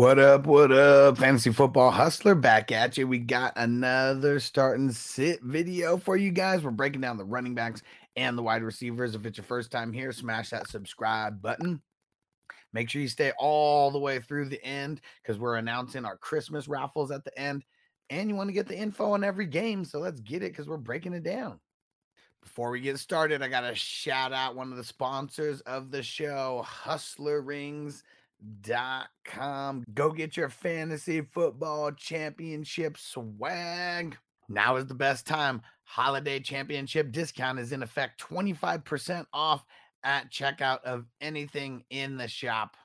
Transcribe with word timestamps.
What 0.00 0.18
up? 0.18 0.46
What 0.46 0.72
up? 0.72 1.18
Fantasy 1.18 1.52
football 1.52 1.90
hustler 1.90 2.34
back 2.34 2.72
at 2.72 2.96
you. 2.96 3.06
We 3.06 3.18
got 3.18 3.52
another 3.56 4.40
start 4.40 4.78
and 4.78 4.96
sit 4.96 5.42
video 5.42 5.98
for 5.98 6.16
you 6.16 6.30
guys. 6.30 6.62
We're 6.62 6.70
breaking 6.70 7.02
down 7.02 7.18
the 7.18 7.24
running 7.26 7.54
backs 7.54 7.82
and 8.16 8.38
the 8.38 8.42
wide 8.42 8.62
receivers. 8.62 9.14
If 9.14 9.26
it's 9.26 9.36
your 9.36 9.44
first 9.44 9.70
time 9.70 9.92
here, 9.92 10.10
smash 10.12 10.48
that 10.50 10.70
subscribe 10.70 11.42
button. 11.42 11.82
Make 12.72 12.88
sure 12.88 13.02
you 13.02 13.08
stay 13.08 13.32
all 13.38 13.90
the 13.90 13.98
way 13.98 14.20
through 14.20 14.46
the 14.46 14.64
end 14.64 15.02
because 15.22 15.38
we're 15.38 15.56
announcing 15.56 16.06
our 16.06 16.16
Christmas 16.16 16.66
raffles 16.66 17.10
at 17.10 17.22
the 17.22 17.38
end. 17.38 17.62
And 18.08 18.30
you 18.30 18.36
want 18.36 18.48
to 18.48 18.54
get 18.54 18.68
the 18.68 18.78
info 18.78 19.12
on 19.12 19.22
every 19.22 19.44
game. 19.44 19.84
So 19.84 19.98
let's 19.98 20.22
get 20.22 20.42
it 20.42 20.52
because 20.52 20.66
we're 20.66 20.78
breaking 20.78 21.12
it 21.12 21.24
down. 21.24 21.60
Before 22.40 22.70
we 22.70 22.80
get 22.80 22.98
started, 22.98 23.42
I 23.42 23.48
got 23.48 23.68
to 23.68 23.74
shout 23.74 24.32
out 24.32 24.56
one 24.56 24.70
of 24.70 24.78
the 24.78 24.82
sponsors 24.84 25.60
of 25.60 25.90
the 25.90 26.02
show, 26.02 26.64
Hustler 26.66 27.42
Rings 27.42 28.02
com. 29.24 29.84
Go 29.94 30.10
get 30.10 30.36
your 30.36 30.48
fantasy 30.48 31.20
football 31.22 31.92
championship 31.92 32.96
swag. 32.98 34.16
Now 34.48 34.76
is 34.76 34.86
the 34.86 34.94
best 34.94 35.26
time. 35.26 35.62
Holiday 35.84 36.40
championship 36.40 37.12
discount 37.12 37.58
is 37.58 37.72
in 37.72 37.82
effect 37.82 38.20
25% 38.20 39.26
off 39.32 39.64
at 40.02 40.30
checkout 40.30 40.82
of 40.84 41.06
anything 41.20 41.84
in 41.90 42.16
the 42.16 42.28
shop. 42.28 42.76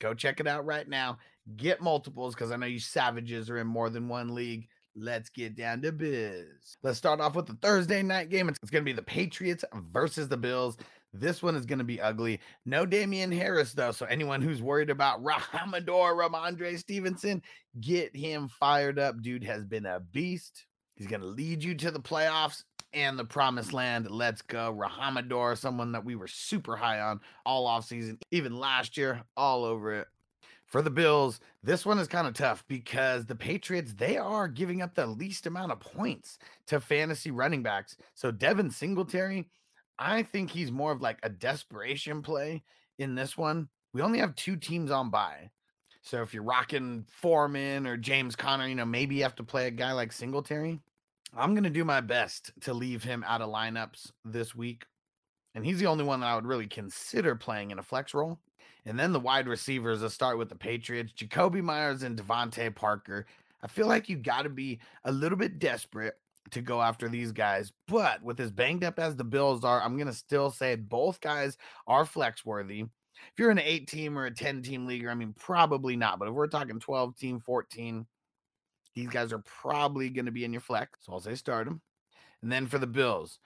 Go 0.00 0.14
check 0.14 0.40
it 0.40 0.46
out 0.46 0.66
right 0.66 0.88
now. 0.88 1.18
Get 1.56 1.80
multiples 1.80 2.34
because 2.34 2.50
I 2.50 2.56
know 2.56 2.66
you 2.66 2.78
savages 2.78 3.50
are 3.50 3.58
in 3.58 3.66
more 3.66 3.90
than 3.90 4.08
one 4.08 4.34
league. 4.34 4.68
Let's 4.96 5.28
get 5.28 5.56
down 5.56 5.82
to 5.82 5.92
biz. 5.92 6.76
Let's 6.82 6.98
start 6.98 7.20
off 7.20 7.34
with 7.34 7.46
the 7.46 7.58
Thursday 7.60 8.02
night 8.02 8.30
game. 8.30 8.48
It's 8.48 8.70
going 8.70 8.82
to 8.82 8.88
be 8.88 8.92
the 8.92 9.02
Patriots 9.02 9.64
versus 9.92 10.28
the 10.28 10.36
Bills. 10.36 10.76
This 11.14 11.42
one 11.42 11.54
is 11.54 11.64
going 11.64 11.78
to 11.78 11.84
be 11.84 12.00
ugly. 12.00 12.40
No 12.66 12.84
Damien 12.84 13.30
Harris, 13.30 13.72
though. 13.72 13.92
So, 13.92 14.04
anyone 14.06 14.42
who's 14.42 14.60
worried 14.60 14.90
about 14.90 15.22
Rhamondre, 15.24 15.86
Ramondre 15.86 16.76
Stevenson, 16.78 17.40
get 17.80 18.14
him 18.14 18.48
fired 18.48 18.98
up. 18.98 19.22
Dude 19.22 19.44
has 19.44 19.64
been 19.64 19.86
a 19.86 20.00
beast. 20.00 20.66
He's 20.96 21.06
going 21.06 21.22
to 21.22 21.26
lead 21.26 21.62
you 21.62 21.74
to 21.76 21.90
the 21.90 22.00
playoffs 22.00 22.64
and 22.92 23.18
the 23.18 23.24
promised 23.24 23.72
land. 23.72 24.10
Let's 24.10 24.42
go. 24.42 24.74
Rhamondre, 24.76 25.56
someone 25.56 25.92
that 25.92 26.04
we 26.04 26.16
were 26.16 26.28
super 26.28 26.76
high 26.76 27.00
on 27.00 27.20
all 27.46 27.68
offseason, 27.68 28.18
even 28.30 28.58
last 28.58 28.96
year, 28.96 29.22
all 29.36 29.64
over 29.64 29.94
it. 29.94 30.08
For 30.66 30.82
the 30.82 30.90
Bills, 30.90 31.38
this 31.62 31.86
one 31.86 31.98
is 31.98 32.08
kind 32.08 32.26
of 32.26 32.34
tough 32.34 32.64
because 32.66 33.26
the 33.26 33.36
Patriots, 33.36 33.94
they 33.96 34.16
are 34.16 34.48
giving 34.48 34.82
up 34.82 34.94
the 34.94 35.06
least 35.06 35.46
amount 35.46 35.70
of 35.70 35.78
points 35.78 36.38
to 36.66 36.80
fantasy 36.80 37.30
running 37.30 37.62
backs. 37.62 37.96
So 38.14 38.32
Devin 38.32 38.70
Singletary, 38.70 39.48
I 39.98 40.22
think 40.22 40.50
he's 40.50 40.72
more 40.72 40.92
of 40.92 41.02
like 41.02 41.18
a 41.22 41.28
desperation 41.28 42.22
play 42.22 42.62
in 42.98 43.14
this 43.14 43.36
one. 43.36 43.68
We 43.92 44.02
only 44.02 44.18
have 44.18 44.34
two 44.34 44.56
teams 44.56 44.90
on 44.90 45.10
by. 45.10 45.50
So 46.02 46.20
if 46.22 46.34
you're 46.34 46.42
rocking 46.42 47.06
Foreman 47.08 47.86
or 47.86 47.96
James 47.96 48.36
Conner, 48.36 48.66
you 48.66 48.74
know, 48.74 48.84
maybe 48.84 49.14
you 49.14 49.22
have 49.22 49.36
to 49.36 49.44
play 49.44 49.66
a 49.66 49.70
guy 49.70 49.92
like 49.92 50.12
Singletary. 50.12 50.80
I'm 51.36 51.54
going 51.54 51.64
to 51.64 51.70
do 51.70 51.84
my 51.84 52.00
best 52.00 52.52
to 52.62 52.74
leave 52.74 53.02
him 53.02 53.24
out 53.26 53.40
of 53.40 53.48
lineups 53.50 54.10
this 54.24 54.54
week. 54.54 54.84
And 55.54 55.64
he's 55.64 55.78
the 55.78 55.86
only 55.86 56.04
one 56.04 56.20
that 56.20 56.26
I 56.26 56.34
would 56.34 56.46
really 56.46 56.66
consider 56.66 57.34
playing 57.34 57.70
in 57.70 57.78
a 57.78 57.82
flex 57.82 58.12
role. 58.12 58.38
And 58.84 58.98
then 58.98 59.12
the 59.12 59.20
wide 59.20 59.48
receivers, 59.48 60.02
I'll 60.02 60.10
start 60.10 60.36
with 60.36 60.48
the 60.48 60.56
Patriots, 60.56 61.12
Jakobi 61.12 61.62
Meyers 61.62 62.02
and 62.02 62.20
DeVante 62.20 62.74
Parker. 62.74 63.26
I 63.62 63.66
feel 63.66 63.86
like 63.86 64.08
you 64.08 64.16
got 64.16 64.42
to 64.42 64.50
be 64.50 64.80
a 65.04 65.12
little 65.12 65.38
bit 65.38 65.58
desperate 65.58 66.16
to 66.50 66.60
go 66.60 66.80
after 66.80 67.08
these 67.08 67.32
guys. 67.32 67.72
But 67.88 68.22
with 68.22 68.40
as 68.40 68.50
banged 68.50 68.84
up 68.84 68.98
as 68.98 69.16
the 69.16 69.24
Bills 69.24 69.64
are, 69.64 69.80
I'm 69.82 69.96
going 69.96 70.06
to 70.06 70.12
still 70.12 70.50
say 70.50 70.76
both 70.76 71.20
guys 71.20 71.56
are 71.86 72.04
flex 72.04 72.44
worthy. 72.44 72.80
If 72.80 73.38
you're 73.38 73.50
in 73.50 73.58
an 73.58 73.64
eight 73.64 73.88
team 73.88 74.18
or 74.18 74.26
a 74.26 74.34
10 74.34 74.62
team 74.62 74.86
leaguer, 74.86 75.10
I 75.10 75.14
mean, 75.14 75.34
probably 75.38 75.96
not. 75.96 76.18
But 76.18 76.28
if 76.28 76.34
we're 76.34 76.46
talking 76.46 76.78
12 76.78 77.16
team, 77.16 77.40
14, 77.40 78.06
these 78.94 79.08
guys 79.08 79.32
are 79.32 79.42
probably 79.62 80.10
going 80.10 80.26
to 80.26 80.32
be 80.32 80.44
in 80.44 80.52
your 80.52 80.60
flex. 80.60 80.98
So 81.02 81.12
I'll 81.12 81.20
say 81.20 81.34
start 81.34 81.66
them. 81.66 81.80
And 82.42 82.52
then 82.52 82.66
for 82.66 82.78
the 82.78 82.86
Bills, 82.86 83.38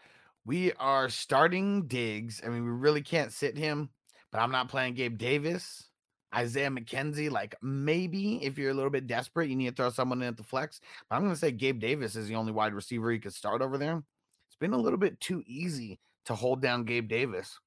we 0.45 0.73
are 0.75 1.09
starting 1.09 1.87
Diggs. 1.87 2.41
I 2.45 2.49
mean, 2.49 2.65
we 2.65 2.71
really 2.71 3.03
can't 3.03 3.33
sit 3.33 3.57
him, 3.57 3.91
but 4.33 4.41
I'm 4.41 4.51
not 4.51 4.69
playing 4.69 4.95
Gabe 4.95 5.19
Davis. 5.19 5.88
Isaiah 6.35 6.71
McKenzie, 6.71 7.31
like 7.31 7.55
maybe 7.63 8.45
if 8.45 8.59
you're 8.59 8.71
a 8.71 8.75
little 8.75 8.91
bit 8.91 9.07
desperate, 9.07 9.49
you 9.49 9.57
need 9.57 9.71
to 9.71 9.75
throw 9.75 9.91
someone 9.91 10.23
in 10.23 10.29
at 10.29 10.37
the 10.37 10.43
flex. 10.43 10.81
But 11.09 11.17
I'm 11.17 11.23
going 11.23 11.35
to 11.35 11.39
say 11.39 11.53
Gabe 11.53 11.81
Davis 11.81 12.17
is 12.17 12.29
the 12.29 12.35
only 12.35 12.53
wide 12.53 12.75
receiver 12.75 13.13
you 13.13 13.21
could 13.21 13.35
start 13.35 13.63
over 13.63 13.79
there. 13.79 14.03
It's 14.49 14.57
been 14.59 14.73
a 14.73 14.79
little 14.79 14.99
bit 14.99 15.21
too 15.21 15.43
easy 15.47 15.99
to 16.27 16.35
hold 16.35 16.61
down 16.61 16.85
Gabe 16.85 17.09
Davis. 17.09 17.59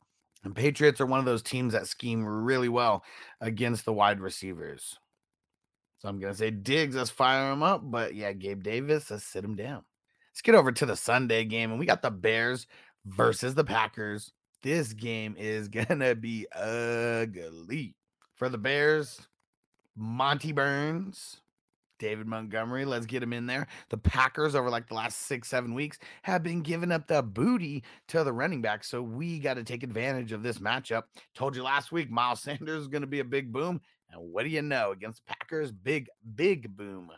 And 0.44 0.56
Patriots 0.56 1.02
are 1.02 1.06
one 1.06 1.20
of 1.20 1.26
those 1.26 1.44
teams 1.44 1.74
that 1.74 1.88
scheme 1.88 2.26
really 2.26 2.70
well 2.70 3.04
against 3.42 3.86
the 3.86 3.94
wide 3.94 4.20
receivers. 4.20 4.98
So 6.00 6.10
I'm 6.10 6.20
going 6.20 6.34
to 6.34 6.38
say 6.38 6.50
Diggs, 6.50 6.96
let's 6.96 7.12
fire 7.12 7.52
him 7.52 7.62
up. 7.62 7.82
But 7.84 8.16
yeah, 8.16 8.34
Gabe 8.34 8.64
Davis, 8.64 9.12
let's 9.12 9.24
sit 9.24 9.44
him 9.44 9.56
down. 9.56 9.84
Let's 10.32 10.42
get 10.42 10.56
over 10.56 10.72
to 10.72 10.86
the 10.86 10.96
Sunday 10.96 11.46
game. 11.46 11.72
And 11.72 11.80
we 11.80 11.86
got 11.86 12.02
the 12.02 12.10
Bears 12.10 12.66
versus 13.06 13.54
the 13.54 13.64
Packers. 13.64 14.32
This 14.64 14.94
game 14.94 15.36
is 15.38 15.68
going 15.68 16.00
to 16.00 16.16
be 16.16 16.48
ugly. 16.56 17.96
For 18.42 18.50
the 18.50 18.58
Bears, 18.58 19.28
Monty 19.96 20.52
Burns, 20.52 21.42
David 22.00 22.26
Montgomery, 22.26 22.86
let's 22.86 23.06
get 23.06 23.22
him 23.22 23.34
in 23.34 23.46
there. 23.46 23.68
The 23.92 24.00
Packers, 24.00 24.56
over 24.56 24.72
like 24.72 24.88
the 24.88 24.96
last 24.96 25.28
six, 25.28 25.48
seven 25.48 25.76
weeks, 25.76 26.00
have 26.24 26.42
been 26.42 26.62
giving 26.62 26.92
up 26.92 27.06
the 27.06 27.22
booty 27.22 27.84
to 28.08 28.24
the 28.24 28.34
running 28.34 28.64
back. 28.64 28.84
So 28.84 29.04
we 29.04 29.38
got 29.38 29.58
to 29.58 29.64
take 29.64 29.84
advantage 29.84 30.32
of 30.32 30.42
this 30.42 30.58
matchup. 30.58 31.04
Told 31.36 31.56
you 31.56 31.62
last 31.62 31.92
week, 31.92 32.10
Miles 32.10 32.42
Sanders 32.42 32.82
is 32.82 32.88
going 32.88 33.02
to 33.02 33.08
be 33.08 33.20
a 33.20 33.24
big 33.24 33.54
boom. 33.54 33.80
And 34.10 34.20
what 34.34 34.42
do 34.42 34.50
you 34.50 34.64
know? 34.64 34.90
Against 34.90 35.24
Packers, 35.28 35.72
big, 35.72 36.10
big 36.34 36.76
boom. 36.76 37.12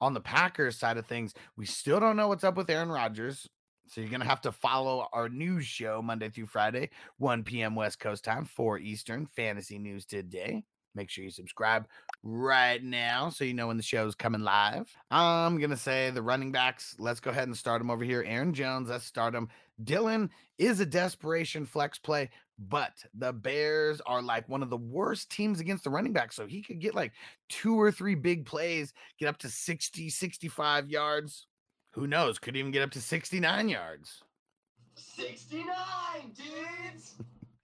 On 0.00 0.14
the 0.14 0.20
Packers 0.20 0.78
side 0.78 0.98
of 0.98 1.06
things, 1.06 1.34
we 1.56 1.66
still 1.66 1.98
don't 1.98 2.16
know 2.16 2.28
what's 2.28 2.44
up 2.44 2.56
with 2.56 2.70
Aaron 2.70 2.90
Rodgers. 2.90 3.48
So 3.90 4.00
you're 4.00 4.10
going 4.10 4.20
to 4.20 4.26
have 4.26 4.40
to 4.42 4.52
follow 4.52 5.08
our 5.12 5.28
news 5.28 5.66
show 5.66 6.00
Monday 6.00 6.28
through 6.28 6.46
Friday, 6.46 6.90
1 7.18 7.42
p.m. 7.42 7.74
West 7.74 7.98
Coast 7.98 8.22
time, 8.22 8.44
4 8.44 8.78
Eastern, 8.78 9.26
Fantasy 9.26 9.80
News 9.80 10.06
Today. 10.06 10.62
Make 10.94 11.10
sure 11.10 11.24
you 11.24 11.30
subscribe 11.30 11.88
right 12.22 12.82
now 12.82 13.30
so 13.30 13.42
you 13.42 13.52
know 13.52 13.66
when 13.66 13.76
the 13.76 13.82
show's 13.82 14.14
coming 14.14 14.42
live. 14.42 14.96
I'm 15.10 15.58
going 15.58 15.70
to 15.70 15.76
say 15.76 16.10
the 16.10 16.22
running 16.22 16.52
backs, 16.52 16.94
let's 17.00 17.18
go 17.18 17.30
ahead 17.30 17.48
and 17.48 17.56
start 17.56 17.80
them 17.80 17.90
over 17.90 18.04
here. 18.04 18.24
Aaron 18.24 18.54
Jones, 18.54 18.88
let's 18.88 19.04
start 19.04 19.34
him. 19.34 19.48
Dillon 19.82 20.30
is 20.58 20.78
a 20.78 20.86
desperation 20.86 21.66
flex 21.66 21.98
play, 21.98 22.30
but 22.60 22.92
the 23.14 23.32
Bears 23.32 24.00
are 24.06 24.22
like 24.22 24.48
one 24.48 24.62
of 24.62 24.70
the 24.70 24.76
worst 24.76 25.30
teams 25.30 25.58
against 25.58 25.82
the 25.82 25.90
running 25.90 26.12
back. 26.12 26.32
So 26.32 26.46
he 26.46 26.62
could 26.62 26.78
get 26.78 26.94
like 26.94 27.12
two 27.48 27.80
or 27.80 27.90
three 27.90 28.14
big 28.14 28.46
plays, 28.46 28.92
get 29.18 29.28
up 29.28 29.38
to 29.38 29.48
60, 29.48 30.10
65 30.10 30.88
yards. 30.90 31.48
Who 31.92 32.06
knows? 32.06 32.38
Could 32.38 32.56
even 32.56 32.70
get 32.70 32.82
up 32.82 32.90
to 32.92 33.00
69 33.00 33.68
yards. 33.68 34.22
69, 34.94 35.64
dudes. 36.34 37.14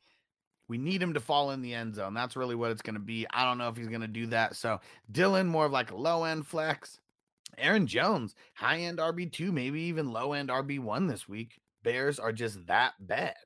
we 0.69 0.79
need 0.79 1.03
him 1.03 1.15
to 1.15 1.21
fall 1.21 1.51
in 1.53 1.63
the 1.63 1.75
end 1.75 1.95
zone. 1.95 2.15
That's 2.15 2.37
really 2.37 2.55
what 2.55 2.71
it's 2.71 2.83
going 2.83 2.95
to 2.95 3.01
be. 3.01 3.27
I 3.31 3.45
don't 3.45 3.59
know 3.59 3.69
if 3.69 3.77
he's 3.77 3.89
going 3.89 4.01
to 4.01 4.09
do 4.09 4.27
that. 4.27 4.57
So 4.57 4.81
Dillon, 5.11 5.47
more 5.47 5.67
of 5.67 5.73
like 5.73 5.91
a 5.91 5.97
low 5.97 6.25
end 6.25 6.47
flex. 6.47 6.99
Aaron 7.59 7.87
Jones, 7.87 8.35
high 8.55 8.79
end 8.81 8.99
RB2, 8.99 9.53
maybe 9.53 9.83
even 9.83 10.13
low 10.13 10.33
end 10.33 10.49
RB1 10.49 11.09
this 11.09 11.29
week. 11.29 11.61
Bears 11.83 12.19
are 12.19 12.33
just 12.33 12.67
that 12.67 12.95
bad. 12.99 13.37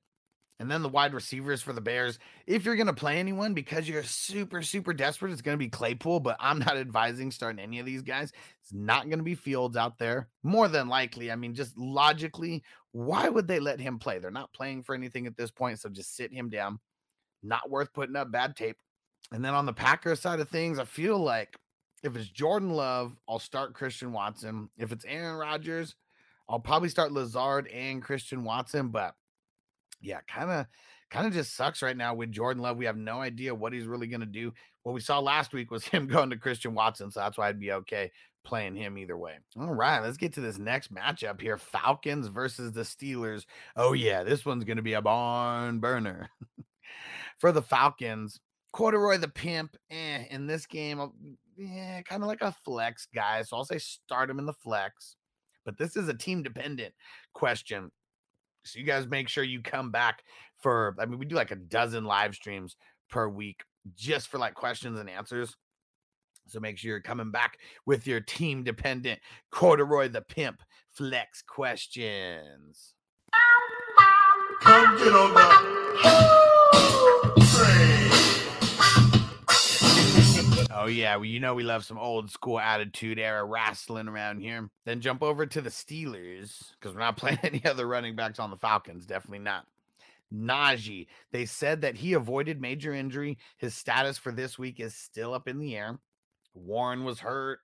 And 0.61 0.71
then 0.71 0.83
the 0.83 0.91
wide 0.91 1.15
receivers 1.15 1.63
for 1.63 1.73
the 1.73 1.81
Bears. 1.81 2.19
If 2.47 2.67
you're 2.67 2.77
going 2.77 2.87
to 2.87 2.93
play 2.93 3.19
anyone 3.19 3.55
because 3.55 3.89
you're 3.89 4.03
super, 4.03 4.61
super 4.61 4.93
desperate, 4.93 5.33
it's 5.33 5.41
going 5.41 5.55
to 5.55 5.65
be 5.65 5.71
Claypool, 5.71 6.21
but 6.21 6.37
I'm 6.39 6.59
not 6.59 6.77
advising 6.77 7.31
starting 7.31 7.59
any 7.59 7.79
of 7.79 7.87
these 7.87 8.03
guys. 8.03 8.31
It's 8.63 8.73
not 8.73 9.09
going 9.09 9.19
to 9.19 9.25
be 9.25 9.35
Fields 9.35 9.79
out 9.79 9.99
there. 9.99 10.29
More 10.43 10.69
than 10.69 10.87
likely. 10.87 11.33
I 11.33 11.37
mean, 11.37 11.55
just 11.55 11.79
logically, 11.79 12.63
why 12.93 13.31
would 13.31 13.49
they 13.49 13.59
let 13.59 13.81
him 13.81 13.99
play? 13.99 14.19
They're 14.19 14.31
not 14.31 14.53
playing 14.53 14.83
for 14.83 14.95
anything 14.95 15.27
at 15.27 15.35
this 15.35 15.51
point. 15.51 15.81
So 15.81 15.89
just 15.89 16.15
sit 16.15 16.31
him 16.31 16.51
down. 16.51 16.79
Not 17.43 17.71
worth 17.71 17.95
putting 17.95 18.17
up 18.17 18.31
bad 18.31 18.55
tape. 18.55 18.77
And 19.33 19.43
then 19.43 19.55
on 19.55 19.65
the 19.65 19.73
Packers 19.73 20.21
side 20.21 20.41
of 20.41 20.51
things, 20.51 20.79
I 20.79 20.85
feel 20.85 21.19
like 21.19 21.57
if 22.03 22.15
it's 22.17 22.29
Jordan 22.29 22.75
Love, 22.75 23.17
I'll 23.27 23.39
start 23.39 23.73
Christian 23.73 24.13
Watson. 24.13 24.69
If 24.77 24.93
it's 24.93 25.07
Aaron 25.07 25.37
Rodgers, 25.37 25.95
I'll 26.51 26.61
probably 26.61 26.91
start 26.91 27.13
Lazard 27.13 27.67
and 27.69 28.03
Christian 28.03 28.45
Watson, 28.45 28.89
but 28.89 29.15
yeah, 30.01 30.21
kind 30.29 30.51
of 30.51 30.67
kind 31.11 31.27
of 31.27 31.33
just 31.33 31.57
sucks 31.57 31.83
right 31.83 31.97
now 31.97 32.15
with 32.15 32.33
Jordan 32.33 32.63
Love. 32.63 32.77
We 32.77 32.87
have 32.87 32.97
no 32.97 33.21
idea 33.21 33.55
what 33.55 33.73
he's 33.73 33.87
really 33.87 34.07
going 34.07 34.21
to 34.21 34.27
do. 34.27 34.53
What 34.83 34.95
we 34.95 35.01
saw 35.01 35.19
last 35.19 35.53
week 35.53 35.71
was 35.71 35.85
him 35.87 36.07
going 36.07 36.31
to 36.31 36.37
Christian 36.37 36.75
Watson, 36.75 37.11
so 37.11 37.21
that's 37.21 37.39
why 37.39 37.49
I'd 37.49 37.61
be 37.61 37.73
okay 37.73 38.11
playing 38.45 38.75
him 38.75 38.97
either 38.97 39.19
way. 39.19 39.39
All 39.59 39.75
right, 39.75 40.01
let's 40.01 40.17
get 40.17 40.33
to 40.35 40.41
this 40.41 40.59
next 40.59 40.95
matchup 40.95 41.41
here. 41.41 41.59
Falcons 41.59 42.29
versus 42.29 42.73
the 42.73 42.83
Steelers. 42.83 43.45
Oh 43.77 43.93
yeah, 43.93 44.23
this 44.23 44.45
one's 44.45 44.65
going 44.65 44.79
to 44.79 44.83
be 44.83 44.95
a 44.95 45.03
barn 45.03 45.81
burner. 45.81 46.31
For 47.39 47.53
the 47.53 47.63
Falcons, 47.63 48.41
Corduroy 48.73 49.19
the 49.19 49.29
pimp, 49.29 49.77
eh, 49.91 50.25
in 50.31 50.47
this 50.47 50.67
game, 50.67 51.11
yeah, 51.57 52.03
kind 52.03 52.23
of 52.23 52.29
like 52.29 52.43
a 52.43 52.55
flex 52.65 53.07
guy. 53.15 53.43
So 53.43 53.57
I'll 53.57 53.65
say 53.65 53.79
start 53.79 54.31
him 54.31 54.39
in 54.39 54.47
the 54.47 54.53
flex. 54.53 55.17
But 55.65 55.79
this 55.79 55.97
is 55.97 56.09
a 56.09 56.15
team 56.15 56.43
dependent 56.43 56.95
question. 57.33 57.91
So 58.65 58.79
you 58.79 58.85
guys 58.85 59.07
make 59.07 59.29
sure 59.29 59.45
you 59.45 59.63
come 59.63 59.91
back 59.91 60.23
for 60.59 60.95
I 60.99 61.07
mean 61.07 61.19
we 61.19 61.27
do 61.27 61.37
like 61.37 61.51
a 61.51 61.57
dozen 61.57 62.05
live 62.05 62.35
streams 62.35 62.77
per 63.09 63.29
week 63.29 63.63
just 63.97 64.29
for 64.29 64.39
like 64.39 64.55
questions 64.55 64.99
and 64.99 65.09
answers. 65.09 65.57
So 66.47 66.61
make 66.61 66.79
sure 66.79 66.91
you're 66.91 67.01
coming 67.01 67.31
back 67.31 67.59
with 67.87 68.07
your 68.07 68.21
team 68.21 68.65
dependent 68.65 69.21
corduroy 69.51 70.09
the 70.09 70.23
pimp 70.23 70.63
flex 70.91 71.43
questions. 71.43 72.95
Come 74.61 74.99
get 74.99 75.13
on 75.15 75.35
the 77.35 77.47
train. 77.47 78.00
Oh 80.83 80.87
yeah, 80.87 81.15
well, 81.17 81.27
you 81.27 81.41
know 81.41 81.55
we 81.55 81.63
love 81.63 81.85
some 81.85 81.99
old 81.99 82.31
school 82.31 82.59
attitude 82.59 83.19
era 83.19 83.45
wrestling 83.45 84.09
around 84.09 84.41
here. 84.41 84.71
Then 84.87 85.03
jump 85.03 85.23
over 85.23 85.45
to 85.45 85.61
the 85.61 85.69
Steelers 85.69 86.73
because 86.73 86.95
we're 86.95 87.01
not 87.01 87.17
playing 87.19 87.39
any 87.43 87.63
other 87.67 87.87
running 87.87 88.17
backs 88.17 88.39
on 88.39 88.49
the 88.49 88.57
Falcons. 88.57 89.05
Definitely 89.05 89.41
not. 89.41 89.67
Najee. 90.35 91.09
They 91.33 91.45
said 91.45 91.83
that 91.83 91.97
he 91.97 92.15
avoided 92.15 92.63
major 92.63 92.95
injury. 92.95 93.37
His 93.59 93.75
status 93.75 94.17
for 94.17 94.33
this 94.33 94.59
week 94.59 94.81
is 94.81 94.95
still 94.95 95.35
up 95.35 95.49
in 95.49 95.59
the 95.59 95.77
air. 95.77 95.99
Warren 96.55 97.05
was 97.05 97.21
hurt. 97.21 97.59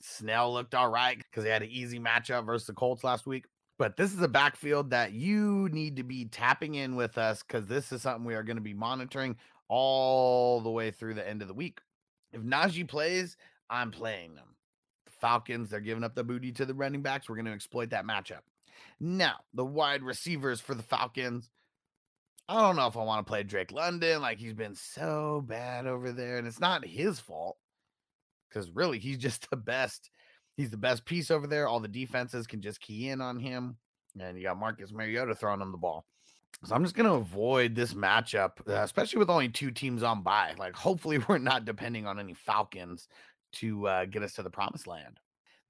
Snell 0.00 0.52
looked 0.52 0.74
all 0.74 0.90
right 0.90 1.16
because 1.16 1.44
they 1.44 1.50
had 1.50 1.62
an 1.62 1.70
easy 1.70 2.00
matchup 2.00 2.46
versus 2.46 2.66
the 2.66 2.72
Colts 2.72 3.04
last 3.04 3.28
week. 3.28 3.44
But 3.78 3.96
this 3.96 4.12
is 4.12 4.20
a 4.20 4.28
backfield 4.28 4.90
that 4.90 5.12
you 5.12 5.68
need 5.70 5.94
to 5.96 6.02
be 6.02 6.24
tapping 6.24 6.74
in 6.74 6.96
with 6.96 7.16
us 7.16 7.44
because 7.44 7.66
this 7.66 7.92
is 7.92 8.02
something 8.02 8.24
we 8.24 8.34
are 8.34 8.42
going 8.42 8.56
to 8.56 8.60
be 8.60 8.74
monitoring 8.74 9.36
all 9.68 10.60
the 10.60 10.70
way 10.70 10.90
through 10.90 11.14
the 11.14 11.28
end 11.28 11.40
of 11.40 11.46
the 11.46 11.54
week. 11.54 11.78
If 12.34 12.42
Najee 12.42 12.88
plays, 12.88 13.36
I'm 13.70 13.90
playing 13.90 14.34
them. 14.34 14.56
The 15.06 15.12
Falcons, 15.12 15.70
they're 15.70 15.80
giving 15.80 16.04
up 16.04 16.14
the 16.14 16.24
booty 16.24 16.50
to 16.52 16.66
the 16.66 16.74
running 16.74 17.00
backs. 17.00 17.28
We're 17.28 17.36
going 17.36 17.46
to 17.46 17.52
exploit 17.52 17.90
that 17.90 18.04
matchup. 18.04 18.40
Now, 19.00 19.36
the 19.54 19.64
wide 19.64 20.02
receivers 20.02 20.60
for 20.60 20.74
the 20.74 20.82
Falcons. 20.82 21.48
I 22.48 22.60
don't 22.60 22.76
know 22.76 22.88
if 22.88 22.96
I 22.96 23.04
want 23.04 23.24
to 23.24 23.30
play 23.30 23.42
Drake 23.42 23.72
London. 23.72 24.20
Like 24.20 24.38
he's 24.38 24.52
been 24.52 24.74
so 24.74 25.42
bad 25.46 25.86
over 25.86 26.12
there, 26.12 26.36
and 26.38 26.46
it's 26.46 26.60
not 26.60 26.84
his 26.84 27.18
fault 27.20 27.56
because 28.48 28.70
really 28.70 28.98
he's 28.98 29.18
just 29.18 29.48
the 29.48 29.56
best. 29.56 30.10
He's 30.56 30.70
the 30.70 30.76
best 30.76 31.04
piece 31.04 31.30
over 31.30 31.46
there. 31.46 31.66
All 31.66 31.80
the 31.80 31.88
defenses 31.88 32.46
can 32.46 32.60
just 32.60 32.80
key 32.80 33.08
in 33.08 33.20
on 33.20 33.38
him, 33.38 33.76
and 34.20 34.36
you 34.36 34.44
got 34.44 34.58
Marcus 34.58 34.92
Mariota 34.92 35.34
throwing 35.34 35.60
him 35.60 35.72
the 35.72 35.78
ball. 35.78 36.04
So 36.64 36.74
I'm 36.74 36.82
just 36.82 36.94
going 36.94 37.08
to 37.08 37.16
avoid 37.16 37.74
this 37.74 37.94
matchup, 37.94 38.52
uh, 38.68 38.82
especially 38.82 39.18
with 39.18 39.30
only 39.30 39.48
two 39.48 39.70
teams 39.70 40.02
on 40.02 40.22
by. 40.22 40.54
Like, 40.58 40.74
hopefully, 40.74 41.18
we're 41.28 41.38
not 41.38 41.64
depending 41.64 42.06
on 42.06 42.18
any 42.18 42.34
Falcons 42.34 43.08
to 43.54 43.86
uh, 43.86 44.04
get 44.06 44.22
us 44.22 44.34
to 44.34 44.42
the 44.42 44.50
promised 44.50 44.86
land. 44.86 45.20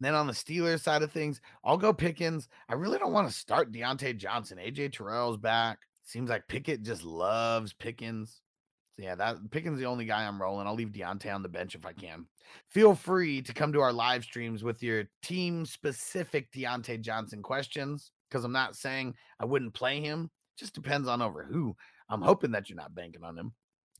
Then 0.01 0.15
on 0.15 0.27
the 0.27 0.33
Steelers 0.33 0.81
side 0.81 1.03
of 1.03 1.13
things, 1.13 1.41
I'll 1.65 1.77
go 1.79 1.93
Pickens. 1.93 2.49
I 2.69 2.75
really 2.75 2.99
don't 2.99 3.13
want 3.13 3.29
to 3.29 3.35
start 3.35 3.73
Diontae 3.73 4.17
Johnson. 4.17 4.59
AJ 4.59 4.93
Terrell's 4.93 5.37
back. 5.37 5.79
Seems 6.03 6.29
like 6.29 6.49
Pickett 6.49 6.83
just 6.83 7.05
loves 7.05 7.73
Pickens. 7.73 8.43
So 8.97 9.03
yeah, 9.03 9.15
that 9.15 9.51
Pickens 9.51 9.75
is 9.75 9.81
the 9.81 9.87
only 9.87 10.05
guy 10.05 10.27
I'm 10.27 10.41
rolling. 10.41 10.67
I'll 10.67 10.75
leave 10.75 10.93
Diontae 10.93 11.35
on 11.35 11.43
the 11.43 11.49
bench 11.49 11.75
if 11.75 11.87
I 11.87 11.93
can. 11.93 12.27
Feel 12.69 12.95
free 12.95 13.43
to 13.43 13.53
come 13.53 13.73
to 13.73 13.81
our 13.81 13.93
live 13.93 14.25
streams 14.25 14.63
with 14.63 14.83
your 14.83 15.05
team 15.23 15.65
specific 15.65 16.53
Diontae 16.53 17.01
Johnson 17.01 17.43
questions 17.43 18.13
because 18.29 18.45
I'm 18.45 18.53
not 18.53 18.77
saying 18.77 19.15
I 19.41 19.47
wouldn't 19.47 19.75
play 19.75 20.01
him. 20.01 20.31
Just 20.57 20.75
depends 20.75 21.09
on 21.09 21.23
over 21.23 21.43
who. 21.43 21.77
I'm 22.09 22.23
hoping 22.23 22.53
that 22.53 22.69
you're 22.69 22.77
not 22.77 22.95
banking 22.95 23.25
on 23.25 23.37
him. 23.37 23.53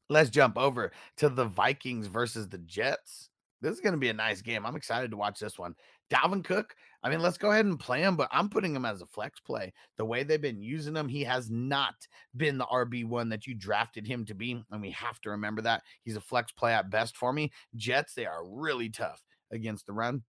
Let's 0.09 0.31
jump 0.31 0.59
over 0.59 0.93
to 1.17 1.29
the 1.29 1.47
Vikings 1.47 2.07
versus 2.07 2.49
the 2.49 2.59
Jets. 2.59 3.31
This 3.63 3.75
is 3.75 3.81
going 3.81 3.95
to 3.95 3.99
be 3.99 4.11
a 4.11 4.15
nice 4.15 4.43
game. 4.43 4.67
I'm 4.67 4.77
excited 4.77 5.11
to 5.11 5.17
watch 5.17 5.41
this 5.41 5.59
one. 5.59 5.75
Dalvin 6.11 6.45
Cook, 6.45 6.77
I 7.03 7.09
mean, 7.09 7.21
let's 7.21 7.39
go 7.39 7.51
ahead 7.51 7.65
and 7.65 7.81
play 7.81 8.03
him, 8.03 8.15
but 8.15 8.29
I'm 8.31 8.51
putting 8.51 8.77
him 8.77 8.85
as 8.85 9.01
a 9.01 9.07
flex 9.07 9.41
play. 9.41 9.73
The 9.97 10.05
way 10.05 10.23
they've 10.23 10.41
been 10.41 10.61
using 10.61 10.95
him, 10.95 11.09
he 11.09 11.25
has 11.25 11.51
not 11.51 11.95
been 12.37 12.59
the 12.59 12.67
RB1 12.67 13.31
that 13.31 13.47
you 13.47 13.55
drafted 13.55 14.07
him 14.07 14.27
to 14.27 14.35
be. 14.35 14.63
And 14.71 14.83
we 14.83 14.91
have 14.91 15.19
to 15.23 15.31
remember 15.31 15.63
that. 15.63 15.83
He's 16.03 16.17
a 16.17 16.21
flex 16.21 16.53
play 16.53 16.75
at 16.75 16.91
best 16.91 17.17
for 17.17 17.33
me. 17.33 17.53
Jets, 17.75 18.13
they 18.13 18.27
are 18.27 18.47
really 18.47 18.91
tough 18.91 19.23
against 19.51 19.87
the 19.87 19.95
run. 19.95 20.23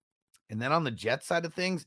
And 0.49 0.61
then 0.61 0.71
on 0.71 0.85
the 0.85 0.91
Jets 0.91 1.27
side 1.27 1.43
of 1.43 1.53
things, 1.53 1.85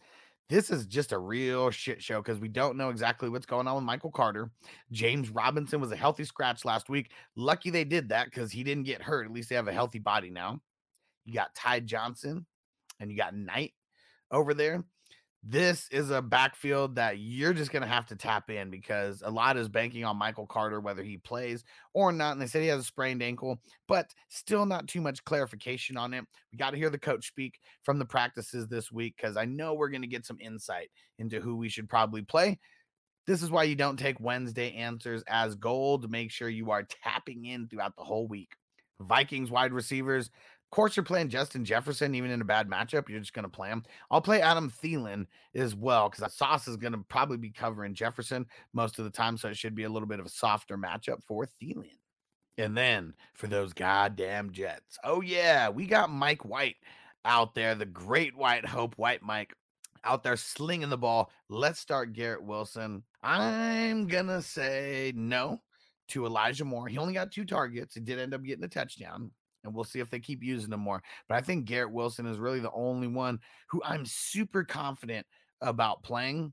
this 0.49 0.71
is 0.71 0.87
just 0.87 1.13
a 1.13 1.19
real 1.19 1.71
shit 1.71 2.03
show 2.03 2.23
because 2.23 2.39
we 2.39 2.49
don't 2.49 2.77
know 2.77 2.89
exactly 2.89 3.29
what's 3.29 3.47
going 3.47 3.67
on 3.69 3.75
with 3.75 3.85
Michael 3.85 4.11
Carter. 4.11 4.51
James 4.91 5.29
Robinson 5.31 5.81
was 5.81 5.93
a 5.93 5.97
healthy 5.97 6.25
scratch 6.25 6.65
last 6.65 6.89
week. 6.89 7.13
Lucky 7.37 7.71
they 7.71 7.85
did 7.85 8.09
that 8.09 8.27
because 8.27 8.51
he 8.51 8.65
didn't 8.65 8.85
get 8.85 9.03
hurt. 9.03 9.27
At 9.27 9.33
least 9.33 9.51
they 9.51 9.57
have 9.57 9.69
a 9.69 9.73
healthy 9.73 9.99
body 9.99 10.31
now. 10.31 10.61
You 11.27 11.35
got 11.35 11.55
Ty 11.55 11.81
Johnson 11.81 12.47
and 12.99 13.11
you 13.11 13.17
got 13.17 13.37
Knight 13.37 13.75
over 14.31 14.55
there. 14.55 14.85
This 15.45 15.89
is 15.91 16.11
a 16.11 16.21
backfield 16.21 16.97
that 16.97 17.19
you're 17.19 17.53
just 17.53 17.71
going 17.71 17.83
to 17.83 17.89
have 17.89 18.07
to 18.07 18.17
tap 18.17 18.51
in 18.51 18.71
because 18.71 19.23
a 19.25 19.31
lot 19.31 19.57
is 19.57 19.69
banking 19.69 20.05
on 20.05 20.17
Michael 20.17 20.47
Carter, 20.47 20.81
whether 20.81 21.03
he 21.03 21.17
plays 21.17 21.65
or 21.95 22.11
not. 22.11 22.33
And 22.33 22.43
they 22.43 22.47
said 22.47 22.63
he 22.63 22.69
has 22.69 22.81
a 22.81 22.85
sprained 22.85 23.23
ankle, 23.23 23.61
but 23.87 24.13
still 24.29 24.67
not 24.67 24.89
too 24.89 25.01
much 25.01 25.25
clarification 25.25 25.97
on 25.97 26.13
it. 26.13 26.25
We 26.53 26.59
got 26.59 26.71
to 26.71 26.77
hear 26.77 26.91
the 26.91 26.99
coach 26.99 27.29
speak 27.29 27.61
from 27.85 27.99
the 27.99 28.05
practices 28.05 28.67
this 28.67 28.91
week 28.91 29.15
because 29.17 29.37
I 29.37 29.45
know 29.45 29.75
we're 29.75 29.91
going 29.91 30.03
to 30.03 30.09
get 30.09 30.27
some 30.27 30.39
insight 30.41 30.91
into 31.19 31.41
who 31.41 31.57
we 31.57 31.69
should 31.69 31.89
probably 31.89 32.23
play. 32.23 32.59
This 33.27 33.43
is 33.43 33.51
why 33.51 33.63
you 33.65 33.77
don't 33.77 33.99
take 33.99 34.19
Wednesday 34.21 34.75
answers 34.75 35.23
as 35.29 35.55
gold. 35.55 36.11
Make 36.11 36.33
sure 36.33 36.49
you 36.49 36.73
are 36.73 36.89
tapping 37.05 37.45
in 37.45 37.69
throughout 37.69 37.95
the 37.97 38.05
whole 38.05 38.27
week. 38.27 38.51
Vikings 39.01 39.51
wide 39.51 39.73
receivers. 39.73 40.31
Of 40.71 40.77
course, 40.77 40.99
you're 40.99 41.05
playing 41.05 41.31
Justin 41.31 41.65
Jefferson, 41.65 42.15
even 42.15 42.31
in 42.31 42.43
a 42.43 42.45
bad 42.45 42.69
matchup. 42.69 43.09
You're 43.09 43.21
just 43.21 43.33
going 43.33 43.45
to 43.45 43.49
play 43.49 43.71
him. 43.71 43.85
I'll 44.11 44.21
play 44.21 44.43
Adam 44.43 44.71
Thielen 44.71 45.27
as 45.55 45.75
well 45.75 46.11
because 46.11 46.35
Sauce 46.35 46.69
is 46.69 46.77
going 46.77 46.93
to 46.93 46.99
probably 47.09 47.39
be 47.39 47.49
covering 47.49 47.95
Jefferson 47.95 48.45
most 48.75 48.99
of 48.99 49.07
the 49.07 49.11
time. 49.11 49.39
So 49.39 49.49
it 49.49 49.57
should 49.57 49.75
be 49.75 49.85
a 49.85 49.89
little 49.89 50.07
bit 50.07 50.21
of 50.21 50.27
a 50.27 50.31
softer 50.31 50.77
matchup 50.77 51.25
for 51.27 51.47
Thielen. 51.47 51.89
And 52.59 52.77
then 52.77 53.15
for 53.33 53.47
those 53.47 53.73
goddamn 53.73 54.51
Jets. 54.53 54.99
Oh, 55.05 55.23
yeah, 55.23 55.71
we 55.71 55.87
got 55.87 56.11
Mike 56.11 56.45
White 56.45 56.77
out 57.25 57.55
there, 57.55 57.75
the 57.75 57.87
great 57.87 58.37
white 58.37 58.67
hope, 58.67 58.95
White 58.99 59.23
Mike 59.23 59.55
out 60.05 60.23
there 60.23 60.37
slinging 60.37 60.91
the 60.91 60.99
ball. 60.99 61.31
Let's 61.49 61.81
start 61.81 62.13
Garrett 62.13 62.43
Wilson. 62.43 63.05
I'm 63.23 64.07
going 64.07 64.27
to 64.27 64.43
say 64.43 65.15
no 65.17 65.63
to 66.09 66.27
Elijah 66.27 66.67
Moore. 66.67 66.89
He 66.89 66.99
only 66.99 67.15
got 67.15 67.33
two 67.33 67.47
targets. 67.47 67.95
He 67.95 68.01
did 68.03 68.19
end 68.19 68.35
up 68.35 68.43
getting 68.43 68.65
a 68.65 68.69
touchdown 68.69 69.31
and 69.65 69.75
we'll 69.75 69.85
see 69.85 70.01
if 70.01 70.11
they 70.11 70.21
keep 70.21 70.43
using 70.43 70.73
him 70.73 70.81
more. 70.81 71.03
But 71.29 71.37
I 71.37 71.41
think 71.41 71.65
Garrett 71.65 71.93
Wilson 71.93 72.27
is 72.27 72.39
really 72.39 72.61
the 72.61 72.73
only 72.73 73.09
one 73.09 73.41
who 73.69 73.83
I'm 73.85 74.07
super 74.07 74.65
confident 74.65 75.27
about 75.61 76.03
playing. 76.03 76.53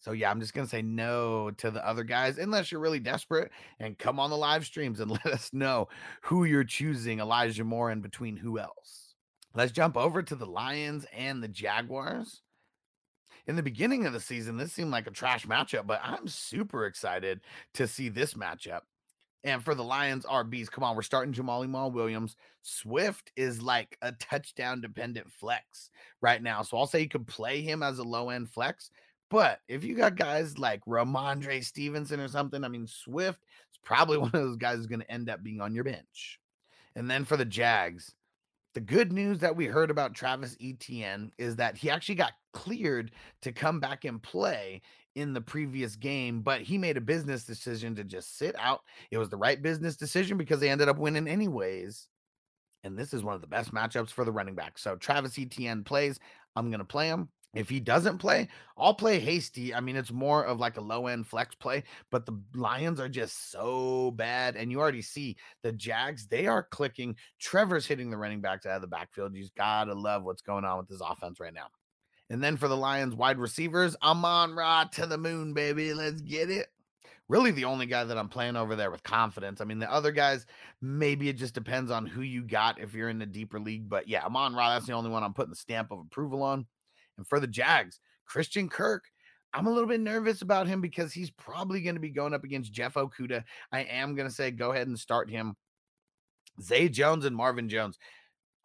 So 0.00 0.12
yeah, 0.12 0.30
I'm 0.30 0.40
just 0.40 0.54
gonna 0.54 0.68
say 0.68 0.82
no 0.82 1.50
to 1.58 1.70
the 1.70 1.86
other 1.86 2.04
guys 2.04 2.38
unless 2.38 2.70
you're 2.70 2.80
really 2.80 3.00
desperate 3.00 3.50
and 3.80 3.98
come 3.98 4.20
on 4.20 4.30
the 4.30 4.36
live 4.36 4.64
streams 4.64 5.00
and 5.00 5.10
let 5.24 5.26
us 5.26 5.50
know 5.52 5.88
who 6.22 6.44
you're 6.44 6.64
choosing 6.64 7.20
Elijah 7.20 7.64
Moore 7.64 7.90
in 7.90 8.00
between 8.00 8.36
who 8.36 8.58
else. 8.58 9.14
Let's 9.54 9.72
jump 9.72 9.96
over 9.96 10.22
to 10.22 10.34
the 10.36 10.46
Lions 10.46 11.04
and 11.12 11.42
the 11.42 11.48
Jaguars. 11.48 12.42
In 13.46 13.56
the 13.56 13.62
beginning 13.62 14.04
of 14.04 14.12
the 14.12 14.20
season, 14.20 14.58
this 14.58 14.72
seemed 14.72 14.90
like 14.90 15.06
a 15.06 15.10
trash 15.10 15.46
matchup, 15.46 15.86
but 15.86 16.00
I'm 16.04 16.28
super 16.28 16.84
excited 16.84 17.40
to 17.74 17.88
see 17.88 18.10
this 18.10 18.34
matchup. 18.34 18.82
And 19.48 19.64
for 19.64 19.74
the 19.74 19.82
Lions 19.82 20.26
RBs, 20.26 20.70
come 20.70 20.84
on, 20.84 20.94
we're 20.94 21.00
starting 21.00 21.32
Jamaal 21.32 21.66
Jamaal 21.66 21.90
Williams. 21.90 22.36
Swift 22.60 23.32
is 23.34 23.62
like 23.62 23.96
a 24.02 24.12
touchdown 24.12 24.82
dependent 24.82 25.32
flex 25.32 25.88
right 26.20 26.42
now. 26.42 26.60
So 26.60 26.76
I'll 26.76 26.86
say 26.86 27.00
you 27.00 27.08
could 27.08 27.26
play 27.26 27.62
him 27.62 27.82
as 27.82 27.98
a 27.98 28.02
low 28.02 28.28
end 28.28 28.50
flex. 28.50 28.90
But 29.30 29.60
if 29.66 29.84
you 29.84 29.94
got 29.94 30.16
guys 30.16 30.58
like 30.58 30.84
Rhamondre 30.84 31.64
Stevenson 31.64 32.20
or 32.20 32.28
something, 32.28 32.62
I 32.62 32.68
mean, 32.68 32.86
Swift 32.86 33.40
is 33.72 33.78
probably 33.82 34.18
one 34.18 34.28
of 34.28 34.32
those 34.32 34.56
guys 34.58 34.76
who's 34.76 34.86
going 34.86 35.00
to 35.00 35.10
end 35.10 35.30
up 35.30 35.42
being 35.42 35.62
on 35.62 35.74
your 35.74 35.84
bench. 35.84 36.38
And 36.94 37.10
then 37.10 37.24
for 37.24 37.38
the 37.38 37.46
Jags, 37.46 38.14
the 38.74 38.80
good 38.80 39.12
news 39.12 39.38
that 39.38 39.56
we 39.56 39.64
heard 39.64 39.90
about 39.90 40.14
Travis 40.14 40.58
Etienne 40.62 41.32
is 41.38 41.56
that 41.56 41.78
he 41.78 41.88
actually 41.88 42.16
got 42.16 42.32
cleared 42.52 43.12
to 43.40 43.50
come 43.50 43.80
back 43.80 44.04
and 44.04 44.22
play 44.22 44.82
in 45.14 45.32
the 45.32 45.40
previous 45.40 45.96
game, 45.96 46.40
but 46.40 46.60
he 46.60 46.78
made 46.78 46.96
a 46.96 47.00
business 47.00 47.44
decision 47.44 47.94
to 47.96 48.04
just 48.04 48.38
sit 48.38 48.54
out. 48.58 48.80
It 49.10 49.18
was 49.18 49.28
the 49.28 49.36
right 49.36 49.60
business 49.60 49.96
decision 49.96 50.38
because 50.38 50.60
they 50.60 50.70
ended 50.70 50.88
up 50.88 50.98
winning 50.98 51.28
anyways. 51.28 52.08
And 52.84 52.96
this 52.96 53.12
is 53.12 53.24
one 53.24 53.34
of 53.34 53.40
the 53.40 53.46
best 53.46 53.74
matchups 53.74 54.10
for 54.10 54.24
the 54.24 54.32
running 54.32 54.54
back. 54.54 54.78
So 54.78 54.96
Travis 54.96 55.38
Etienne 55.38 55.84
plays. 55.84 56.20
I'm 56.56 56.70
going 56.70 56.78
to 56.78 56.84
play 56.84 57.08
him. 57.08 57.28
If 57.54 57.68
he 57.68 57.80
doesn't 57.80 58.18
play, 58.18 58.46
I'll 58.76 58.94
play 58.94 59.18
Hasty. 59.18 59.74
I 59.74 59.80
mean, 59.80 59.96
it's 59.96 60.12
more 60.12 60.44
of 60.44 60.60
like 60.60 60.76
a 60.76 60.82
low 60.82 61.06
end 61.06 61.26
flex 61.26 61.54
play, 61.54 61.82
but 62.10 62.26
the 62.26 62.38
Lions 62.54 63.00
are 63.00 63.08
just 63.08 63.50
so 63.50 64.10
bad. 64.12 64.54
And 64.54 64.70
you 64.70 64.78
already 64.78 65.00
see 65.02 65.36
the 65.62 65.72
Jags, 65.72 66.26
they 66.26 66.46
are 66.46 66.62
clicking. 66.62 67.16
Trevor's 67.40 67.86
hitting 67.86 68.10
the 68.10 68.18
running 68.18 68.42
backs 68.42 68.66
out 68.66 68.76
of 68.76 68.82
the 68.82 68.86
backfield. 68.86 69.34
You 69.34 69.42
just 69.42 69.56
got 69.56 69.84
to 69.84 69.94
love 69.94 70.24
what's 70.24 70.42
going 70.42 70.64
on 70.64 70.78
with 70.78 70.88
this 70.88 71.00
offense 71.00 71.40
right 71.40 71.54
now. 71.54 71.68
And 72.30 72.42
then 72.42 72.56
for 72.56 72.68
the 72.68 72.76
Lions 72.76 73.14
wide 73.14 73.38
receivers, 73.38 73.96
Amon 74.02 74.54
Ra 74.54 74.84
to 74.92 75.06
the 75.06 75.18
moon, 75.18 75.54
baby. 75.54 75.94
Let's 75.94 76.20
get 76.20 76.50
it. 76.50 76.68
Really, 77.28 77.50
the 77.50 77.66
only 77.66 77.86
guy 77.86 78.04
that 78.04 78.16
I'm 78.16 78.28
playing 78.28 78.56
over 78.56 78.74
there 78.74 78.90
with 78.90 79.02
confidence. 79.02 79.60
I 79.60 79.64
mean, 79.64 79.78
the 79.78 79.92
other 79.92 80.12
guys, 80.12 80.46
maybe 80.80 81.28
it 81.28 81.36
just 81.36 81.54
depends 81.54 81.90
on 81.90 82.06
who 82.06 82.22
you 82.22 82.42
got 82.42 82.80
if 82.80 82.94
you're 82.94 83.10
in 83.10 83.18
the 83.18 83.26
deeper 83.26 83.60
league. 83.60 83.88
But 83.88 84.08
yeah, 84.08 84.24
Amon 84.24 84.54
Ra, 84.54 84.74
that's 84.74 84.86
the 84.86 84.94
only 84.94 85.10
one 85.10 85.22
I'm 85.22 85.34
putting 85.34 85.50
the 85.50 85.56
stamp 85.56 85.90
of 85.90 86.00
approval 86.00 86.42
on. 86.42 86.66
And 87.18 87.26
for 87.26 87.38
the 87.38 87.46
Jags, 87.46 88.00
Christian 88.24 88.68
Kirk, 88.68 89.04
I'm 89.52 89.66
a 89.66 89.70
little 89.70 89.88
bit 89.88 90.00
nervous 90.00 90.42
about 90.42 90.66
him 90.66 90.80
because 90.80 91.12
he's 91.12 91.30
probably 91.30 91.82
going 91.82 91.96
to 91.96 92.00
be 92.00 92.10
going 92.10 92.34
up 92.34 92.44
against 92.44 92.72
Jeff 92.72 92.94
Okudah. 92.94 93.44
I 93.72 93.80
am 93.80 94.14
going 94.14 94.28
to 94.28 94.34
say 94.34 94.50
go 94.50 94.72
ahead 94.72 94.86
and 94.86 94.98
start 94.98 95.30
him. 95.30 95.54
Zay 96.60 96.88
Jones 96.88 97.24
and 97.24 97.36
Marvin 97.36 97.68
Jones. 97.68 97.98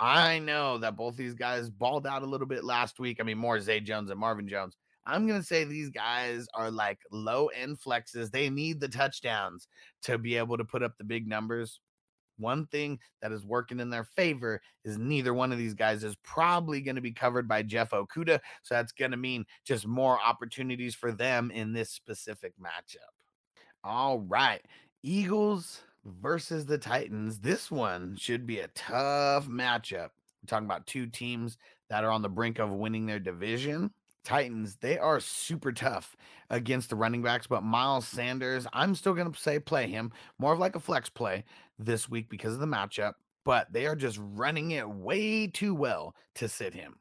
I 0.04 0.40
know 0.40 0.78
that 0.80 0.98
both 0.98 1.16
these 1.16 1.34
guys 1.34 1.70
balled 1.70 2.06
out 2.06 2.24
a 2.24 2.26
little 2.26 2.46
bit 2.46 2.66
last 2.66 3.00
week. 3.00 3.20
I 3.22 3.24
mean, 3.24 3.38
more 3.38 3.62
Zay 3.62 3.80
Jones 3.80 4.12
and 4.12 4.20
Marvin 4.20 4.50
Jones. 4.50 4.76
I'm 5.06 5.26
going 5.26 5.40
to 5.40 5.48
say 5.48 5.64
these 5.64 5.90
guys 5.90 6.46
are 6.54 6.70
like 6.70 7.00
low 7.10 7.48
end 7.48 7.78
flexes. 7.80 8.30
They 8.30 8.50
need 8.50 8.82
the 8.82 8.90
touchdowns 8.90 9.70
to 10.02 10.18
be 10.18 10.36
able 10.36 10.58
to 10.58 10.66
put 10.66 10.84
up 10.84 10.98
the 10.98 11.06
big 11.06 11.26
numbers. 11.26 11.80
One 12.38 12.66
thing 12.68 13.00
that 13.22 13.32
is 13.32 13.46
working 13.46 13.80
in 13.80 13.90
their 13.90 14.04
favor 14.04 14.60
is 14.84 14.98
neither 14.98 15.34
one 15.34 15.54
of 15.54 15.58
these 15.58 15.74
guys 15.74 16.04
is 16.04 16.18
probably 16.22 16.82
going 16.82 16.98
to 16.98 17.02
be 17.02 17.14
covered 17.14 17.48
by 17.48 17.64
Jeff 17.64 17.92
Okudah. 17.92 18.42
So 18.64 18.76
that's 18.76 18.92
going 18.92 19.12
to 19.12 19.18
mean 19.18 19.46
just 19.64 19.88
more 19.88 20.20
opportunities 20.22 20.96
for 20.96 21.14
them 21.14 21.50
in 21.50 21.72
this 21.72 21.92
specific 21.92 22.52
matchup. 22.62 22.98
All 23.86 24.20
right. 24.20 24.62
Eagles 25.02 25.82
versus 26.06 26.66
the 26.66 26.78
Titans. 26.78 27.40
This 27.40 27.72
one 27.72 28.16
should 28.18 28.46
be 28.46 28.60
a 28.60 28.68
tough 28.70 29.48
matchup. 29.48 30.10
We're 30.42 30.48
talking 30.48 30.66
about 30.66 30.88
two 30.88 31.08
teams 31.08 31.58
that 31.90 32.04
are 32.04 32.12
on 32.12 32.22
the 32.22 32.30
brink 32.30 32.60
of 32.60 32.72
winning 32.72 33.06
their 33.06 33.20
division. 33.20 33.92
Titans, 34.24 34.78
they 34.78 34.98
are 34.98 35.20
super 35.20 35.72
tough 35.72 36.16
against 36.50 36.90
the 36.90 36.96
running 36.96 37.22
backs, 37.22 37.48
but 37.48 37.64
Miles 37.64 38.08
Sanders, 38.08 38.66
I'm 38.72 38.96
still 38.96 39.14
going 39.14 39.32
to 39.32 39.40
say 39.40 39.60
play 39.60 39.88
him 39.88 40.12
more 40.40 40.54
of 40.54 40.60
like 40.60 40.76
a 40.76 40.80
flex 40.80 41.10
play 41.10 41.44
this 41.78 42.10
week 42.10 42.30
because 42.30 42.54
of 42.54 42.60
the 42.60 42.66
matchup, 42.66 43.14
but 43.44 43.72
they 43.74 43.86
are 43.86 43.96
just 43.96 44.20
running 44.22 44.72
it 44.72 44.88
way 44.88 45.48
too 45.48 45.76
well 45.76 46.16
to 46.36 46.48
sit 46.48 46.74
him. 46.74 47.00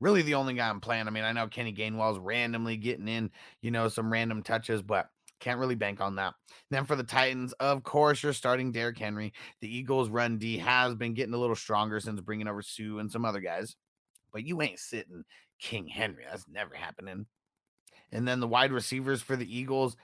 Really, 0.00 0.22
the 0.22 0.34
only 0.34 0.54
guy 0.54 0.68
I'm 0.68 0.80
playing. 0.80 1.08
I 1.08 1.10
mean, 1.10 1.24
I 1.24 1.32
know 1.32 1.46
Kenny 1.46 1.74
Gainwell's 1.74 2.18
randomly 2.18 2.76
getting 2.76 3.08
in, 3.08 3.30
you 3.60 3.70
know, 3.70 3.88
some 3.88 4.10
random 4.10 4.42
touches, 4.42 4.80
but 4.80 5.10
can't 5.40 5.58
really 5.58 5.74
bank 5.74 6.00
on 6.00 6.16
that. 6.16 6.34
Then 6.70 6.84
for 6.84 6.94
the 6.94 7.02
Titans, 7.02 7.52
of 7.54 7.82
course, 7.82 8.22
you're 8.22 8.32
starting 8.32 8.70
Derrick 8.70 8.98
Henry. 8.98 9.32
The 9.60 9.74
Eagles' 9.74 10.10
run 10.10 10.38
D 10.38 10.58
has 10.58 10.94
been 10.94 11.14
getting 11.14 11.34
a 11.34 11.38
little 11.38 11.56
stronger 11.56 11.98
since 11.98 12.20
bringing 12.20 12.46
over 12.46 12.62
Suh 12.62 12.98
and 12.98 13.10
some 13.10 13.24
other 13.24 13.40
guys, 13.40 13.76
but 14.32 14.44
you 14.44 14.62
ain't 14.62 14.78
sitting 14.78 15.24
King 15.58 15.88
Henry. 15.88 16.24
That's 16.30 16.46
never 16.48 16.74
happening. 16.74 17.26
And 18.12 18.28
then 18.28 18.40
the 18.40 18.48
wide 18.48 18.72
receivers 18.72 19.22
for 19.22 19.36
the 19.36 19.58
Eagles, 19.58 19.96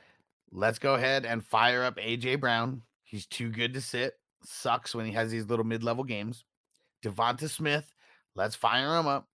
let's 0.50 0.78
go 0.78 0.95
ahead 0.95 1.25
and 1.26 1.45
fire 1.45 1.85
up 1.85 1.97
AJ 1.97 2.40
Brown. 2.40 2.83
He's 3.05 3.26
too 3.26 3.50
good 3.50 3.75
to 3.75 3.81
sit. 3.81 4.14
Sucks 4.45 4.95
when 4.95 5.07
he 5.07 5.12
has 5.12 5.31
these 5.31 5.47
little 5.47 5.64
mid-level 5.64 6.05
games. 6.05 6.45
DeVonta 7.05 7.49
Smith, 7.49 7.93
let's 8.35 8.57
fire 8.57 8.99
him 8.99 9.07
up. 9.07 9.28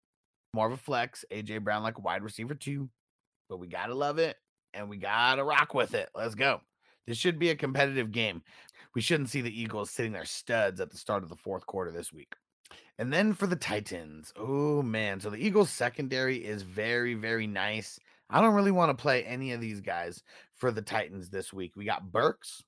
More 0.55 0.67
of 0.67 0.73
a 0.73 0.76
flex. 0.76 1.25
AJ 1.31 1.64
Brown 1.64 1.83
like 1.83 1.99
a 1.99 2.02
wide 2.02 2.23
receiver 2.23 2.55
too. 2.55 2.88
But 3.49 3.59
we 3.59 3.67
gotta 3.67 3.95
love 3.95 4.19
it 4.19 4.37
and 4.75 4.89
we 4.89 4.97
gotta 4.97 5.45
rock 5.45 5.75
with 5.75 5.95
it. 5.95 6.09
Let's 6.15 6.35
go. 6.35 6.61
This 7.07 7.19
should 7.19 7.39
be 7.39 7.51
a 7.51 7.57
competitive 7.57 8.13
game. 8.13 8.43
We 8.95 9.01
shouldn't 9.01 9.31
see 9.31 9.41
the 9.41 9.61
Eagles 9.61 9.91
sitting 9.91 10.13
their 10.13 10.25
studs 10.25 10.81
at 10.81 10.91
the 10.91 10.97
start 10.97 11.23
of 11.23 11.29
the 11.29 11.37
fourth 11.37 11.67
quarter 11.67 11.91
this 11.91 12.13
week. 12.13 12.35
And 12.99 13.13
then 13.13 13.33
for 13.33 13.47
the 13.47 13.57
Titans, 13.57 14.33
oh 14.37 14.83
man. 14.83 15.21
So 15.21 15.31
the 15.31 15.37
Eagles 15.37 15.71
secondary 15.71 16.37
is 16.45 16.63
very, 16.63 17.15
very 17.15 17.47
nice. 17.47 17.99
I 18.31 18.41
don't 18.41 18.55
really 18.55 18.73
want 18.73 18.91
to 18.91 19.01
play 19.01 19.25
any 19.25 19.53
of 19.53 19.61
these 19.61 19.81
guys 19.81 20.23
for 20.55 20.71
the 20.71 20.83
Titans 20.83 21.31
this 21.31 21.53
week. 21.53 21.73
We 21.77 21.85
got 21.85 22.11
Burks 22.13 22.63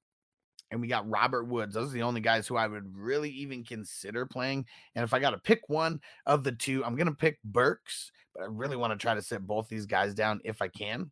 and 0.70 0.80
we 0.80 0.88
got 0.88 1.08
Robert 1.08 1.44
Woods. 1.44 1.74
Those 1.74 1.90
are 1.90 1.94
the 1.94 2.02
only 2.02 2.20
guys 2.20 2.46
who 2.46 2.56
I 2.56 2.66
would 2.66 2.96
really 2.96 3.30
even 3.30 3.64
consider 3.64 4.24
playing. 4.24 4.66
And 4.94 5.02
if 5.02 5.12
I 5.12 5.18
got 5.18 5.30
to 5.30 5.38
pick 5.38 5.68
one 5.68 6.00
of 6.26 6.44
the 6.44 6.52
two, 6.52 6.84
I'm 6.84 6.96
going 6.96 7.08
to 7.08 7.12
pick 7.12 7.38
Burks, 7.44 8.12
but 8.34 8.44
I 8.44 8.46
really 8.46 8.76
want 8.76 8.92
to 8.92 8.98
try 8.98 9.14
to 9.14 9.22
sit 9.22 9.46
both 9.46 9.68
these 9.68 9.86
guys 9.86 10.14
down 10.14 10.40
if 10.44 10.62
I 10.62 10.68
can. 10.68 11.10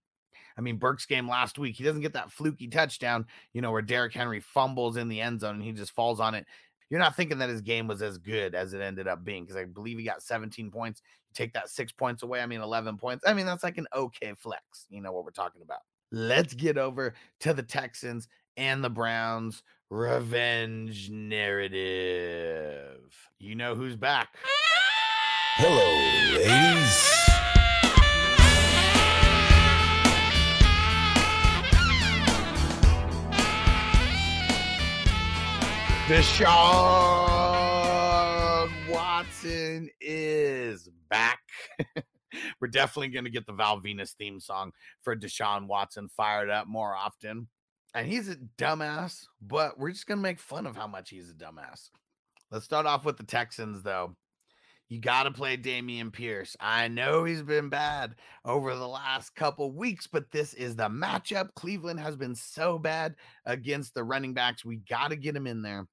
I 0.58 0.60
mean, 0.60 0.76
Burks' 0.76 1.06
game 1.06 1.28
last 1.28 1.58
week, 1.58 1.76
he 1.76 1.84
doesn't 1.84 2.02
get 2.02 2.14
that 2.14 2.32
fluky 2.32 2.66
touchdown, 2.66 3.26
you 3.52 3.62
know, 3.62 3.70
where 3.70 3.80
Derrick 3.80 4.12
Henry 4.12 4.40
fumbles 4.40 4.96
in 4.96 5.08
the 5.08 5.20
end 5.20 5.40
zone 5.40 5.54
and 5.54 5.62
he 5.62 5.72
just 5.72 5.92
falls 5.92 6.18
on 6.18 6.34
it 6.34 6.46
you're 6.90 7.00
not 7.00 7.16
thinking 7.16 7.38
that 7.38 7.48
his 7.48 7.60
game 7.60 7.86
was 7.86 8.02
as 8.02 8.18
good 8.18 8.54
as 8.54 8.74
it 8.74 8.80
ended 8.80 9.06
up 9.08 9.24
being 9.24 9.44
because 9.44 9.56
I 9.56 9.64
believe 9.64 9.98
he 9.98 10.04
got 10.04 10.22
17 10.22 10.70
points. 10.70 11.02
Take 11.34 11.52
that 11.52 11.68
six 11.68 11.92
points 11.92 12.22
away, 12.22 12.40
I 12.40 12.46
mean, 12.46 12.62
11 12.62 12.96
points. 12.96 13.24
I 13.26 13.34
mean, 13.34 13.44
that's 13.46 13.62
like 13.62 13.76
an 13.78 13.86
okay 13.94 14.32
flex. 14.36 14.86
You 14.88 15.02
know 15.02 15.12
what 15.12 15.24
we're 15.24 15.30
talking 15.30 15.62
about. 15.62 15.80
Let's 16.10 16.54
get 16.54 16.78
over 16.78 17.12
to 17.40 17.52
the 17.52 17.62
Texans 17.62 18.28
and 18.56 18.82
the 18.82 18.88
Browns 18.88 19.62
revenge 19.90 21.10
narrative. 21.10 22.96
You 23.38 23.54
know 23.54 23.74
who's 23.74 23.96
back. 23.96 24.30
Hello, 25.56 25.92
ladies. 26.38 27.17
Deshaun 36.08 36.48
Watson 38.88 39.90
is 40.00 40.88
back. 41.10 41.40
We're 42.60 42.68
definitely 42.68 43.08
going 43.08 43.26
to 43.26 43.30
get 43.30 43.46
the 43.46 43.52
Val 43.52 43.78
Venis 43.78 44.14
theme 44.14 44.40
song 44.40 44.72
for 45.02 45.14
Deshaun 45.14 45.66
Watson 45.66 46.08
fired 46.16 46.48
up 46.48 46.66
more 46.66 46.96
often. 46.96 47.48
And 47.94 48.06
he's 48.06 48.30
a 48.30 48.36
dumbass, 48.56 49.26
but 49.42 49.78
we're 49.78 49.90
just 49.90 50.06
going 50.06 50.16
to 50.16 50.22
make 50.22 50.40
fun 50.40 50.66
of 50.66 50.76
how 50.76 50.86
much 50.86 51.10
he's 51.10 51.28
a 51.28 51.34
dumbass. 51.34 51.90
Let's 52.50 52.64
start 52.64 52.86
off 52.86 53.04
with 53.04 53.18
the 53.18 53.24
Texans, 53.24 53.82
though. 53.82 54.16
You 54.88 55.00
got 55.00 55.24
to 55.24 55.30
play 55.30 55.58
Dameon 55.58 56.10
Pierce. 56.10 56.56
I 56.58 56.88
know 56.88 57.24
he's 57.24 57.42
been 57.42 57.68
bad 57.68 58.14
over 58.46 58.74
the 58.74 58.88
last 58.88 59.34
couple 59.34 59.72
weeks, 59.72 60.06
but 60.06 60.30
this 60.30 60.54
is 60.54 60.74
the 60.74 60.88
matchup. 60.88 61.52
Cleveland 61.54 62.00
has 62.00 62.16
been 62.16 62.34
so 62.34 62.78
bad 62.78 63.14
against 63.44 63.92
the 63.92 64.04
running 64.04 64.32
backs. 64.32 64.64
We 64.64 64.76
got 64.88 65.10
to 65.10 65.16
get 65.16 65.36
him 65.36 65.46
in 65.46 65.60
there. 65.60 65.86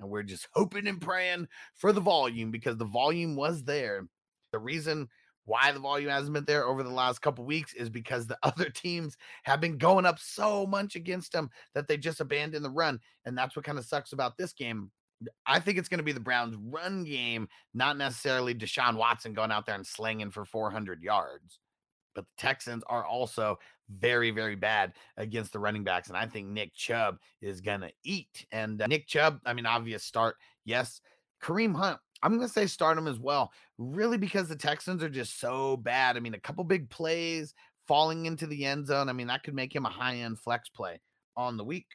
And 0.00 0.10
we're 0.10 0.22
just 0.22 0.48
hoping 0.52 0.86
and 0.86 1.00
praying 1.00 1.48
for 1.74 1.92
the 1.92 2.00
volume 2.00 2.50
because 2.50 2.76
the 2.76 2.84
volume 2.84 3.36
was 3.36 3.64
there. 3.64 4.06
The 4.52 4.58
reason 4.58 5.08
why 5.46 5.72
the 5.72 5.78
volume 5.78 6.10
hasn't 6.10 6.32
been 6.32 6.44
there 6.46 6.64
over 6.64 6.82
the 6.82 6.90
last 6.90 7.20
couple 7.20 7.44
weeks 7.44 7.74
is 7.74 7.90
because 7.90 8.26
the 8.26 8.38
other 8.42 8.70
teams 8.70 9.16
have 9.44 9.60
been 9.60 9.78
going 9.78 10.06
up 10.06 10.18
so 10.18 10.66
much 10.66 10.96
against 10.96 11.32
them 11.32 11.50
that 11.74 11.88
they 11.88 11.96
just 11.96 12.20
abandoned 12.20 12.64
the 12.64 12.70
run. 12.70 12.98
And 13.24 13.36
that's 13.36 13.56
what 13.56 13.64
kind 13.64 13.78
of 13.78 13.84
sucks 13.84 14.12
about 14.12 14.36
this 14.36 14.52
game. 14.52 14.90
I 15.46 15.60
think 15.60 15.78
it's 15.78 15.88
going 15.88 15.98
to 15.98 16.04
be 16.04 16.12
the 16.12 16.20
Browns' 16.20 16.56
run 16.56 17.04
game, 17.04 17.48
not 17.72 17.96
necessarily 17.96 18.54
Deshaun 18.54 18.96
Watson 18.96 19.32
going 19.32 19.52
out 19.52 19.64
there 19.64 19.74
and 19.74 19.86
slinging 19.86 20.30
for 20.30 20.44
400 20.44 21.02
yards. 21.02 21.60
But 22.14 22.24
the 22.24 22.42
Texans 22.42 22.82
are 22.86 23.04
also 23.04 23.58
very, 23.90 24.30
very 24.30 24.56
bad 24.56 24.92
against 25.16 25.52
the 25.52 25.58
running 25.58 25.84
backs. 25.84 26.08
And 26.08 26.16
I 26.16 26.26
think 26.26 26.48
Nick 26.48 26.74
Chubb 26.74 27.18
is 27.40 27.60
going 27.60 27.80
to 27.80 27.90
eat. 28.04 28.46
And 28.52 28.80
uh, 28.80 28.86
Nick 28.86 29.06
Chubb, 29.06 29.40
I 29.44 29.52
mean, 29.52 29.66
obvious 29.66 30.04
start. 30.04 30.36
Yes. 30.64 31.00
Kareem 31.42 31.74
Hunt, 31.74 31.98
I'm 32.22 32.36
going 32.36 32.46
to 32.46 32.52
say 32.52 32.66
start 32.66 32.96
him 32.96 33.06
as 33.06 33.18
well, 33.18 33.52
really 33.76 34.16
because 34.16 34.48
the 34.48 34.56
Texans 34.56 35.02
are 35.02 35.10
just 35.10 35.38
so 35.38 35.76
bad. 35.76 36.16
I 36.16 36.20
mean, 36.20 36.34
a 36.34 36.40
couple 36.40 36.64
big 36.64 36.88
plays 36.88 37.54
falling 37.86 38.26
into 38.26 38.46
the 38.46 38.64
end 38.64 38.86
zone. 38.86 39.08
I 39.08 39.12
mean, 39.12 39.26
that 39.26 39.42
could 39.42 39.54
make 39.54 39.74
him 39.74 39.84
a 39.84 39.90
high 39.90 40.16
end 40.16 40.38
flex 40.38 40.68
play 40.68 41.00
on 41.36 41.56
the 41.56 41.64
week. 41.64 41.86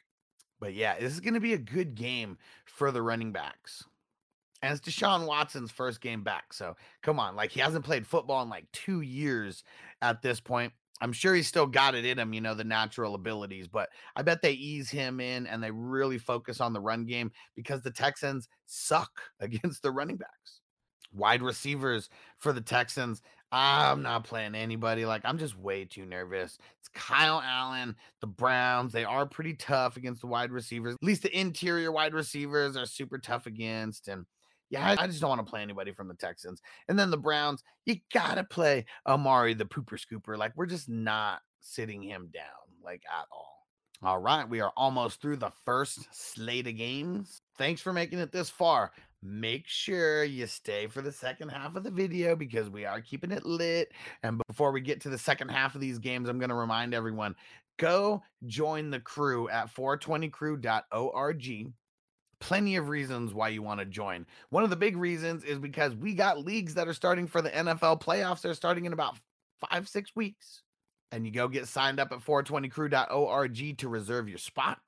But 0.60 0.74
yeah, 0.74 0.98
this 0.98 1.12
is 1.12 1.20
going 1.20 1.34
to 1.34 1.40
be 1.40 1.54
a 1.54 1.58
good 1.58 1.94
game 1.94 2.38
for 2.66 2.92
the 2.92 3.02
running 3.02 3.32
backs. 3.32 3.84
And 4.62 4.76
it's 4.76 4.86
Deshaun 4.86 5.26
Watson's 5.26 5.70
first 5.70 6.02
game 6.02 6.22
back. 6.22 6.52
So 6.52 6.76
come 7.02 7.18
on, 7.18 7.34
like 7.34 7.50
he 7.50 7.60
hasn't 7.60 7.84
played 7.84 8.06
football 8.06 8.42
in 8.42 8.50
like 8.50 8.70
two 8.72 9.00
years 9.00 9.64
at 10.02 10.20
this 10.20 10.38
point. 10.38 10.72
I'm 11.00 11.12
sure 11.12 11.34
he's 11.34 11.46
still 11.46 11.66
got 11.66 11.94
it 11.94 12.04
in 12.04 12.18
him, 12.18 12.34
you 12.34 12.40
know, 12.40 12.54
the 12.54 12.64
natural 12.64 13.14
abilities, 13.14 13.68
but 13.68 13.88
I 14.16 14.22
bet 14.22 14.42
they 14.42 14.52
ease 14.52 14.90
him 14.90 15.18
in 15.18 15.46
and 15.46 15.62
they 15.62 15.70
really 15.70 16.18
focus 16.18 16.60
on 16.60 16.72
the 16.72 16.80
run 16.80 17.06
game 17.06 17.32
because 17.56 17.82
the 17.82 17.90
Texans 17.90 18.48
suck 18.66 19.10
against 19.40 19.82
the 19.82 19.90
running 19.90 20.16
backs. 20.16 20.60
Wide 21.12 21.42
receivers 21.42 22.08
for 22.38 22.52
the 22.52 22.60
Texans. 22.60 23.22
I'm 23.52 24.02
not 24.02 24.22
playing 24.22 24.54
anybody. 24.54 25.04
Like, 25.04 25.22
I'm 25.24 25.38
just 25.38 25.58
way 25.58 25.84
too 25.84 26.06
nervous. 26.06 26.56
It's 26.78 26.88
Kyle 26.94 27.42
Allen, 27.44 27.96
the 28.20 28.28
Browns. 28.28 28.92
They 28.92 29.04
are 29.04 29.26
pretty 29.26 29.54
tough 29.54 29.96
against 29.96 30.20
the 30.20 30.28
wide 30.28 30.52
receivers. 30.52 30.94
At 30.94 31.02
least 31.02 31.22
the 31.22 31.36
interior 31.36 31.90
wide 31.90 32.14
receivers 32.14 32.76
are 32.76 32.86
super 32.86 33.18
tough 33.18 33.46
against. 33.46 34.06
And 34.06 34.24
yeah, 34.70 34.96
I, 34.98 35.06
just 35.06 35.20
don't 35.20 35.30
want 35.30 35.44
to 35.44 35.50
play 35.50 35.62
anybody 35.62 35.92
from 35.92 36.08
the 36.08 36.14
Texans. 36.14 36.62
And 36.88 36.98
then 36.98 37.10
the 37.10 37.18
Browns, 37.18 37.62
you 37.86 37.96
gotta 38.12 38.44
play 38.44 38.86
Amari 39.06 39.54
the 39.54 39.64
pooper 39.64 39.98
scooper. 40.00 40.38
Like 40.38 40.52
we're 40.56 40.66
just 40.66 40.88
not 40.88 41.40
sitting 41.60 42.02
him 42.02 42.30
down 42.32 42.44
like 42.82 43.02
at 43.12 43.26
all. 43.32 43.66
All 44.02 44.18
right, 44.18 44.48
we 44.48 44.60
are 44.60 44.72
almost 44.76 45.20
through 45.20 45.36
the 45.36 45.52
first 45.66 46.06
slate 46.12 46.66
of 46.66 46.76
games. 46.76 47.42
Thanks 47.58 47.82
for 47.82 47.92
making 47.92 48.20
it 48.20 48.32
this 48.32 48.48
far. 48.48 48.92
Make 49.22 49.68
sure 49.68 50.24
you 50.24 50.46
stay 50.46 50.86
for 50.86 51.02
the 51.02 51.12
second 51.12 51.50
half 51.50 51.76
of 51.76 51.84
the 51.84 51.90
video 51.90 52.34
because 52.34 52.70
we 52.70 52.86
are 52.86 53.02
keeping 53.02 53.30
it 53.30 53.44
lit. 53.44 53.92
And 54.22 54.40
before 54.48 54.72
we 54.72 54.80
get 54.80 55.02
to 55.02 55.10
the 55.10 55.18
second 55.18 55.50
half 55.50 55.74
of 55.74 55.82
these 55.82 55.98
games, 55.98 56.30
I'm 56.30 56.38
going 56.38 56.48
to 56.48 56.54
remind 56.54 56.94
everyone 56.94 57.34
go 57.76 58.22
join 58.46 58.88
the 58.88 59.00
crew 59.00 59.50
at 59.50 59.74
420crew.org 59.74 61.72
plenty 62.40 62.76
of 62.76 62.88
reasons 62.88 63.32
why 63.32 63.48
you 63.48 63.62
want 63.62 63.80
to 63.80 63.86
join. 63.86 64.26
One 64.48 64.64
of 64.64 64.70
the 64.70 64.76
big 64.76 64.96
reasons 64.96 65.44
is 65.44 65.58
because 65.58 65.94
we 65.94 66.14
got 66.14 66.44
leagues 66.44 66.74
that 66.74 66.88
are 66.88 66.94
starting 66.94 67.26
for 67.26 67.42
the 67.42 67.50
NFL 67.50 68.00
playoffs. 68.00 68.40
They're 68.40 68.54
starting 68.54 68.86
in 68.86 68.92
about 68.92 69.16
five, 69.60 69.88
six 69.88 70.16
weeks. 70.16 70.62
And 71.12 71.26
you 71.26 71.32
go 71.32 71.48
get 71.48 71.68
signed 71.68 72.00
up 72.00 72.12
at 72.12 72.20
420crew.org 72.20 73.78
to 73.78 73.88
reserve 73.88 74.28
your 74.28 74.38
spot. 74.38 74.78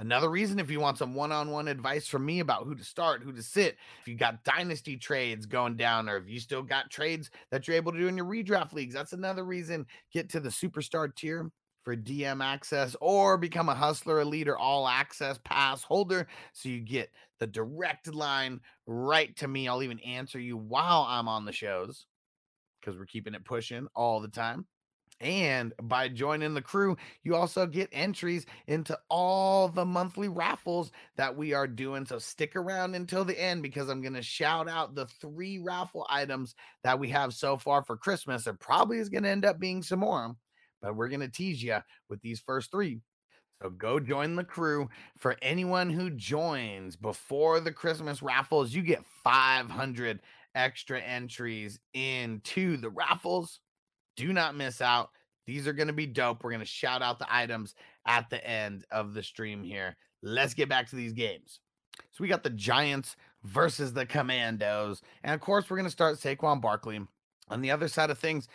Another 0.00 0.30
reason, 0.30 0.60
if 0.60 0.70
you 0.70 0.78
want 0.78 0.96
some 0.96 1.14
one 1.14 1.32
on 1.32 1.50
one 1.50 1.66
advice 1.66 2.06
from 2.06 2.24
me 2.24 2.38
about 2.38 2.64
who 2.64 2.74
to 2.76 2.84
start, 2.84 3.22
who 3.22 3.32
to 3.32 3.42
sit, 3.42 3.76
if 4.00 4.06
you 4.06 4.14
got 4.14 4.44
dynasty 4.44 4.96
trades 4.96 5.44
going 5.44 5.76
down, 5.76 6.08
or 6.08 6.16
if 6.16 6.28
you 6.28 6.38
still 6.38 6.62
got 6.62 6.88
trades 6.88 7.30
that 7.50 7.66
you're 7.66 7.76
able 7.76 7.90
to 7.90 7.98
do 7.98 8.06
in 8.06 8.16
your 8.16 8.26
redraft 8.26 8.72
leagues, 8.72 8.94
that's 8.94 9.12
another 9.12 9.44
reason. 9.44 9.86
Get 10.12 10.30
to 10.30 10.40
the 10.40 10.50
superstar 10.50 11.12
tier 11.14 11.50
for 11.84 11.96
DM 11.96 12.42
access 12.42 12.96
or 13.00 13.38
become 13.38 13.68
a 13.68 13.74
hustler, 13.74 14.20
a 14.20 14.24
leader, 14.24 14.58
all 14.58 14.86
access 14.86 15.38
pass 15.44 15.82
holder. 15.82 16.26
So 16.52 16.68
you 16.68 16.80
get 16.80 17.10
the 17.38 17.46
direct 17.46 18.12
line 18.12 18.60
right 18.86 19.34
to 19.36 19.48
me. 19.48 19.68
I'll 19.68 19.82
even 19.82 20.00
answer 20.00 20.38
you 20.38 20.56
while 20.56 21.06
I'm 21.08 21.28
on 21.28 21.44
the 21.44 21.52
shows 21.52 22.06
because 22.80 22.98
we're 22.98 23.06
keeping 23.06 23.34
it 23.34 23.44
pushing 23.44 23.86
all 23.94 24.20
the 24.20 24.28
time. 24.28 24.66
And 25.20 25.72
by 25.82 26.08
joining 26.08 26.54
the 26.54 26.62
crew, 26.62 26.96
you 27.24 27.34
also 27.34 27.66
get 27.66 27.88
entries 27.92 28.46
into 28.68 28.96
all 29.10 29.68
the 29.68 29.84
monthly 29.84 30.28
raffles 30.28 30.92
that 31.16 31.36
we 31.36 31.52
are 31.54 31.66
doing. 31.66 32.06
So 32.06 32.18
stick 32.18 32.54
around 32.54 32.94
until 32.94 33.24
the 33.24 33.40
end 33.40 33.62
because 33.62 33.88
I'm 33.88 34.00
going 34.00 34.14
to 34.14 34.22
shout 34.22 34.68
out 34.68 34.94
the 34.94 35.06
three 35.06 35.58
raffle 35.58 36.06
items 36.08 36.54
that 36.84 37.00
we 37.00 37.08
have 37.08 37.34
so 37.34 37.56
far 37.56 37.82
for 37.82 37.96
Christmas. 37.96 38.44
There 38.44 38.54
probably 38.54 38.98
is 38.98 39.08
going 39.08 39.24
to 39.24 39.30
end 39.30 39.44
up 39.44 39.58
being 39.58 39.82
some 39.82 40.00
more, 40.00 40.36
but 40.82 40.96
we're 40.96 41.08
going 41.08 41.20
to 41.20 41.28
tease 41.28 41.62
you 41.62 41.78
with 42.08 42.20
these 42.20 42.40
first 42.40 42.70
three. 42.70 43.00
So 43.62 43.70
go 43.70 43.98
join 43.98 44.36
the 44.36 44.44
crew. 44.44 44.88
For 45.16 45.36
anyone 45.42 45.90
who 45.90 46.10
joins 46.10 46.96
before 46.96 47.60
the 47.60 47.72
Christmas 47.72 48.22
raffles, 48.22 48.72
you 48.72 48.82
get 48.82 49.04
500 49.24 50.20
extra 50.54 51.00
entries 51.00 51.78
into 51.92 52.76
the 52.76 52.90
raffles 52.90 53.60
do 54.18 54.32
not 54.32 54.56
miss 54.56 54.80
out. 54.82 55.10
These 55.46 55.68
are 55.68 55.72
going 55.72 55.86
to 55.86 55.94
be 55.94 56.04
dope. 56.04 56.42
We're 56.42 56.50
going 56.50 56.60
to 56.60 56.66
shout 56.66 57.02
out 57.02 57.20
the 57.20 57.32
items 57.32 57.76
at 58.04 58.28
the 58.28 58.44
end 58.44 58.84
of 58.90 59.14
the 59.14 59.22
stream 59.22 59.62
here. 59.62 59.96
Let's 60.22 60.54
get 60.54 60.68
back 60.68 60.90
to 60.90 60.96
these 60.96 61.12
games. 61.12 61.60
So 62.10 62.22
we 62.22 62.28
got 62.28 62.42
the 62.42 62.50
Giants 62.50 63.14
versus 63.44 63.92
the 63.92 64.04
Commandos. 64.04 65.02
And 65.22 65.32
of 65.34 65.40
course, 65.40 65.70
we're 65.70 65.76
going 65.76 65.86
to 65.86 65.90
start 65.90 66.16
Saquon 66.16 66.60
Barkley. 66.60 67.00
On 67.48 67.62
the 67.62 67.70
other 67.70 67.86
side 67.86 68.10
of 68.10 68.18
things, 68.18 68.48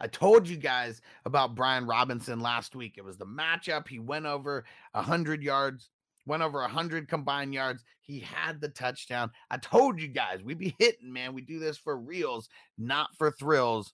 I 0.00 0.06
told 0.06 0.48
you 0.48 0.56
guys 0.56 1.00
about 1.24 1.54
Brian 1.54 1.86
Robinson 1.86 2.40
last 2.40 2.76
week. 2.76 2.94
It 2.96 3.04
was 3.04 3.16
the 3.16 3.26
matchup. 3.26 3.88
He 3.88 3.98
went 3.98 4.26
over 4.26 4.64
100 4.92 5.42
yards, 5.42 5.90
went 6.26 6.42
over 6.42 6.60
100 6.60 7.08
combined 7.08 7.54
yards. 7.54 7.84
He 8.00 8.20
had 8.20 8.60
the 8.60 8.68
touchdown. 8.68 9.30
I 9.50 9.58
told 9.58 10.00
you 10.00 10.08
guys, 10.08 10.42
we 10.42 10.54
be 10.54 10.74
hitting, 10.78 11.12
man. 11.12 11.34
We 11.34 11.42
do 11.42 11.58
this 11.58 11.78
for 11.78 11.96
reals, 11.96 12.48
not 12.76 13.10
for 13.16 13.30
thrills. 13.30 13.92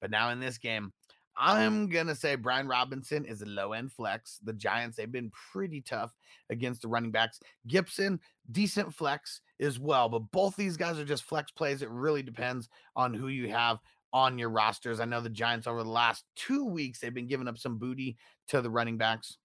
But 0.00 0.10
now 0.10 0.30
in 0.30 0.40
this 0.40 0.58
game, 0.58 0.92
I'm 1.38 1.88
going 1.88 2.06
to 2.06 2.14
say 2.14 2.34
Brian 2.34 2.66
Robinson 2.66 3.24
is 3.24 3.42
a 3.42 3.46
low 3.46 3.72
end 3.72 3.92
flex. 3.92 4.38
The 4.42 4.54
Giants, 4.54 4.96
they've 4.96 5.10
been 5.10 5.32
pretty 5.52 5.82
tough 5.82 6.14
against 6.48 6.82
the 6.82 6.88
running 6.88 7.10
backs. 7.10 7.40
Gibson, 7.66 8.20
decent 8.50 8.94
flex 8.94 9.42
as 9.60 9.78
well. 9.78 10.08
But 10.08 10.30
both 10.32 10.56
these 10.56 10.76
guys 10.76 10.98
are 10.98 11.04
just 11.04 11.24
flex 11.24 11.50
plays. 11.50 11.82
It 11.82 11.90
really 11.90 12.22
depends 12.22 12.68
on 12.94 13.12
who 13.12 13.28
you 13.28 13.48
have 13.50 13.78
on 14.16 14.38
your 14.38 14.48
rosters. 14.48 14.98
I 14.98 15.04
know 15.04 15.20
the 15.20 15.28
Giants 15.28 15.66
over 15.66 15.82
the 15.82 15.90
last 15.90 16.24
two 16.36 16.64
weeks, 16.64 17.00
they've 17.00 17.12
been 17.12 17.26
giving 17.26 17.46
up 17.48 17.58
some 17.58 17.76
booty 17.76 18.16
to 18.48 18.62
the 18.62 18.70
running 18.70 18.96
backs. 18.96 19.36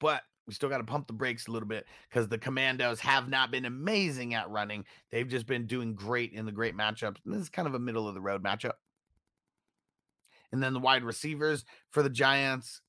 But 0.00 0.22
we 0.44 0.54
still 0.54 0.68
got 0.68 0.78
to 0.78 0.84
pump 0.84 1.06
the 1.06 1.12
brakes 1.12 1.46
a 1.46 1.52
little 1.52 1.68
bit 1.68 1.86
because 2.10 2.26
the 2.26 2.36
Commandos 2.36 2.98
have 2.98 3.28
not 3.28 3.52
been 3.52 3.64
amazing 3.64 4.34
at 4.34 4.50
running. 4.50 4.84
They've 5.12 5.28
just 5.28 5.46
been 5.46 5.68
doing 5.68 5.94
great 5.94 6.32
in 6.32 6.46
the 6.46 6.52
great 6.52 6.76
matchups. 6.76 7.18
And 7.24 7.32
this 7.32 7.42
is 7.42 7.48
kind 7.48 7.68
of 7.68 7.74
a 7.74 7.78
middle 7.78 8.08
of 8.08 8.14
the 8.14 8.20
road 8.20 8.42
matchup. 8.42 8.72
And 10.50 10.62
then 10.62 10.72
the 10.72 10.80
wide 10.80 11.04
receivers 11.04 11.64
for 11.90 12.02
the 12.02 12.08
Giants. 12.08 12.80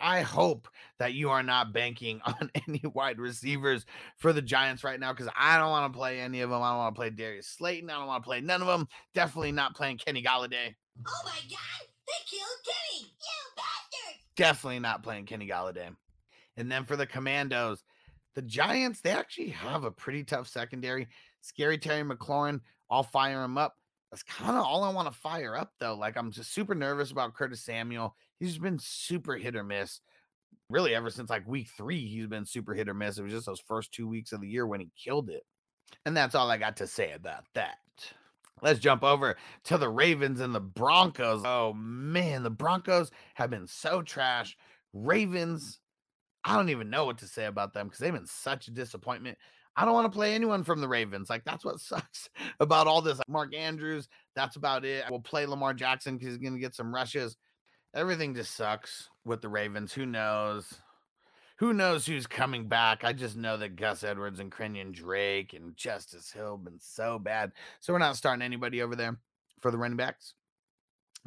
I 0.00 0.22
hope 0.22 0.68
that 0.98 1.12
you 1.12 1.30
are 1.30 1.42
not 1.42 1.72
banking 1.72 2.20
on 2.26 2.50
any 2.66 2.82
wide 2.94 3.18
receivers 3.18 3.84
for 4.16 4.32
the 4.32 4.42
Giants 4.42 4.84
right 4.84 4.98
now 4.98 5.12
because 5.12 5.28
I 5.38 5.58
don't 5.58 5.70
want 5.70 5.92
to 5.92 5.96
play 5.96 6.20
any 6.20 6.40
of 6.40 6.50
them. 6.50 6.62
I 6.62 6.70
don't 6.70 6.78
want 6.78 6.94
to 6.94 6.98
play 6.98 7.10
Darius 7.10 7.48
Slayton. 7.48 7.90
I 7.90 7.98
don't 7.98 8.06
want 8.06 8.22
to 8.22 8.26
play 8.26 8.40
none 8.40 8.62
of 8.62 8.68
them. 8.68 8.88
Definitely 9.14 9.52
not 9.52 9.76
playing 9.76 9.98
Kenny 9.98 10.22
Golladay. 10.22 10.74
Oh 11.06 11.22
my 11.24 11.38
god, 11.48 11.88
they 12.06 12.12
killed 12.26 12.48
Kenny! 12.64 13.06
You 13.06 13.54
bastard! 13.56 14.20
Definitely 14.36 14.80
not 14.80 15.02
playing 15.02 15.26
Kenny 15.26 15.46
Golladay. 15.46 15.94
And 16.56 16.72
then 16.72 16.84
for 16.84 16.96
the 16.96 17.06
Commandos, 17.06 17.84
the 18.34 18.42
Giants, 18.42 19.00
they 19.00 19.10
actually 19.10 19.50
have 19.50 19.84
a 19.84 19.90
pretty 19.90 20.24
tough 20.24 20.48
secondary. 20.48 21.06
Scary 21.40 21.78
Terry 21.78 22.02
McLaurin, 22.02 22.60
I'll 22.90 23.04
fire 23.04 23.44
him 23.44 23.58
up. 23.58 23.76
That's 24.10 24.22
kind 24.22 24.56
of 24.56 24.64
all 24.64 24.84
I 24.84 24.92
want 24.92 25.12
to 25.12 25.18
fire 25.18 25.56
up 25.56 25.72
though. 25.78 25.94
Like 25.94 26.16
I'm 26.16 26.30
just 26.30 26.52
super 26.52 26.74
nervous 26.74 27.10
about 27.10 27.34
Curtis 27.34 27.62
Samuel. 27.62 28.14
He's 28.40 28.58
been 28.58 28.78
super 28.78 29.36
hit 29.36 29.56
or 29.56 29.64
miss. 29.64 30.00
Really, 30.70 30.94
ever 30.94 31.10
since 31.10 31.30
like 31.30 31.46
week 31.46 31.68
three, 31.76 32.06
he's 32.06 32.26
been 32.26 32.44
super 32.44 32.74
hit 32.74 32.88
or 32.88 32.94
miss. 32.94 33.18
It 33.18 33.22
was 33.22 33.32
just 33.32 33.46
those 33.46 33.60
first 33.60 33.92
two 33.92 34.08
weeks 34.08 34.32
of 34.32 34.40
the 34.40 34.48
year 34.48 34.66
when 34.66 34.80
he 34.80 34.90
killed 34.96 35.30
it. 35.30 35.44
And 36.04 36.16
that's 36.16 36.34
all 36.34 36.50
I 36.50 36.56
got 36.56 36.76
to 36.78 36.86
say 36.86 37.12
about 37.12 37.44
that. 37.54 37.78
Let's 38.60 38.80
jump 38.80 39.04
over 39.04 39.36
to 39.64 39.78
the 39.78 39.88
Ravens 39.88 40.40
and 40.40 40.54
the 40.54 40.60
Broncos. 40.60 41.42
Oh 41.44 41.72
man, 41.74 42.42
the 42.42 42.50
Broncos 42.50 43.10
have 43.34 43.50
been 43.50 43.66
so 43.66 44.02
trash. 44.02 44.56
Ravens, 44.92 45.80
I 46.44 46.56
don't 46.56 46.70
even 46.70 46.90
know 46.90 47.04
what 47.04 47.18
to 47.18 47.26
say 47.26 47.44
about 47.44 47.72
them 47.72 47.86
because 47.86 48.00
they've 48.00 48.12
been 48.12 48.26
such 48.26 48.68
a 48.68 48.72
disappointment. 48.72 49.38
I 49.78 49.84
don't 49.84 49.94
want 49.94 50.10
to 50.10 50.16
play 50.16 50.34
anyone 50.34 50.64
from 50.64 50.80
the 50.80 50.88
Ravens. 50.88 51.30
Like 51.30 51.44
that's 51.44 51.64
what 51.64 51.80
sucks 51.80 52.28
about 52.58 52.88
all 52.88 53.00
this. 53.00 53.18
Like, 53.18 53.28
Mark 53.28 53.54
Andrews, 53.54 54.08
that's 54.34 54.56
about 54.56 54.84
it. 54.84 55.04
We'll 55.08 55.20
play 55.20 55.46
Lamar 55.46 55.72
Jackson 55.72 56.16
because 56.16 56.34
he's 56.34 56.42
going 56.42 56.54
to 56.54 56.60
get 56.60 56.74
some 56.74 56.92
rushes. 56.92 57.36
Everything 57.94 58.34
just 58.34 58.56
sucks 58.56 59.08
with 59.24 59.40
the 59.40 59.48
Ravens. 59.48 59.92
Who 59.92 60.04
knows? 60.04 60.66
Who 61.58 61.72
knows 61.72 62.06
who's 62.06 62.26
coming 62.26 62.68
back? 62.68 63.04
I 63.04 63.12
just 63.12 63.36
know 63.36 63.56
that 63.56 63.76
Gus 63.76 64.02
Edwards 64.02 64.40
and 64.40 64.50
Kenyan 64.50 64.92
Drake 64.92 65.54
and 65.54 65.76
Justice 65.76 66.30
Hill 66.32 66.56
have 66.56 66.64
been 66.64 66.80
so 66.80 67.20
bad. 67.20 67.52
So 67.78 67.92
we're 67.92 67.98
not 68.00 68.16
starting 68.16 68.42
anybody 68.42 68.82
over 68.82 68.96
there 68.96 69.16
for 69.60 69.70
the 69.70 69.78
running 69.78 69.96
backs. 69.96 70.34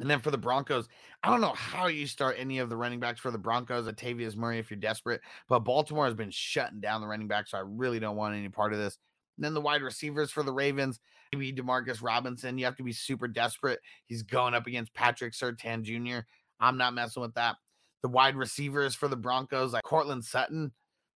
And 0.00 0.10
then 0.10 0.20
for 0.20 0.30
the 0.30 0.38
Broncos, 0.38 0.88
I 1.22 1.30
don't 1.30 1.40
know 1.40 1.52
how 1.52 1.86
you 1.86 2.06
start 2.06 2.36
any 2.38 2.58
of 2.58 2.68
the 2.68 2.76
running 2.76 2.98
backs 2.98 3.20
for 3.20 3.30
the 3.30 3.38
Broncos, 3.38 3.86
Latavius 3.86 4.36
Murray, 4.36 4.58
if 4.58 4.70
you're 4.70 4.80
desperate. 4.80 5.20
But 5.48 5.60
Baltimore 5.60 6.06
has 6.06 6.14
been 6.14 6.30
shutting 6.30 6.80
down 6.80 7.00
the 7.00 7.06
running 7.06 7.28
back, 7.28 7.46
so 7.46 7.58
I 7.58 7.62
really 7.64 8.00
don't 8.00 8.16
want 8.16 8.34
any 8.34 8.48
part 8.48 8.72
of 8.72 8.78
this. 8.78 8.98
And 9.36 9.44
then 9.44 9.54
the 9.54 9.60
wide 9.60 9.82
receivers 9.82 10.30
for 10.30 10.42
the 10.42 10.52
Ravens, 10.52 10.98
maybe 11.32 11.52
Demarcus 11.52 12.02
Robinson. 12.02 12.58
You 12.58 12.64
have 12.64 12.76
to 12.76 12.82
be 12.82 12.92
super 12.92 13.28
desperate. 13.28 13.80
He's 14.06 14.22
going 14.22 14.54
up 14.54 14.66
against 14.66 14.94
Patrick 14.94 15.34
Surtain 15.34 15.82
Jr. 15.82 16.26
I'm 16.58 16.78
not 16.78 16.94
messing 16.94 17.22
with 17.22 17.34
that. 17.34 17.56
The 18.02 18.08
wide 18.08 18.36
receivers 18.36 18.94
for 18.94 19.08
the 19.08 19.16
Broncos, 19.16 19.72
like 19.72 19.84
Courtland 19.84 20.24
Sutton, 20.24 20.72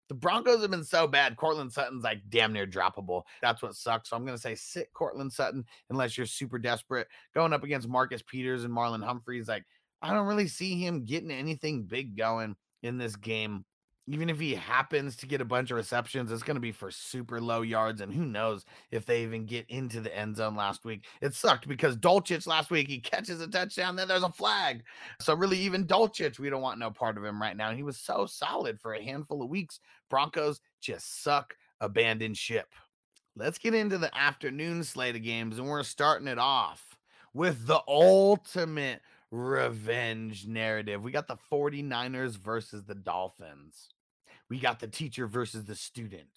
the 0.08 0.14
Broncos 0.14 0.62
have 0.62 0.70
been 0.70 0.84
so 0.84 1.06
bad. 1.06 1.36
Courtland 1.36 1.72
Sutton's 1.72 2.04
like 2.04 2.20
damn 2.28 2.52
near 2.52 2.66
droppable. 2.66 3.22
That's 3.42 3.62
what 3.62 3.74
sucks. 3.74 4.10
So 4.10 4.16
I'm 4.16 4.24
going 4.24 4.36
to 4.36 4.42
say 4.42 4.54
sit 4.54 4.92
Courtland 4.92 5.32
Sutton 5.32 5.64
unless 5.90 6.16
you're 6.16 6.26
super 6.26 6.58
desperate. 6.58 7.08
Going 7.34 7.52
up 7.52 7.64
against 7.64 7.88
Marcus 7.88 8.22
Peters 8.22 8.64
and 8.64 8.74
Marlon 8.74 9.04
Humphreys, 9.04 9.48
like 9.48 9.64
I 10.02 10.12
don't 10.12 10.26
really 10.26 10.48
see 10.48 10.78
him 10.78 11.04
getting 11.04 11.30
anything 11.30 11.84
big 11.84 12.16
going 12.16 12.56
in 12.82 12.98
this 12.98 13.16
game 13.16 13.64
even 14.08 14.30
if 14.30 14.38
he 14.38 14.54
happens 14.54 15.16
to 15.16 15.26
get 15.26 15.40
a 15.40 15.44
bunch 15.44 15.70
of 15.70 15.76
receptions, 15.76 16.30
it's 16.30 16.42
going 16.42 16.54
to 16.56 16.60
be 16.60 16.72
for 16.72 16.90
super 16.90 17.40
low 17.40 17.62
yards. 17.62 18.00
And 18.00 18.12
who 18.12 18.24
knows 18.24 18.64
if 18.90 19.04
they 19.04 19.22
even 19.22 19.46
get 19.46 19.66
into 19.68 20.00
the 20.00 20.16
end 20.16 20.36
zone 20.36 20.54
last 20.54 20.84
week. 20.84 21.06
It 21.20 21.34
sucked 21.34 21.66
because 21.66 21.96
Dulcich 21.96 22.46
last 22.46 22.70
week, 22.70 22.88
he 22.88 23.00
catches 23.00 23.40
a 23.40 23.48
touchdown, 23.48 23.96
then 23.96 24.06
there's 24.06 24.22
a 24.22 24.30
flag. 24.30 24.84
So, 25.20 25.34
really, 25.34 25.58
even 25.58 25.86
Dulcich, 25.86 26.38
we 26.38 26.50
don't 26.50 26.62
want 26.62 26.78
no 26.78 26.90
part 26.90 27.16
of 27.16 27.24
him 27.24 27.42
right 27.42 27.56
now. 27.56 27.72
He 27.72 27.82
was 27.82 27.96
so 27.96 28.26
solid 28.26 28.80
for 28.80 28.94
a 28.94 29.02
handful 29.02 29.42
of 29.42 29.50
weeks. 29.50 29.80
Broncos 30.08 30.60
just 30.80 31.24
suck, 31.24 31.56
abandoned 31.80 32.36
ship. 32.36 32.68
Let's 33.34 33.58
get 33.58 33.74
into 33.74 33.98
the 33.98 34.16
afternoon 34.16 34.84
slate 34.84 35.16
of 35.16 35.22
games, 35.22 35.58
and 35.58 35.68
we're 35.68 35.82
starting 35.82 36.28
it 36.28 36.38
off 36.38 36.96
with 37.34 37.66
the 37.66 37.82
ultimate 37.86 39.02
revenge 39.30 40.46
narrative. 40.46 41.02
We 41.02 41.10
got 41.10 41.26
the 41.26 41.36
49ers 41.52 42.38
versus 42.38 42.84
the 42.84 42.94
Dolphins. 42.94 43.90
We 44.48 44.58
got 44.58 44.80
the 44.80 44.88
teacher 44.88 45.26
versus 45.26 45.64
the 45.64 45.74
student. 45.74 46.30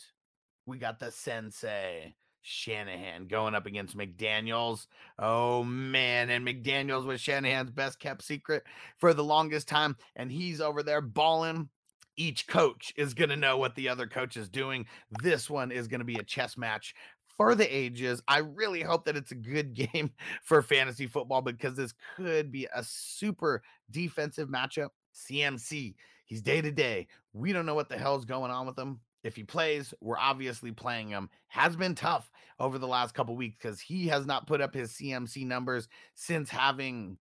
We 0.65 0.77
got 0.77 0.99
the 0.99 1.11
sensei 1.11 2.15
Shanahan 2.41 3.27
going 3.27 3.53
up 3.53 3.65
against 3.65 3.97
McDaniels. 3.97 4.87
Oh 5.17 5.63
man, 5.63 6.29
and 6.29 6.45
McDaniels 6.45 7.05
was 7.05 7.21
Shanahan's 7.21 7.71
best 7.71 7.99
kept 7.99 8.23
secret 8.23 8.63
for 8.97 9.13
the 9.13 9.23
longest 9.23 9.67
time, 9.67 9.95
and 10.15 10.31
he's 10.31 10.61
over 10.61 10.83
there 10.83 11.01
balling. 11.01 11.69
Each 12.17 12.47
coach 12.47 12.93
is 12.97 13.13
going 13.13 13.29
to 13.29 13.37
know 13.37 13.57
what 13.57 13.75
the 13.75 13.87
other 13.87 14.05
coach 14.05 14.35
is 14.35 14.49
doing. 14.49 14.85
This 15.21 15.49
one 15.49 15.71
is 15.71 15.87
going 15.87 15.99
to 16.01 16.05
be 16.05 16.15
a 16.15 16.23
chess 16.23 16.57
match 16.57 16.93
for 17.37 17.55
the 17.55 17.73
ages. 17.73 18.21
I 18.27 18.39
really 18.39 18.81
hope 18.81 19.05
that 19.05 19.15
it's 19.15 19.31
a 19.31 19.35
good 19.35 19.73
game 19.93 20.11
for 20.43 20.61
fantasy 20.61 21.07
football 21.07 21.41
because 21.41 21.75
this 21.75 21.93
could 22.17 22.51
be 22.51 22.67
a 22.75 22.83
super 22.83 23.61
defensive 23.89 24.49
matchup. 24.49 24.89
CMC, 25.27 25.95
he's 26.25 26.41
day 26.41 26.61
to 26.61 26.71
day. 26.71 27.07
We 27.33 27.53
don't 27.53 27.65
know 27.65 27.75
what 27.75 27.89
the 27.89 27.97
hell's 27.97 28.25
going 28.25 28.51
on 28.51 28.65
with 28.65 28.77
him. 28.77 28.99
If 29.23 29.35
he 29.35 29.43
plays, 29.43 29.93
we're 29.99 30.17
obviously 30.17 30.71
playing 30.71 31.09
him. 31.09 31.29
Has 31.47 31.75
been 31.75 31.95
tough 31.95 32.31
over 32.59 32.77
the 32.77 32.87
last 32.87 33.13
couple 33.13 33.35
weeks 33.35 33.57
because 33.61 33.79
he 33.79 34.07
has 34.07 34.25
not 34.25 34.47
put 34.47 34.61
up 34.61 34.73
his 34.73 34.91
CMC 34.93 35.45
numbers 35.45 35.87
since 36.15 36.49
having 36.49 37.17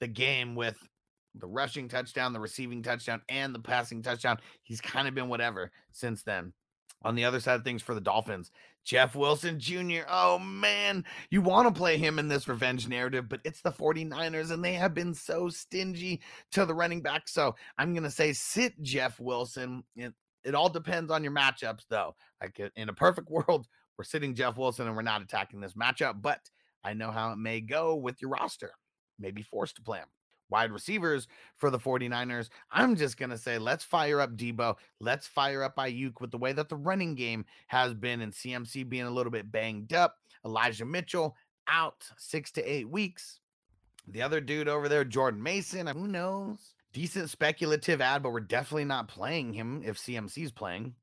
the 0.00 0.08
game 0.08 0.54
with 0.54 0.76
the 1.34 1.46
rushing 1.46 1.88
touchdown, 1.88 2.32
the 2.32 2.40
receiving 2.40 2.82
touchdown, 2.82 3.22
and 3.28 3.54
the 3.54 3.60
passing 3.60 4.02
touchdown. 4.02 4.38
He's 4.62 4.80
kind 4.80 5.08
of 5.08 5.14
been 5.14 5.28
whatever 5.28 5.70
since 5.92 6.22
then. 6.22 6.52
On 7.02 7.14
the 7.14 7.24
other 7.24 7.38
side 7.38 7.54
of 7.54 7.64
things 7.64 7.82
for 7.82 7.94
the 7.94 8.00
Dolphins, 8.00 8.50
Jeff 8.88 9.14
Wilson 9.14 9.60
Jr. 9.60 10.00
Oh 10.08 10.38
man, 10.38 11.04
you 11.28 11.42
want 11.42 11.68
to 11.68 11.78
play 11.78 11.98
him 11.98 12.18
in 12.18 12.26
this 12.26 12.48
revenge 12.48 12.88
narrative, 12.88 13.28
but 13.28 13.42
it's 13.44 13.60
the 13.60 13.70
49ers 13.70 14.50
and 14.50 14.64
they 14.64 14.72
have 14.72 14.94
been 14.94 15.12
so 15.12 15.50
stingy 15.50 16.22
to 16.52 16.64
the 16.64 16.74
running 16.74 17.02
back. 17.02 17.28
So 17.28 17.54
I'm 17.76 17.92
going 17.92 18.04
to 18.04 18.10
say 18.10 18.32
sit 18.32 18.80
Jeff 18.80 19.20
Wilson. 19.20 19.84
It, 19.94 20.14
it 20.42 20.54
all 20.54 20.70
depends 20.70 21.10
on 21.10 21.22
your 21.22 21.34
matchups, 21.34 21.82
though. 21.90 22.14
Like 22.40 22.58
in 22.76 22.88
a 22.88 22.94
perfect 22.94 23.28
world, 23.30 23.66
we're 23.98 24.04
sitting 24.04 24.34
Jeff 24.34 24.56
Wilson 24.56 24.86
and 24.86 24.96
we're 24.96 25.02
not 25.02 25.20
attacking 25.20 25.60
this 25.60 25.74
matchup, 25.74 26.22
but 26.22 26.40
I 26.82 26.94
know 26.94 27.10
how 27.10 27.32
it 27.32 27.36
may 27.36 27.60
go 27.60 27.94
with 27.94 28.22
your 28.22 28.30
roster. 28.30 28.70
Maybe 29.18 29.42
forced 29.42 29.76
to 29.76 29.82
play 29.82 29.98
him 29.98 30.08
wide 30.50 30.72
receivers 30.72 31.28
for 31.56 31.70
the 31.70 31.78
49ers. 31.78 32.48
I'm 32.70 32.96
just 32.96 33.16
going 33.16 33.30
to 33.30 33.38
say, 33.38 33.58
let's 33.58 33.84
fire 33.84 34.20
up 34.20 34.36
Deebo. 34.36 34.76
Let's 35.00 35.26
fire 35.26 35.62
up 35.62 35.76
Aiyuk 35.76 36.20
with 36.20 36.30
the 36.30 36.38
way 36.38 36.52
that 36.52 36.68
the 36.68 36.76
running 36.76 37.14
game 37.14 37.44
has 37.68 37.94
been 37.94 38.20
and 38.20 38.32
CMC 38.32 38.88
being 38.88 39.06
a 39.06 39.10
little 39.10 39.32
bit 39.32 39.50
banged 39.50 39.92
up. 39.92 40.16
Elijah 40.44 40.84
Mitchell 40.84 41.36
out 41.68 42.08
six 42.16 42.50
to 42.52 42.62
eight 42.62 42.88
weeks. 42.88 43.40
The 44.06 44.22
other 44.22 44.40
dude 44.40 44.68
over 44.68 44.88
there, 44.88 45.04
Jordan 45.04 45.42
Mason, 45.42 45.86
who 45.86 46.08
knows? 46.08 46.74
Decent 46.92 47.28
speculative 47.28 48.00
ad, 48.00 48.22
but 48.22 48.32
we're 48.32 48.40
definitely 48.40 48.86
not 48.86 49.08
playing 49.08 49.52
him 49.52 49.82
if 49.84 49.98
CMC's 49.98 50.50
playing. 50.50 50.94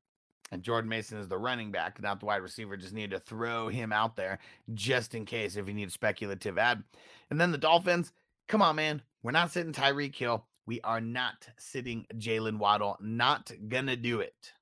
And 0.51 0.63
Jordan 0.63 0.89
Mason 0.89 1.19
is 1.19 1.27
the 1.27 1.37
running 1.37 1.71
back, 1.71 2.01
not 2.01 2.19
the 2.19 2.25
wide 2.27 2.41
receiver. 2.41 2.77
Just 2.77 2.93
need 2.93 3.11
to 3.11 3.19
throw 3.19 3.67
him 3.67 3.91
out 3.91 4.15
there 4.15 4.39
just 4.73 5.15
in 5.15 5.25
case 5.25 5.55
if 5.55 5.67
you 5.67 5.73
need 5.73 5.87
a 5.87 5.91
speculative 5.91 6.57
ad. 6.57 6.83
And 7.29 7.39
then 7.39 7.51
the 7.51 7.57
Dolphins, 7.57 8.11
come 8.47 8.61
on, 8.61 8.75
man. 8.75 9.01
We're 9.23 9.31
not 9.31 9.51
sitting 9.51 9.73
Tyreek 9.73 10.15
Hill. 10.15 10.45
We 10.65 10.81
are 10.81 11.01
not 11.01 11.47
sitting 11.57 12.05
Jaylen 12.15 12.57
Waddle. 12.57 12.97
Not 13.01 13.51
gonna 13.67 13.95
do 13.95 14.19
it. 14.19 14.53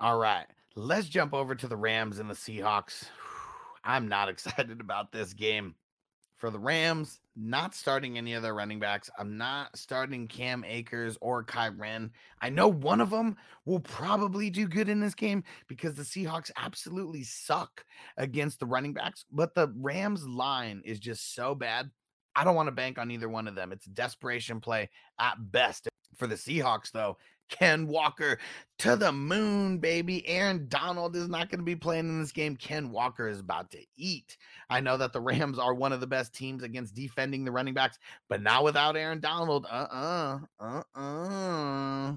All 0.00 0.18
right, 0.18 0.46
let's 0.74 1.08
jump 1.08 1.32
over 1.32 1.54
to 1.54 1.66
the 1.66 1.76
Rams 1.76 2.18
and 2.18 2.28
the 2.28 2.34
Seahawks. 2.34 3.04
I'm 3.84 4.08
not 4.08 4.28
excited 4.30 4.80
about 4.80 5.12
this 5.12 5.32
game. 5.32 5.74
For 6.36 6.50
the 6.50 6.58
Rams, 6.58 7.20
not 7.34 7.74
starting 7.74 8.18
any 8.18 8.34
of 8.34 8.42
their 8.42 8.52
running 8.52 8.78
backs. 8.78 9.08
I'm 9.18 9.38
not 9.38 9.74
starting 9.74 10.28
Cam 10.28 10.64
Akers 10.64 11.16
or 11.22 11.42
Kyren. 11.42 12.10
I 12.42 12.50
know 12.50 12.68
one 12.68 13.00
of 13.00 13.08
them 13.08 13.38
will 13.64 13.80
probably 13.80 14.50
do 14.50 14.68
good 14.68 14.90
in 14.90 15.00
this 15.00 15.14
game 15.14 15.44
because 15.66 15.94
the 15.94 16.02
Seahawks 16.02 16.50
absolutely 16.58 17.22
suck 17.24 17.86
against 18.18 18.60
the 18.60 18.66
running 18.66 18.92
backs, 18.92 19.24
but 19.32 19.54
the 19.54 19.72
Rams 19.78 20.28
line 20.28 20.82
is 20.84 20.98
just 20.98 21.34
so 21.34 21.54
bad 21.54 21.90
I 22.36 22.44
don't 22.44 22.54
want 22.54 22.66
to 22.68 22.72
bank 22.72 22.98
on 22.98 23.10
either 23.10 23.28
one 23.28 23.48
of 23.48 23.54
them. 23.54 23.72
It's 23.72 23.86
desperation 23.86 24.60
play 24.60 24.90
at 25.18 25.34
best. 25.50 25.88
For 26.16 26.26
the 26.26 26.34
Seahawks, 26.34 26.92
though, 26.92 27.18
Ken 27.48 27.86
Walker 27.86 28.38
to 28.78 28.96
the 28.96 29.12
moon, 29.12 29.78
baby. 29.78 30.26
Aaron 30.26 30.66
Donald 30.68 31.14
is 31.14 31.28
not 31.28 31.50
going 31.50 31.58
to 31.58 31.64
be 31.64 31.76
playing 31.76 32.08
in 32.08 32.20
this 32.20 32.32
game. 32.32 32.56
Ken 32.56 32.90
Walker 32.90 33.28
is 33.28 33.40
about 33.40 33.70
to 33.70 33.78
eat. 33.96 34.36
I 34.68 34.80
know 34.80 34.96
that 34.96 35.12
the 35.12 35.20
Rams 35.20 35.58
are 35.58 35.74
one 35.74 35.92
of 35.92 36.00
the 36.00 36.06
best 36.06 36.34
teams 36.34 36.62
against 36.62 36.94
defending 36.94 37.44
the 37.44 37.52
running 37.52 37.74
backs, 37.74 37.98
but 38.28 38.42
now 38.42 38.62
without 38.62 38.96
Aaron 38.96 39.20
Donald, 39.20 39.66
uh 39.70 39.86
uh-uh, 39.90 40.82
uh, 40.94 40.98
uh. 40.98 42.16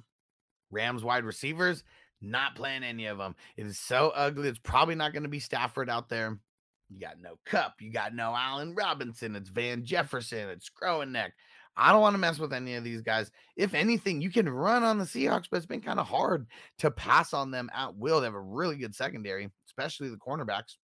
Rams 0.71 1.03
wide 1.03 1.25
receivers, 1.25 1.84
not 2.21 2.55
playing 2.55 2.84
any 2.84 3.05
of 3.05 3.17
them. 3.17 3.36
It 3.58 3.65
is 3.65 3.79
so 3.79 4.12
ugly. 4.15 4.49
It's 4.49 4.60
probably 4.60 4.95
not 4.95 5.13
going 5.13 5.23
to 5.23 5.29
be 5.29 5.39
Stafford 5.39 5.89
out 5.89 6.10
there. 6.10 6.39
You 6.89 6.99
got 6.99 7.21
no 7.21 7.38
Kupp. 7.45 7.75
You 7.80 7.91
got 7.91 8.15
no 8.15 8.36
Allen 8.36 8.73
Robinson. 8.75 9.36
It's 9.36 9.49
Van 9.49 9.84
Jefferson. 9.84 10.49
It's 10.49 10.69
Neck. 11.08 11.34
I 11.78 11.91
don't 11.91 12.02
want 12.02 12.13
to 12.15 12.19
mess 12.19 12.39
with 12.39 12.52
any 12.52 12.75
of 12.75 12.84
these 12.84 13.02
guys. 13.02 13.32
If 13.56 13.73
anything, 13.73 14.21
you 14.21 14.32
can 14.32 14.49
run 14.49 14.84
on 14.84 14.97
the 14.97 15.06
Seahawks, 15.06 15.45
but 15.49 15.58
it's 15.58 15.65
been 15.65 15.82
kind 15.82 15.99
of 15.99 16.08
hard 16.08 16.47
to 16.80 16.91
pass 16.91 17.34
on 17.34 17.52
them 17.52 17.69
at 17.73 17.95
will. 17.95 18.19
They 18.19 18.25
have 18.25 18.34
a 18.34 18.41
really 18.41 18.75
good 18.75 18.93
secondary, 18.93 19.49
especially 19.67 20.10
the 20.10 20.17
cornerbacks. 20.17 20.75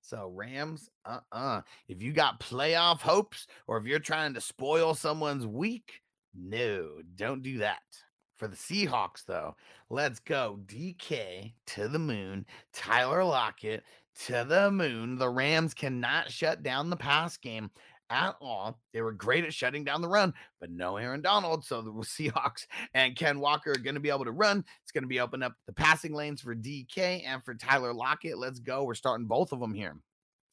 So 0.00 0.32
Rams, 0.34 0.88
uh-uh. 1.04 1.60
If 1.88 2.02
you 2.02 2.12
got 2.12 2.40
playoff 2.40 3.00
hopes 3.00 3.46
or 3.66 3.76
if 3.76 3.84
you're 3.84 3.98
trying 3.98 4.34
to 4.34 4.40
spoil 4.40 4.94
someone's 4.94 5.46
week, 5.46 6.00
no, 6.34 6.88
don't 7.16 7.42
do 7.42 7.58
that. 7.58 7.82
For 8.38 8.46
the 8.46 8.56
Seahawks, 8.56 9.24
though, 9.26 9.56
let's 9.90 10.20
go 10.20 10.60
DK 10.66 11.52
to 11.66 11.88
the 11.88 11.98
moon. 11.98 12.46
Tyler 12.72 13.24
Lockett 13.24 13.82
to 14.26 14.44
the 14.48 14.70
moon. 14.70 15.18
The 15.18 15.28
Rams 15.28 15.74
cannot 15.74 16.30
shut 16.30 16.62
down 16.62 16.90
the 16.90 16.96
pass 16.96 17.36
game 17.36 17.70
at 18.10 18.36
all. 18.40 18.78
They 18.92 19.02
were 19.02 19.12
great 19.12 19.44
at 19.44 19.54
shutting 19.54 19.84
down 19.84 20.02
the 20.02 20.08
run, 20.08 20.34
but 20.60 20.70
no 20.70 20.96
Aaron 20.96 21.20
Donald. 21.20 21.64
So 21.64 21.82
the 21.82 21.90
Seahawks 21.92 22.66
and 22.94 23.16
Ken 23.16 23.40
Walker 23.40 23.72
are 23.72 23.78
going 23.78 23.94
to 23.94 24.00
be 24.00 24.10
able 24.10 24.24
to 24.24 24.32
run. 24.32 24.64
It's 24.82 24.92
going 24.92 25.04
to 25.04 25.08
be 25.08 25.20
open 25.20 25.42
up 25.42 25.54
the 25.66 25.72
passing 25.72 26.14
lanes 26.14 26.40
for 26.40 26.54
DK 26.54 27.22
and 27.26 27.44
for 27.44 27.54
Tyler 27.54 27.92
Lockett. 27.92 28.38
Let's 28.38 28.60
go. 28.60 28.84
We're 28.84 28.94
starting 28.94 29.26
both 29.26 29.52
of 29.52 29.60
them 29.60 29.74
here. 29.74 29.96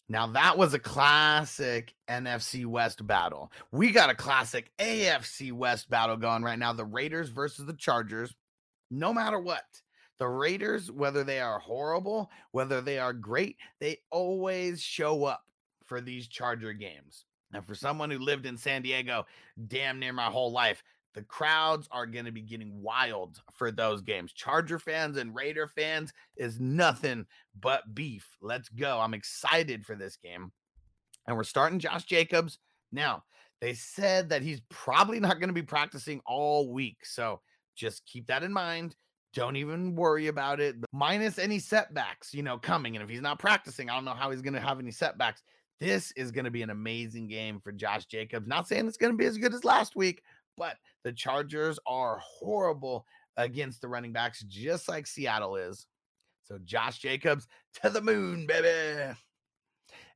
Now 0.08 0.28
that 0.28 0.58
was 0.58 0.74
a 0.76 0.80
classic 0.80 1.96
NFC 2.08 2.66
West 2.66 3.06
battle. 3.08 3.52
We 3.72 3.92
got 3.92 4.12
a 4.12 4.16
classic 4.16 4.72
AFC 4.78 5.52
West 5.52 5.90
battle 5.90 6.18
going 6.18 6.44
right 6.44 6.60
now. 6.60 6.74
The 6.74 6.86
Raiders 6.86 7.30
versus 7.30 7.66
the 7.66 7.74
Chargers. 7.74 8.36
No 8.92 9.12
matter 9.12 9.40
what, 9.40 9.64
the 10.20 10.28
Raiders, 10.28 10.92
whether 10.92 11.24
they 11.24 11.40
are 11.40 11.60
horrible, 11.60 12.30
whether 12.52 12.82
they 12.82 13.00
are 13.00 13.14
great, 13.14 13.58
they 13.80 13.98
always 14.12 14.82
show 14.82 15.26
up 15.26 15.44
for 15.86 16.02
these 16.02 16.28
Charger 16.28 16.74
games. 16.74 17.26
And 17.54 17.66
for 17.66 17.76
someone 17.76 18.10
who 18.10 18.20
lived 18.20 18.46
in 18.46 18.58
San 18.58 18.82
Diego 18.82 19.26
damn 19.68 20.00
near 20.00 20.14
my 20.14 20.26
whole 20.26 20.52
life, 20.52 20.84
the 21.14 21.22
crowds 21.24 21.88
are 21.92 22.06
going 22.06 22.26
to 22.26 22.32
be 22.32 22.42
getting 22.42 22.82
wild 22.82 23.42
for 23.54 23.72
those 23.72 24.02
games. 24.02 24.34
Charger 24.34 24.80
fans 24.80 25.16
and 25.16 25.34
Raider 25.34 25.68
fans 25.68 26.12
is 26.36 26.60
nothing 26.60 27.26
but 27.60 27.96
beef. 27.96 28.28
Let's 28.42 28.68
go. 28.68 29.00
I'm 29.00 29.14
excited 29.14 29.86
for 29.86 29.96
this 29.96 30.18
game. 30.18 30.52
And 31.26 31.38
we're 31.38 31.44
starting 31.46 31.80
Josh 31.80 32.04
Jacobs. 32.04 32.60
Now, 32.92 33.24
they 33.62 33.74
said 33.74 34.30
that 34.30 34.42
he's 34.42 34.62
probably 34.70 35.20
not 35.22 35.40
going 35.40 35.48
to 35.48 35.54
be 35.54 35.62
practicing 35.62 36.22
all 36.26 36.72
week. 36.74 37.06
So 37.06 37.40
just 37.76 38.06
keep 38.06 38.28
that 38.28 38.44
in 38.44 38.52
mind. 38.52 38.96
Don't 39.36 39.58
even 39.58 39.96
worry 39.96 40.28
about 40.28 40.62
it. 40.62 40.78
Minus 40.94 41.38
any 41.38 41.60
setbacks, 41.60 42.34
you 42.34 42.42
know, 42.42 42.58
coming. 42.58 42.96
And 42.96 43.04
if 43.04 43.10
he's 43.10 43.22
not 43.22 43.38
practicing, 43.38 43.90
I 43.90 43.96
don't 43.96 44.06
know 44.06 44.14
how 44.14 44.32
he's 44.32 44.42
going 44.42 44.54
to 44.54 44.62
have 44.62 44.80
any 44.80 44.92
setbacks. 44.92 45.44
This 45.82 46.14
is 46.14 46.32
going 46.32 46.46
to 46.46 46.52
be 46.52 46.62
an 46.62 46.70
amazing 46.70 47.28
game 47.28 47.60
for 47.60 47.74
Josh 47.74 48.06
Jacobs. 48.06 48.48
Not 48.48 48.66
saying 48.66 48.88
it's 48.88 48.96
going 48.96 49.12
to 49.12 49.18
be 49.18 49.26
as 49.26 49.38
good 49.38 49.54
as 49.54 49.66
last 49.66 49.98
week, 49.98 50.24
but 50.56 50.78
the 51.04 51.12
Chargers 51.12 51.78
are 51.86 52.18
horrible 52.24 53.06
against 53.36 53.82
the 53.82 53.90
running 53.90 54.14
backs, 54.14 54.42
just 54.44 54.88
like 54.88 55.06
Seattle 55.06 55.58
is. 55.58 55.86
So 56.44 56.58
Josh 56.64 57.00
Jacobs 57.00 57.46
to 57.82 57.90
the 57.90 58.02
moon, 58.02 58.48
baby. 58.48 59.18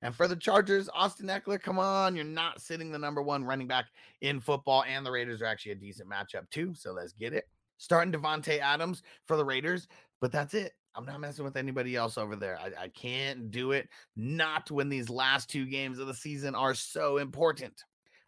And 0.01 0.15
for 0.15 0.29
the 0.29 0.35
Chargers, 0.37 0.87
Austin 0.93 1.27
Ekeler, 1.27 1.61
come 1.61 1.77
on. 1.77 2.15
You're 2.15 2.23
not 2.23 2.61
sitting 2.61 2.89
the 2.89 2.97
number 2.97 3.21
one 3.21 3.43
running 3.43 3.67
back 3.67 3.87
in 4.21 4.39
football. 4.39 4.85
And 4.87 5.05
the 5.05 5.11
Raiders 5.11 5.41
are 5.41 5.45
actually 5.45 5.73
a 5.73 5.75
decent 5.75 6.09
matchup, 6.09 6.49
too. 6.51 6.73
So 6.73 6.93
let's 6.93 7.11
get 7.11 7.33
it 7.33 7.43
starting 7.79 8.13
Davante 8.13 8.59
Adams 8.59 9.01
for 9.25 9.35
the 9.35 9.43
Raiders, 9.45 9.87
but 10.21 10.31
that's 10.31 10.53
it. 10.53 10.73
I'm 10.95 11.05
not 11.05 11.21
messing 11.21 11.45
with 11.45 11.55
anybody 11.55 11.95
else 11.95 12.17
over 12.17 12.35
there. 12.35 12.59
I, 12.59 12.83
I, 12.83 12.87
can't 12.89 13.51
do 13.51 13.71
it. 13.71 13.87
Not 14.15 14.69
when 14.69 14.89
these 14.89 15.09
last 15.09 15.49
two 15.49 15.65
games 15.65 15.97
of 15.97 16.07
the 16.07 16.13
season 16.13 16.55
are 16.55 16.73
so 16.73 17.17
important. 17.17 17.83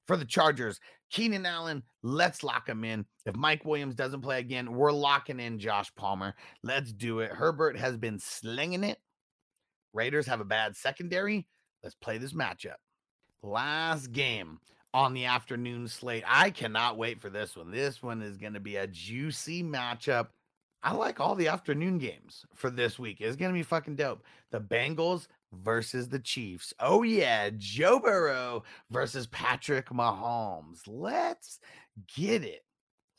For 0.07 0.15
the 0.17 0.25
Chargers, 0.25 0.79
Keenan 1.09 1.45
Allen, 1.45 1.83
let's 2.01 2.43
lock 2.43 2.67
him 2.67 2.83
in. 2.83 3.05
If 3.25 3.35
Mike 3.35 3.65
Williams 3.65 3.95
doesn't 3.95 4.21
play 4.21 4.39
again, 4.39 4.71
we're 4.73 4.91
locking 4.91 5.39
in 5.39 5.59
Josh 5.59 5.93
Palmer. 5.95 6.33
Let's 6.63 6.91
do 6.91 7.19
it. 7.19 7.31
Herbert 7.31 7.77
has 7.77 7.97
been 7.97 8.19
slinging 8.19 8.83
it. 8.83 8.97
Raiders 9.93 10.27
have 10.27 10.39
a 10.39 10.45
bad 10.45 10.75
secondary. 10.75 11.47
Let's 11.83 11.95
play 11.95 12.17
this 12.17 12.33
matchup. 12.33 12.75
Last 13.43 14.11
game 14.11 14.59
on 14.93 15.13
the 15.13 15.25
afternoon 15.25 15.87
slate. 15.87 16.23
I 16.27 16.49
cannot 16.49 16.97
wait 16.97 17.21
for 17.21 17.29
this 17.29 17.55
one. 17.55 17.71
This 17.71 18.03
one 18.03 18.21
is 18.21 18.37
going 18.37 18.53
to 18.53 18.59
be 18.59 18.75
a 18.75 18.87
juicy 18.87 19.63
matchup. 19.63 20.27
I 20.83 20.93
like 20.93 21.19
all 21.19 21.35
the 21.35 21.47
afternoon 21.47 21.99
games 21.99 22.45
for 22.55 22.69
this 22.69 22.97
week. 22.97 23.21
It's 23.21 23.35
going 23.35 23.51
to 23.51 23.57
be 23.57 23.63
fucking 23.63 23.95
dope. 23.95 24.23
The 24.49 24.59
Bengals 24.59 25.27
versus 25.53 26.09
the 26.09 26.19
Chiefs. 26.19 26.73
Oh, 26.79 27.03
yeah. 27.03 27.51
Joe 27.55 27.99
Burrow 27.99 28.63
versus 28.89 29.27
Patrick 29.27 29.89
Mahomes. 29.89 30.81
Let's 30.87 31.59
get 32.15 32.43
it. 32.43 32.63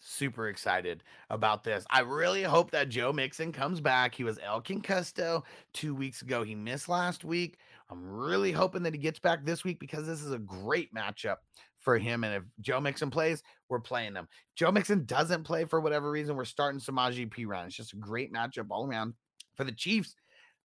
Super 0.01 0.49
excited 0.49 1.05
about 1.31 1.63
this. 1.63 1.87
I 1.89 2.01
really 2.01 2.43
hope 2.43 2.73
that 2.73 2.89
Joe 2.89 3.13
Mixon 3.13 3.53
comes 3.53 3.81
back. 3.81 4.17
He 4.17 4.25
was 4.25 4.41
El 4.43 4.61
Concusto 4.61 5.45
two 5.73 5.95
weeks 5.95 6.23
ago. 6.23 6.43
He 6.43 6.57
missed 6.57 6.89
last 6.89 7.25
week. 7.25 7.59
I'm 7.93 8.03
really 8.03 8.53
hoping 8.53 8.83
that 8.85 8.95
he 8.95 8.99
gets 8.99 9.19
back 9.19 9.45
this 9.45 9.65
week 9.65 9.79
because 9.79 10.07
this 10.07 10.23
is 10.23 10.33
a 10.33 10.39
great 10.39 10.95
matchup 10.95 11.37
for 11.79 11.99
him. 11.99 12.25
And 12.25 12.35
if 12.35 12.43
Joe 12.61 12.81
Mixon 12.81 13.11
plays, 13.11 13.43
we're 13.69 13.81
playing 13.81 14.15
him. 14.15 14.29
Joe 14.57 14.73
Mixon 14.73 15.05
doesn't 15.05 15.45
play 15.45 15.67
for 15.67 15.79
whatever 15.79 16.11
reason, 16.11 16.35
we're 16.35 16.47
starting 16.47 16.81
Samaje 16.81 17.29
Perine. 17.29 17.67
It's 17.67 17.77
just 17.77 17.93
a 17.93 17.97
great 17.97 18.33
matchup 18.33 18.69
all 18.71 18.87
around. 18.87 19.13
For 19.57 19.65
the 19.65 19.73
Chiefs, 19.73 20.17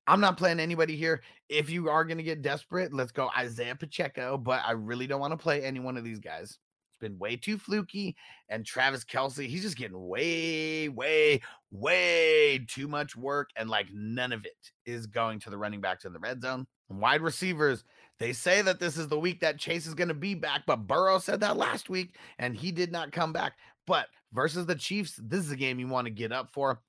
I'm 0.07 0.21
not 0.21 0.37
playing 0.37 0.61
anybody 0.61 0.95
here. 0.95 1.21
If 1.49 1.69
you 1.69 1.89
are 1.89 2.05
going 2.05 2.17
to 2.17 2.23
get 2.23 2.41
desperate, 2.41 2.93
let's 2.93 3.11
go 3.11 3.29
Isaiah 3.37 3.75
Pacheco, 3.75 4.37
but 4.37 4.61
I 4.65 4.71
really 4.71 5.05
don't 5.05 5.19
want 5.19 5.33
to 5.33 5.37
play 5.37 5.61
any 5.63 5.81
one 5.81 5.97
of 5.97 6.05
these 6.05 6.19
guys. 6.19 6.57
It's 6.89 6.97
been 7.01 7.19
way 7.19 7.35
too 7.35 7.57
fluky. 7.57 8.15
And 8.47 8.65
Travis 8.65 9.03
Kelce, 9.03 9.47
he's 9.47 9.63
just 9.63 9.75
getting 9.75 10.07
way, 10.07 10.87
way, 10.87 11.41
way 11.71 12.65
too 12.69 12.87
much 12.87 13.17
work. 13.17 13.49
And 13.57 13.69
like 13.69 13.87
none 13.93 14.31
of 14.31 14.45
it 14.45 14.71
is 14.85 15.07
going 15.07 15.39
to 15.41 15.49
the 15.49 15.57
running 15.57 15.81
backs 15.81 16.05
in 16.05 16.13
the 16.13 16.19
red 16.19 16.41
zone. 16.41 16.67
Wide 16.89 17.21
receivers, 17.21 17.83
they 18.19 18.33
say 18.33 18.61
that 18.61 18.79
this 18.79 18.97
is 18.97 19.07
the 19.07 19.19
week 19.19 19.41
that 19.41 19.59
Chase 19.59 19.85
is 19.85 19.93
going 19.93 20.07
to 20.07 20.13
be 20.13 20.33
back, 20.33 20.63
but 20.65 20.87
Burrow 20.87 21.19
said 21.19 21.39
that 21.41 21.57
last 21.57 21.89
week 21.89 22.15
and 22.39 22.55
he 22.55 22.71
did 22.71 22.91
not 22.91 23.11
come 23.11 23.33
back. 23.33 23.53
But 23.85 24.07
versus 24.33 24.65
the 24.65 24.75
Chiefs, 24.75 25.19
this 25.21 25.45
is 25.45 25.51
a 25.51 25.55
game 25.55 25.79
you 25.79 25.87
want 25.87 26.05
to 26.05 26.11
get 26.11 26.31
up 26.31 26.49
for. 26.51 26.81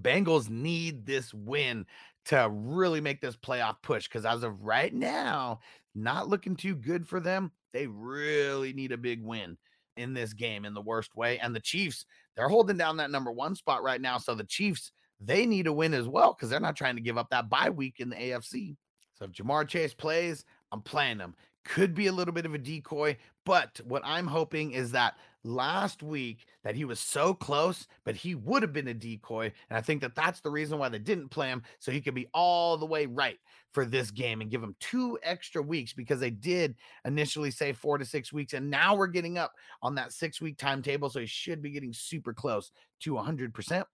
Bengals 0.00 0.48
need 0.50 1.06
this 1.06 1.32
win 1.32 1.86
to 2.26 2.48
really 2.50 3.00
make 3.00 3.20
this 3.20 3.36
playoff 3.36 3.76
push 3.82 4.08
because 4.08 4.24
as 4.24 4.42
of 4.42 4.62
right 4.62 4.92
now, 4.92 5.60
not 5.94 6.28
looking 6.28 6.56
too 6.56 6.74
good 6.74 7.06
for 7.06 7.20
them. 7.20 7.52
They 7.72 7.86
really 7.86 8.72
need 8.72 8.92
a 8.92 8.96
big 8.96 9.22
win 9.22 9.56
in 9.96 10.14
this 10.14 10.32
game 10.32 10.64
in 10.64 10.74
the 10.74 10.82
worst 10.82 11.14
way. 11.16 11.38
And 11.38 11.54
the 11.54 11.60
Chiefs, 11.60 12.04
they're 12.36 12.48
holding 12.48 12.76
down 12.76 12.96
that 12.96 13.10
number 13.10 13.30
one 13.30 13.54
spot 13.54 13.82
right 13.82 14.00
now. 14.00 14.18
So 14.18 14.34
the 14.34 14.44
Chiefs, 14.44 14.90
they 15.20 15.46
need 15.46 15.66
a 15.66 15.72
win 15.72 15.94
as 15.94 16.08
well 16.08 16.34
because 16.34 16.50
they're 16.50 16.60
not 16.60 16.76
trying 16.76 16.96
to 16.96 17.02
give 17.02 17.18
up 17.18 17.30
that 17.30 17.48
bye 17.48 17.70
week 17.70 17.96
in 17.98 18.08
the 18.08 18.16
AFC. 18.16 18.76
So 19.14 19.24
if 19.24 19.32
Ja'Marr 19.32 19.66
Chase 19.66 19.94
plays, 19.94 20.44
I'm 20.72 20.82
playing 20.82 21.18
him. 21.18 21.34
Could 21.64 21.94
be 21.94 22.08
a 22.08 22.12
little 22.12 22.34
bit 22.34 22.44
of 22.44 22.54
a 22.54 22.58
decoy, 22.58 23.16
but 23.46 23.80
what 23.84 24.02
I'm 24.04 24.26
hoping 24.26 24.72
is 24.72 24.92
that 24.92 25.16
last 25.44 26.02
week 26.02 26.46
that 26.62 26.74
he 26.74 26.84
was 26.84 26.98
so 27.00 27.32
close, 27.32 27.86
but 28.04 28.16
he 28.16 28.34
would 28.34 28.62
have 28.62 28.72
been 28.72 28.88
a 28.88 28.94
decoy. 28.94 29.52
And 29.70 29.78
I 29.78 29.80
think 29.80 30.00
that 30.00 30.14
that's 30.14 30.40
the 30.40 30.50
reason 30.50 30.78
why 30.78 30.88
they 30.88 30.98
didn't 30.98 31.28
play 31.28 31.48
him. 31.48 31.62
So 31.78 31.92
he 31.92 32.00
could 32.00 32.14
be 32.14 32.28
all 32.34 32.76
the 32.76 32.86
way 32.86 33.06
right 33.06 33.38
for 33.72 33.84
this 33.84 34.10
game 34.10 34.40
and 34.40 34.50
give 34.50 34.62
him 34.62 34.76
two 34.80 35.18
extra 35.22 35.62
weeks 35.62 35.92
because 35.92 36.20
they 36.20 36.30
did 36.30 36.74
initially 37.04 37.50
say 37.50 37.72
four 37.72 37.98
to 37.98 38.04
six 38.04 38.32
weeks. 38.32 38.52
And 38.52 38.70
now 38.70 38.94
we're 38.94 39.06
getting 39.06 39.38
up 39.38 39.52
on 39.82 39.94
that 39.94 40.12
six 40.12 40.40
week 40.40 40.58
timetable. 40.58 41.10
So 41.10 41.20
he 41.20 41.26
should 41.26 41.62
be 41.62 41.70
getting 41.70 41.92
super 41.92 42.32
close 42.32 42.72
to 43.00 43.14
100%. 43.14 43.84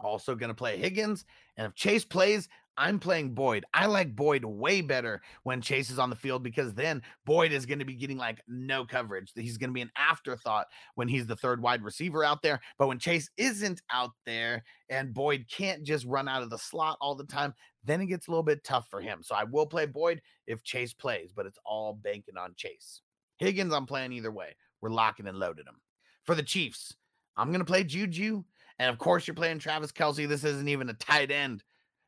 Also, 0.00 0.34
going 0.34 0.48
to 0.48 0.54
play 0.54 0.76
Higgins. 0.76 1.24
And 1.56 1.66
if 1.66 1.74
Chase 1.74 2.04
plays, 2.04 2.48
I'm 2.76 2.98
playing 2.98 3.34
Boyd. 3.34 3.64
I 3.72 3.86
like 3.86 4.16
Boyd 4.16 4.44
way 4.44 4.80
better 4.80 5.22
when 5.44 5.60
Chase 5.60 5.90
is 5.90 5.98
on 5.98 6.10
the 6.10 6.16
field 6.16 6.42
because 6.42 6.74
then 6.74 7.02
Boyd 7.24 7.52
is 7.52 7.66
going 7.66 7.78
to 7.78 7.84
be 7.84 7.94
getting 7.94 8.18
like 8.18 8.40
no 8.48 8.84
coverage. 8.84 9.30
He's 9.34 9.58
going 9.58 9.70
to 9.70 9.74
be 9.74 9.80
an 9.80 9.92
afterthought 9.96 10.66
when 10.96 11.06
he's 11.06 11.26
the 11.26 11.36
third 11.36 11.62
wide 11.62 11.82
receiver 11.84 12.24
out 12.24 12.42
there. 12.42 12.60
But 12.78 12.88
when 12.88 12.98
Chase 12.98 13.30
isn't 13.36 13.80
out 13.92 14.10
there 14.26 14.64
and 14.88 15.14
Boyd 15.14 15.46
can't 15.50 15.84
just 15.84 16.04
run 16.06 16.28
out 16.28 16.42
of 16.42 16.50
the 16.50 16.58
slot 16.58 16.98
all 17.00 17.14
the 17.14 17.24
time, 17.24 17.54
then 17.84 18.00
it 18.00 18.06
gets 18.06 18.26
a 18.26 18.30
little 18.30 18.42
bit 18.42 18.64
tough 18.64 18.88
for 18.90 19.00
him. 19.00 19.22
So 19.22 19.34
I 19.34 19.44
will 19.44 19.66
play 19.66 19.86
Boyd 19.86 20.20
if 20.46 20.64
Chase 20.64 20.92
plays, 20.92 21.32
but 21.34 21.46
it's 21.46 21.58
all 21.64 21.94
banking 21.94 22.36
on 22.36 22.54
Chase. 22.56 23.02
Higgins, 23.38 23.72
I'm 23.72 23.86
playing 23.86 24.12
either 24.12 24.32
way. 24.32 24.56
We're 24.80 24.90
locking 24.90 25.28
and 25.28 25.38
loading 25.38 25.66
him. 25.66 25.80
For 26.24 26.34
the 26.34 26.42
Chiefs, 26.42 26.94
I'm 27.36 27.48
going 27.48 27.60
to 27.60 27.64
play 27.64 27.84
Juju. 27.84 28.42
And 28.80 28.90
of 28.90 28.98
course, 28.98 29.26
you're 29.26 29.34
playing 29.34 29.60
Travis 29.60 29.92
Kelce. 29.92 30.26
This 30.26 30.42
isn't 30.42 30.68
even 30.68 30.88
a 30.88 30.94
tight 30.94 31.30
end 31.30 31.62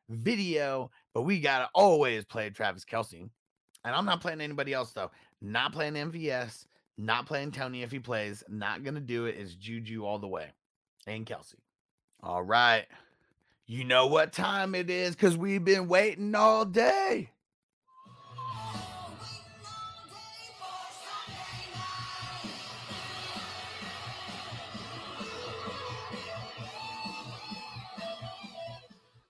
video, 0.09 0.91
but 1.13 1.23
we 1.23 1.39
got 1.39 1.59
to 1.59 1.69
always 1.73 2.25
play 2.25 2.49
Travis 2.49 2.85
Kelce. 2.85 3.29
And 3.83 3.95
I'm 3.95 4.05
not 4.05 4.21
playing 4.21 4.41
anybody 4.41 4.73
else, 4.73 4.91
though. 4.91 5.11
Not 5.41 5.71
playing 5.71 5.93
MVS, 5.93 6.65
not 6.97 7.25
playing 7.25 7.51
Toney 7.51 7.83
if 7.83 7.91
he 7.91 7.99
plays. 7.99 8.43
Not 8.49 8.83
to 8.95 9.01
do 9.01 9.25
it. 9.25 9.35
It's 9.37 9.55
Juju 9.55 10.05
all 10.05 10.19
the 10.19 10.27
way 10.27 10.51
and 11.05 11.25
Kelce. 11.25 11.55
All 12.21 12.43
right. 12.43 12.85
You 13.65 13.83
know 13.83 14.07
what 14.07 14.33
time 14.33 14.75
it 14.75 14.89
is 14.89 15.15
because 15.15 15.37
we've 15.37 15.63
been 15.63 15.87
waiting 15.87 16.33
all 16.35 16.65
day. 16.65 17.31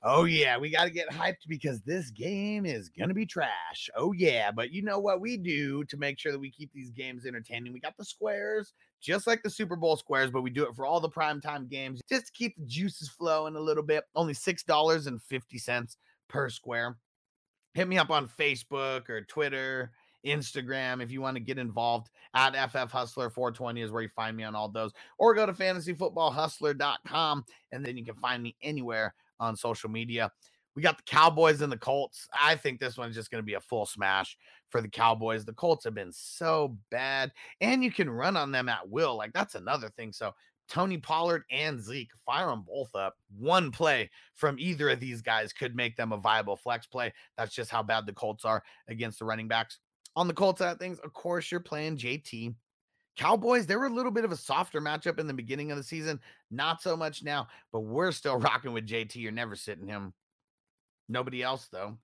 Oh, 0.09 0.23
yeah, 0.23 0.57
we 0.57 0.69
got 0.69 0.85
to 0.85 0.89
get 0.89 1.09
hyped 1.09 1.47
because 1.49 1.81
this 1.81 2.11
game 2.11 2.65
is 2.65 2.87
going 2.87 3.09
to 3.09 3.13
be 3.13 3.25
trash. 3.25 3.89
Oh, 3.93 4.13
yeah. 4.13 4.51
But 4.51 4.71
you 4.71 4.81
know 4.81 4.99
what 4.99 5.19
we 5.19 5.35
do 5.35 5.83
to 5.83 5.97
make 5.97 6.17
sure 6.17 6.31
that 6.31 6.39
we 6.39 6.49
keep 6.49 6.71
these 6.71 6.91
games 6.91 7.25
entertaining? 7.25 7.73
We 7.73 7.81
got 7.81 7.97
the 7.97 8.05
squares, 8.05 8.73
just 9.01 9.27
like 9.27 9.43
the 9.43 9.49
Super 9.49 9.75
Bowl 9.75 9.97
squares, 9.97 10.31
but 10.31 10.43
we 10.43 10.49
do 10.49 10.63
it 10.63 10.75
for 10.75 10.85
all 10.85 11.01
the 11.01 11.09
primetime 11.09 11.69
games 11.69 11.99
just 12.09 12.27
to 12.27 12.31
keep 12.31 12.55
the 12.55 12.65
juices 12.65 13.09
flowing 13.09 13.57
a 13.57 13.59
little 13.59 13.83
bit. 13.83 14.05
Only 14.15 14.33
$6.50 14.33 15.97
per 16.29 16.49
square. 16.49 16.97
Hit 17.73 17.89
me 17.89 17.97
up 17.97 18.09
on 18.09 18.29
Facebook 18.29 19.09
or 19.09 19.23
Twitter. 19.23 19.91
Instagram 20.25 21.01
if 21.01 21.11
you 21.11 21.21
want 21.21 21.35
to 21.35 21.41
get 21.41 21.57
involved 21.57 22.09
at 22.33 22.71
FF 22.71 22.91
Hustler 22.91 23.29
420 23.29 23.81
is 23.81 23.91
where 23.91 24.01
you 24.01 24.09
find 24.09 24.35
me 24.35 24.43
on 24.43 24.55
all 24.55 24.67
those, 24.67 24.91
or 25.19 25.33
go 25.33 25.45
to 25.45 25.53
fantasyfootballhustler.com 25.53 27.45
and 27.71 27.85
then 27.85 27.97
you 27.97 28.03
can 28.03 28.15
find 28.15 28.41
me 28.43 28.55
anywhere 28.61 29.13
on 29.39 29.55
social 29.55 29.89
media. 29.89 30.31
We 30.75 30.83
got 30.83 30.97
the 30.97 31.03
Cowboys 31.03 31.61
and 31.61 31.71
the 31.71 31.77
Colts. 31.77 32.27
I 32.39 32.55
think 32.55 32.79
this 32.79 32.97
one's 32.97 33.15
just 33.15 33.31
going 33.31 33.41
to 33.41 33.45
be 33.45 33.55
a 33.55 33.59
full 33.59 33.87
smash 33.87 34.37
for 34.69 34.79
the 34.79 34.87
Cowboys. 34.87 35.43
The 35.43 35.53
Colts 35.53 35.85
have 35.85 35.95
been 35.95 36.11
so 36.11 36.77
bad, 36.91 37.31
and 37.61 37.83
you 37.83 37.91
can 37.91 38.09
run 38.09 38.37
on 38.37 38.51
them 38.51 38.69
at 38.69 38.87
will. 38.87 39.17
Like, 39.17 39.33
that's 39.33 39.55
another 39.55 39.89
thing. 39.89 40.13
So, 40.13 40.33
Tony 40.69 40.97
Pollard 40.97 41.43
and 41.49 41.81
Zeke, 41.81 42.11
fire 42.25 42.47
them 42.47 42.63
both 42.67 42.93
up. 42.93 43.15
One 43.37 43.71
play 43.71 44.09
from 44.33 44.59
either 44.59 44.89
of 44.89 44.99
these 44.99 45.21
guys 45.21 45.53
could 45.53 45.75
make 45.75 45.95
them 45.95 46.11
a 46.11 46.17
viable 46.17 46.57
flex 46.57 46.85
play. 46.85 47.13
That's 47.37 47.55
just 47.55 47.71
how 47.71 47.83
bad 47.83 48.05
the 48.05 48.13
Colts 48.13 48.45
are 48.45 48.63
against 48.87 49.19
the 49.19 49.25
running 49.25 49.47
backs. 49.47 49.79
On 50.15 50.27
the 50.27 50.33
Colts 50.33 50.59
side 50.59 50.73
of 50.73 50.79
things, 50.79 50.99
of 50.99 51.13
course, 51.13 51.51
you're 51.51 51.59
playing 51.59 51.97
JT. 51.97 52.53
Cowboys, 53.17 53.65
they 53.65 53.75
were 53.75 53.87
a 53.87 53.93
little 53.93 54.11
bit 54.11 54.25
of 54.25 54.31
a 54.31 54.37
softer 54.37 54.79
matchup 54.79 55.19
in 55.19 55.27
the 55.27 55.33
beginning 55.33 55.71
of 55.71 55.77
the 55.77 55.83
season. 55.83 56.19
Not 56.51 56.81
so 56.81 56.95
much 56.95 57.23
now, 57.23 57.47
but 57.71 57.81
we're 57.81 58.11
still 58.11 58.37
rocking 58.39 58.73
with 58.73 58.87
JT. 58.87 59.15
You're 59.15 59.31
never 59.31 59.55
sitting 59.55 59.87
him. 59.87 60.13
Nobody 61.09 61.41
else, 61.41 61.67
though. 61.71 61.97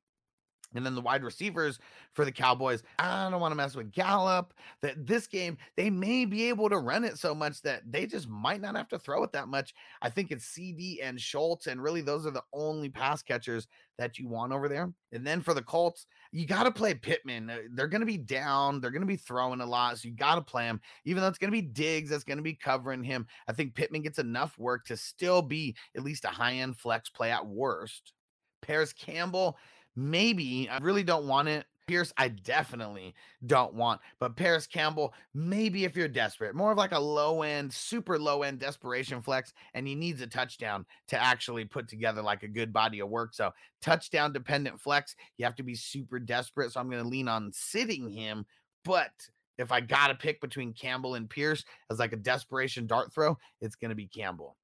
And 0.75 0.85
then 0.85 0.95
the 0.95 1.01
wide 1.01 1.23
receivers 1.23 1.79
for 2.13 2.25
the 2.25 2.31
Cowboys, 2.31 2.83
I 2.99 3.29
don't 3.29 3.39
want 3.39 3.51
to 3.51 3.55
mess 3.55 3.75
with 3.75 3.91
Gallup. 3.91 4.53
That 4.81 5.05
this 5.05 5.27
game, 5.27 5.57
they 5.77 5.89
may 5.89 6.25
be 6.25 6.49
able 6.49 6.69
to 6.69 6.77
run 6.77 7.03
it 7.03 7.17
so 7.17 7.33
much 7.35 7.61
that 7.61 7.83
they 7.89 8.05
just 8.05 8.27
might 8.27 8.61
not 8.61 8.75
have 8.75 8.87
to 8.89 8.99
throw 8.99 9.23
it 9.23 9.31
that 9.33 9.47
much. 9.47 9.73
I 10.01 10.09
think 10.09 10.31
it's 10.31 10.45
CD 10.45 11.01
and 11.01 11.19
Schultz, 11.19 11.67
and 11.67 11.81
really 11.81 12.01
those 12.01 12.25
are 12.25 12.31
the 12.31 12.43
only 12.53 12.89
pass 12.89 13.21
catchers 13.21 13.67
that 13.97 14.17
you 14.17 14.27
want 14.27 14.53
over 14.53 14.67
there. 14.67 14.91
And 15.11 15.25
then 15.25 15.41
for 15.41 15.53
the 15.53 15.61
Colts, 15.61 16.07
you 16.31 16.47
got 16.47 16.63
to 16.63 16.71
play 16.71 16.93
Pittman. 16.95 17.49
Uh, 17.49 17.57
They're 17.73 17.87
going 17.87 18.01
to 18.01 18.07
be 18.07 18.17
down. 18.17 18.81
They're 18.81 18.91
going 18.91 19.01
to 19.01 19.07
be 19.07 19.15
throwing 19.15 19.61
a 19.61 19.65
lot, 19.65 19.97
so 19.99 20.07
you 20.07 20.15
got 20.15 20.35
to 20.35 20.41
play 20.41 20.65
him. 20.65 20.81
Even 21.05 21.21
though 21.21 21.27
it's 21.27 21.37
going 21.37 21.51
to 21.51 21.61
be 21.61 21.67
Diggs 21.67 22.09
that's 22.09 22.23
going 22.23 22.37
to 22.37 22.43
be 22.43 22.55
covering 22.55 23.03
him, 23.03 23.27
I 23.47 23.53
think 23.53 23.75
Pittman 23.75 24.01
gets 24.01 24.19
enough 24.19 24.57
work 24.57 24.85
to 24.85 24.97
still 24.97 25.41
be 25.41 25.75
at 25.95 26.03
least 26.03 26.25
a 26.25 26.29
high 26.29 26.55
end 26.55 26.77
flex 26.77 27.09
play 27.09 27.31
at 27.31 27.45
worst. 27.45 28.13
Parris 28.61 28.93
Campbell, 28.93 29.57
maybe 29.95 30.69
I 30.69 30.77
really 30.77 31.03
don't 31.03 31.27
want 31.27 31.47
it. 31.47 31.65
Pierce, 31.85 32.13
I 32.17 32.29
definitely 32.29 33.13
don't 33.45 33.73
want, 33.73 33.99
but 34.19 34.37
Parris 34.37 34.67
Campbell, 34.67 35.13
maybe 35.33 35.83
if 35.83 35.97
you're 35.97 36.07
desperate, 36.07 36.55
more 36.55 36.71
of 36.71 36.77
like 36.77 36.93
a 36.93 36.99
low 36.99 37.41
end, 37.41 37.73
super 37.73 38.17
low 38.17 38.43
end 38.43 38.59
desperation 38.59 39.21
flex, 39.21 39.53
and 39.73 39.85
he 39.85 39.93
needs 39.93 40.21
a 40.21 40.27
touchdown 40.27 40.85
to 41.09 41.21
actually 41.21 41.65
put 41.65 41.89
together 41.89 42.21
like 42.21 42.43
a 42.43 42.47
good 42.47 42.71
body 42.71 43.01
of 43.01 43.09
work. 43.09 43.33
So, 43.33 43.51
touchdown 43.81 44.31
dependent 44.31 44.79
flex, 44.79 45.15
you 45.37 45.43
have 45.43 45.55
to 45.55 45.63
be 45.63 45.75
super 45.75 46.19
desperate. 46.19 46.71
So, 46.71 46.79
I'm 46.79 46.89
going 46.89 47.03
to 47.03 47.09
lean 47.09 47.27
on 47.27 47.51
sitting 47.53 48.09
him, 48.09 48.45
but 48.85 49.11
if 49.57 49.71
I 49.71 49.81
got 49.81 50.07
to 50.07 50.15
pick 50.15 50.41
between 50.41 50.73
Campbell 50.73 51.15
and 51.15 51.29
Pierce 51.29 51.63
as 51.91 51.99
like 51.99 52.13
a 52.13 52.17
desperation 52.17 52.87
dart 52.87 53.13
throw, 53.13 53.37
it's 53.61 53.75
going 53.75 53.89
to 53.89 53.95
be 53.95 54.07
Campbell. 54.07 54.55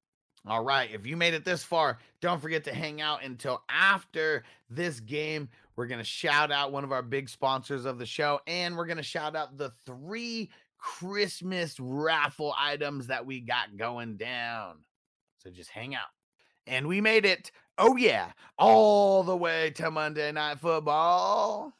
All 0.46 0.64
right. 0.64 0.90
If 0.92 1.06
you 1.06 1.16
made 1.16 1.34
it 1.34 1.44
this 1.44 1.62
far, 1.62 1.98
don't 2.20 2.40
forget 2.40 2.64
to 2.64 2.74
hang 2.74 3.00
out 3.00 3.22
until 3.24 3.62
after 3.68 4.44
this 4.70 5.00
game. 5.00 5.48
We're 5.76 5.86
going 5.86 5.98
to 5.98 6.04
shout 6.04 6.50
out 6.50 6.72
one 6.72 6.84
of 6.84 6.92
our 6.92 7.02
big 7.02 7.28
sponsors 7.28 7.84
of 7.84 7.98
the 7.98 8.06
show, 8.06 8.40
and 8.46 8.76
we're 8.76 8.86
going 8.86 8.96
to 8.96 9.02
shout 9.02 9.36
out 9.36 9.56
the 9.56 9.72
three 9.86 10.50
Christmas 10.78 11.78
raffle 11.78 12.54
items 12.58 13.06
that 13.08 13.24
we 13.26 13.40
got 13.40 13.76
going 13.76 14.16
down. 14.16 14.78
So 15.42 15.50
just 15.50 15.70
hang 15.70 15.94
out. 15.94 16.08
And 16.66 16.86
we 16.86 17.00
made 17.00 17.24
it, 17.24 17.50
oh 17.78 17.96
yeah, 17.96 18.32
all 18.58 19.22
the 19.22 19.36
way 19.36 19.70
to 19.72 19.90
Monday 19.90 20.30
Night 20.32 20.58
Football. 20.58 21.72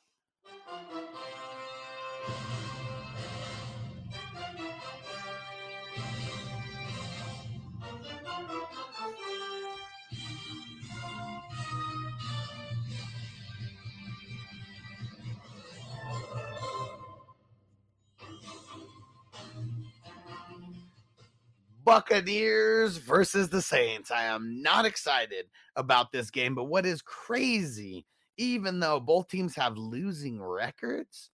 Buccaneers 21.84 22.96
versus 22.96 23.48
the 23.48 23.62
Saints. 23.62 24.10
I 24.10 24.24
am 24.24 24.62
not 24.62 24.84
excited 24.84 25.46
about 25.76 26.12
this 26.12 26.30
game, 26.30 26.54
but 26.54 26.64
what 26.64 26.86
is 26.86 27.02
crazy, 27.02 28.06
even 28.36 28.80
though 28.80 29.00
both 29.00 29.28
teams 29.28 29.54
have 29.56 29.76
losing 29.76 30.42
records, 30.42 31.30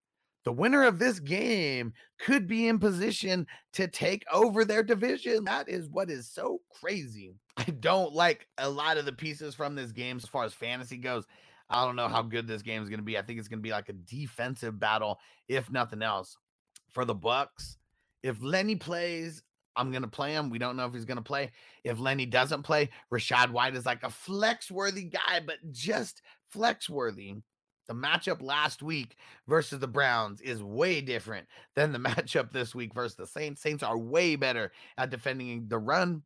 the 0.44 0.52
winner 0.52 0.84
of 0.84 1.00
this 1.00 1.20
game 1.20 1.94
could 2.20 2.48
be 2.48 2.68
in 2.68 2.78
position 2.78 3.48
to 3.74 3.88
take 3.88 4.26
over 4.32 4.66
their 4.66 4.84
division. 4.84 5.46
That 5.46 5.70
is 5.70 5.88
what 5.90 6.10
is 6.10 6.30
so 6.30 6.60
crazy. 6.70 7.36
I 7.58 7.64
don't 7.64 8.14
like 8.14 8.48
a 8.58 8.70
lot 8.70 8.98
of 8.98 9.06
the 9.06 9.14
pieces 9.14 9.56
from 9.56 9.76
this 9.76 9.92
game 9.92 10.18
as 10.18 10.26
far 10.26 10.44
as 10.44 10.54
fantasy 10.54 10.98
goes. 10.98 11.26
I 11.70 11.86
don't 11.86 11.96
know 11.96 12.10
how 12.10 12.22
good 12.22 12.48
this 12.48 12.62
game 12.62 12.84
is 12.84 12.90
going 12.90 13.00
to 13.00 13.06
be. 13.06 13.18
I 13.18 13.22
think 13.22 13.40
it's 13.40 13.48
going 13.48 13.60
to 13.60 13.64
be 13.64 13.72
like 13.72 13.90
a 13.90 13.94
defensive 13.94 14.80
battle, 14.80 15.20
if 15.48 15.72
nothing 15.72 16.02
else. 16.02 16.38
For 16.90 17.06
the 17.06 17.16
Bucks, 17.16 17.78
if 18.22 18.42
Lenny 18.44 18.76
plays, 18.76 19.42
I'm 19.76 19.92
going 19.92 20.04
to 20.04 20.08
play 20.08 20.34
him. 20.34 20.50
We 20.50 20.60
don't 20.60 20.78
know 20.78 20.86
if 20.86 20.94
he's 20.94 21.06
going 21.06 21.18
to 21.18 21.24
play. 21.24 21.52
If 21.84 22.00
Lenny 22.00 22.26
doesn't 22.26 22.64
play, 22.64 22.90
Rachaad 23.12 23.52
White 23.52 23.76
is 23.76 23.86
like 23.86 24.04
a 24.04 24.10
flex 24.10 24.70
worthy 24.70 25.06
guy, 25.06 25.42
but 25.46 25.58
just 25.72 26.22
flex 26.50 26.90
worthy. 26.90 27.36
The 27.88 27.94
matchup 27.94 28.42
last 28.42 28.82
week 28.82 29.18
versus 29.48 29.80
the 29.80 29.88
Browns 29.88 30.40
is 30.42 30.64
way 30.64 31.02
different 31.02 31.48
than 31.76 31.92
the 31.92 32.00
matchup 32.10 32.52
this 32.52 32.74
week 32.74 32.94
versus 32.94 33.16
the 33.16 33.28
Saints. 33.28 33.62
Saints 33.62 33.84
are 33.84 33.98
way 33.98 34.36
better 34.36 34.72
at 34.98 35.10
defending 35.10 35.68
the 35.68 35.80
run. 35.80 36.24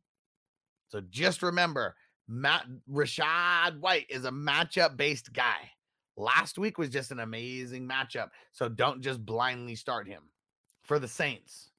So 0.88 1.00
just 1.10 1.42
remember, 1.42 1.96
Matt 2.28 2.66
Rachaad 2.90 3.80
White 3.80 4.06
is 4.08 4.24
a 4.24 4.30
matchup 4.30 4.96
based 4.96 5.32
guy. 5.32 5.70
Last 6.16 6.58
week 6.58 6.78
was 6.78 6.90
just 6.90 7.10
an 7.12 7.20
amazing 7.20 7.88
matchup. 7.88 8.28
So 8.52 8.68
don't 8.68 9.00
just 9.00 9.24
blindly 9.24 9.74
start 9.74 10.06
him. 10.06 10.22
For 10.82 10.98
the 10.98 11.08
Saints, 11.08 11.70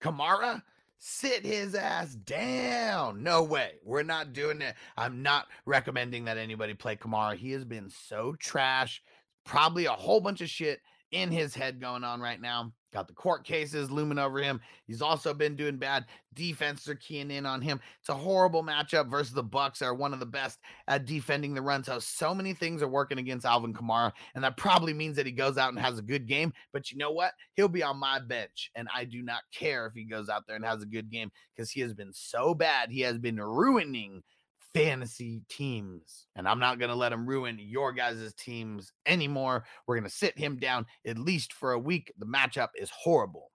Kamara, 0.00 0.62
sit 0.98 1.44
his 1.44 1.74
ass 1.74 2.14
down. 2.14 3.22
No 3.22 3.42
way. 3.42 3.74
We're 3.84 4.02
not 4.02 4.32
doing 4.32 4.60
it. 4.62 4.74
I'm 4.96 5.22
not 5.22 5.46
recommending 5.64 6.24
that 6.24 6.38
anybody 6.38 6.74
play 6.74 6.96
Kamara. 6.96 7.36
He 7.36 7.52
has 7.52 7.64
been 7.64 7.90
so 7.90 8.34
trash. 8.38 9.02
Probably 9.44 9.86
a 9.86 9.92
whole 9.92 10.20
bunch 10.20 10.40
of 10.40 10.50
shit 10.50 10.80
in 11.12 11.30
his 11.30 11.54
head 11.54 11.80
going 11.80 12.04
on 12.04 12.20
right 12.20 12.40
now. 12.40 12.72
Got 12.96 13.08
the 13.08 13.12
court 13.12 13.44
cases 13.44 13.90
looming 13.90 14.18
over 14.18 14.38
him. 14.38 14.58
He's 14.86 15.02
also 15.02 15.34
been 15.34 15.54
doing 15.54 15.76
bad. 15.76 16.06
Defenses 16.32 16.88
are 16.88 16.94
keying 16.94 17.30
in 17.30 17.44
on 17.44 17.60
him. 17.60 17.78
It's 18.00 18.08
a 18.08 18.14
horrible 18.14 18.62
matchup 18.62 19.10
versus 19.10 19.34
the 19.34 19.42
Bucks 19.42 19.82
are 19.82 19.94
one 19.94 20.14
of 20.14 20.18
the 20.18 20.24
best 20.24 20.60
at 20.88 21.04
defending 21.04 21.52
the 21.52 21.60
run. 21.60 21.84
So 21.84 21.98
so 21.98 22.34
many 22.34 22.54
things 22.54 22.82
are 22.82 22.88
working 22.88 23.18
against 23.18 23.44
Alvin 23.44 23.74
Kamara, 23.74 24.12
and 24.34 24.42
that 24.42 24.56
probably 24.56 24.94
means 24.94 25.14
that 25.16 25.26
he 25.26 25.32
goes 25.32 25.58
out 25.58 25.74
and 25.74 25.78
has 25.78 25.98
a 25.98 26.02
good 26.02 26.26
game. 26.26 26.54
But 26.72 26.90
you 26.90 26.96
know 26.96 27.10
what? 27.10 27.32
He'll 27.52 27.68
be 27.68 27.82
on 27.82 27.98
my 27.98 28.18
bench, 28.18 28.70
and 28.74 28.88
I 28.94 29.04
do 29.04 29.20
not 29.20 29.42
care 29.52 29.84
if 29.86 29.92
he 29.92 30.04
goes 30.04 30.30
out 30.30 30.44
there 30.46 30.56
and 30.56 30.64
has 30.64 30.80
a 30.80 30.86
good 30.86 31.10
game 31.10 31.30
because 31.54 31.70
he 31.70 31.82
has 31.82 31.92
been 31.92 32.14
so 32.14 32.54
bad. 32.54 32.90
He 32.90 33.02
has 33.02 33.18
been 33.18 33.38
ruining 33.38 34.22
fantasy 34.74 35.42
teams. 35.48 36.26
And 36.36 36.48
I'm 36.48 36.58
not 36.58 36.78
going 36.78 36.90
to 36.90 36.96
let 36.96 37.12
him 37.12 37.26
ruin 37.26 37.58
your 37.60 37.92
guys' 37.92 38.34
teams 38.34 38.92
anymore. 39.06 39.64
We're 39.86 39.96
going 39.96 40.08
to 40.08 40.10
sit 40.10 40.38
him 40.38 40.56
down 40.56 40.86
at 41.06 41.18
least 41.18 41.52
for 41.52 41.72
a 41.72 41.78
week. 41.78 42.12
The 42.18 42.26
matchup 42.26 42.68
is 42.76 42.90
horrible. 42.90 43.50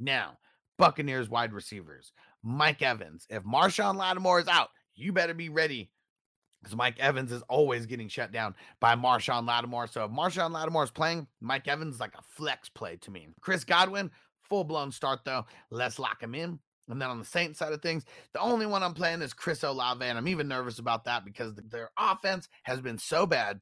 Now, 0.00 0.38
Buccaneers 0.78 1.28
wide 1.28 1.52
receivers, 1.52 2.12
Mike 2.42 2.82
Evans. 2.82 3.26
If 3.30 3.44
Marshon 3.44 3.96
Lattimore 3.96 4.40
is 4.40 4.48
out, 4.48 4.68
you 4.96 5.12
better 5.12 5.34
be 5.34 5.48
ready 5.48 5.90
because 6.62 6.76
Mike 6.76 6.98
Evans 6.98 7.30
is 7.30 7.42
always 7.42 7.86
getting 7.86 8.08
shut 8.08 8.32
down 8.32 8.54
by 8.80 8.96
Marshon 8.96 9.46
Lattimore. 9.46 9.86
So 9.86 10.04
if 10.04 10.10
Marshon 10.10 10.50
Lattimore 10.50 10.84
is 10.84 10.90
playing, 10.90 11.26
Mike 11.40 11.68
Evans 11.68 11.94
is 11.94 12.00
like 12.00 12.14
a 12.14 12.22
flex 12.22 12.68
play 12.68 12.96
to 13.02 13.10
me. 13.10 13.28
Chris 13.40 13.64
Godwin, 13.64 14.10
full 14.42 14.64
blown 14.64 14.90
start 14.90 15.20
though. 15.24 15.44
Let's 15.70 15.98
lock 15.98 16.22
him 16.22 16.34
in. 16.34 16.58
And 16.88 17.00
then 17.00 17.08
on 17.08 17.18
the 17.18 17.24
Saints 17.24 17.58
side 17.58 17.72
of 17.72 17.80
things, 17.80 18.04
the 18.32 18.40
only 18.40 18.66
one 18.66 18.82
I'm 18.82 18.94
playing 18.94 19.22
is 19.22 19.32
Chris 19.32 19.62
Olave, 19.62 20.04
and 20.04 20.18
I'm 20.18 20.28
even 20.28 20.48
nervous 20.48 20.78
about 20.78 21.04
that 21.04 21.24
because 21.24 21.54
their 21.54 21.90
offense 21.98 22.48
has 22.64 22.80
been 22.80 22.98
so 22.98 23.26
bad. 23.26 23.60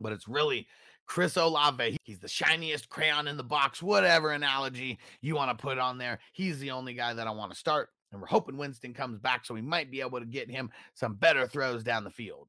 But 0.00 0.12
it's 0.12 0.26
really 0.26 0.66
Chris 1.06 1.36
Olave. 1.36 1.96
He's 2.04 2.20
the 2.20 2.28
shiniest 2.28 2.88
crayon 2.88 3.28
in 3.28 3.36
the 3.36 3.44
box, 3.44 3.82
whatever 3.82 4.30
analogy 4.30 4.98
you 5.20 5.36
want 5.36 5.56
to 5.56 5.62
put 5.62 5.78
on 5.78 5.98
there. 5.98 6.18
He's 6.32 6.58
the 6.58 6.70
only 6.70 6.94
guy 6.94 7.12
that 7.12 7.26
I 7.26 7.30
want 7.30 7.52
to 7.52 7.58
start. 7.58 7.90
And 8.10 8.20
we're 8.20 8.28
hoping 8.28 8.56
Winston 8.56 8.94
comes 8.94 9.18
back 9.18 9.44
so 9.44 9.54
we 9.54 9.62
might 9.62 9.90
be 9.90 10.00
able 10.00 10.20
to 10.20 10.26
get 10.26 10.50
him 10.50 10.70
some 10.94 11.14
better 11.14 11.46
throws 11.46 11.82
down 11.82 12.04
the 12.04 12.10
field. 12.10 12.48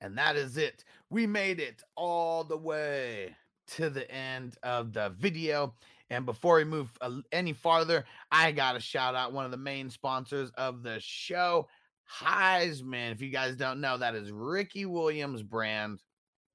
And 0.00 0.16
that 0.18 0.36
is 0.36 0.56
it. 0.56 0.84
We 1.10 1.26
made 1.26 1.60
it 1.60 1.82
all 1.96 2.44
the 2.44 2.56
way 2.56 3.36
to 3.68 3.90
the 3.90 4.10
end 4.10 4.56
of 4.62 4.92
the 4.92 5.10
video. 5.18 5.74
And 6.10 6.24
before 6.24 6.56
we 6.56 6.64
move 6.64 6.90
uh, 7.00 7.16
any 7.32 7.52
farther, 7.52 8.04
I 8.30 8.52
got 8.52 8.72
to 8.72 8.80
shout 8.80 9.14
out 9.14 9.32
one 9.32 9.44
of 9.44 9.50
the 9.50 9.56
main 9.56 9.90
sponsors 9.90 10.50
of 10.56 10.82
the 10.82 10.98
show, 11.00 11.68
Highsman. 12.10 13.12
If 13.12 13.20
you 13.20 13.30
guys 13.30 13.56
don't 13.56 13.80
know, 13.80 13.98
that 13.98 14.14
is 14.14 14.32
Ricky 14.32 14.86
Williams 14.86 15.42
brand. 15.42 16.00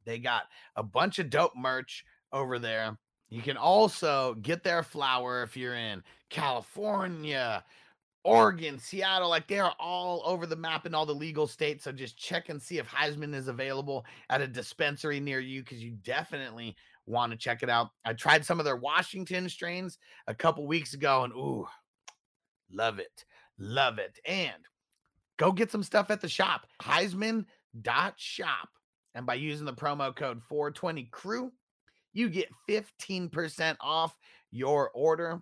They 0.06 0.20
got 0.20 0.44
a 0.76 0.84
bunch 0.84 1.20
of 1.20 1.30
dope 1.30 1.56
merch 1.56 2.04
over 2.32 2.60
there. 2.60 2.98
You 3.30 3.42
can 3.42 3.58
also 3.58 4.36
get 4.36 4.64
their 4.64 4.84
flower 4.84 5.44
if 5.44 5.56
you're 5.56 5.76
in 5.76 6.04
California, 6.30 7.64
Oregon, 8.24 8.80
Seattle, 8.80 9.30
like 9.30 9.48
they 9.48 9.60
are 9.60 9.74
all 9.80 10.22
over 10.26 10.46
the 10.46 10.56
map 10.56 10.86
in 10.86 10.94
all 10.94 11.06
the 11.06 11.16
legal 11.16 11.48
states. 11.48 11.84
So 11.84 11.92
just 11.92 12.18
check 12.18 12.50
and 12.50 12.62
see 12.62 12.78
if 12.78 12.88
Highsman 12.88 13.34
is 13.34 13.48
available 13.48 14.06
at 14.30 14.42
a 14.42 14.48
dispensary 14.48 15.20
near 15.20 15.40
you 15.40 15.62
because 15.64 15.84
you 15.84 15.92
definitely 16.04 16.76
want 17.06 17.32
to 17.32 17.38
check 17.38 17.64
it 17.64 17.70
out. 17.70 17.90
I 18.06 18.14
tried 18.14 18.46
some 18.46 18.60
of 18.60 18.66
their 18.66 18.76
Washington 18.76 19.50
strains 19.50 19.98
a 20.28 20.34
couple 20.34 20.66
weeks 20.66 20.94
ago 20.94 21.24
and 21.24 21.34
ooh, 21.34 21.68
love 22.72 23.00
it. 23.00 23.26
Love 23.58 24.00
it. 24.00 24.20
And 24.26 24.68
go 25.38 25.52
get 25.52 25.72
some 25.72 25.84
stuff 25.84 26.10
at 26.10 26.22
the 26.22 26.30
shop, 26.30 26.68
Highsman.shop. 26.82 28.70
And 29.16 29.26
by 29.26 29.36
using 29.36 29.66
the 29.66 29.74
promo 29.74 30.16
code 30.16 30.42
420 30.50 31.04
crew, 31.12 31.52
you 32.14 32.30
get 32.30 32.50
15% 32.70 33.76
off 33.80 34.16
your 34.52 34.92
order. 34.92 35.42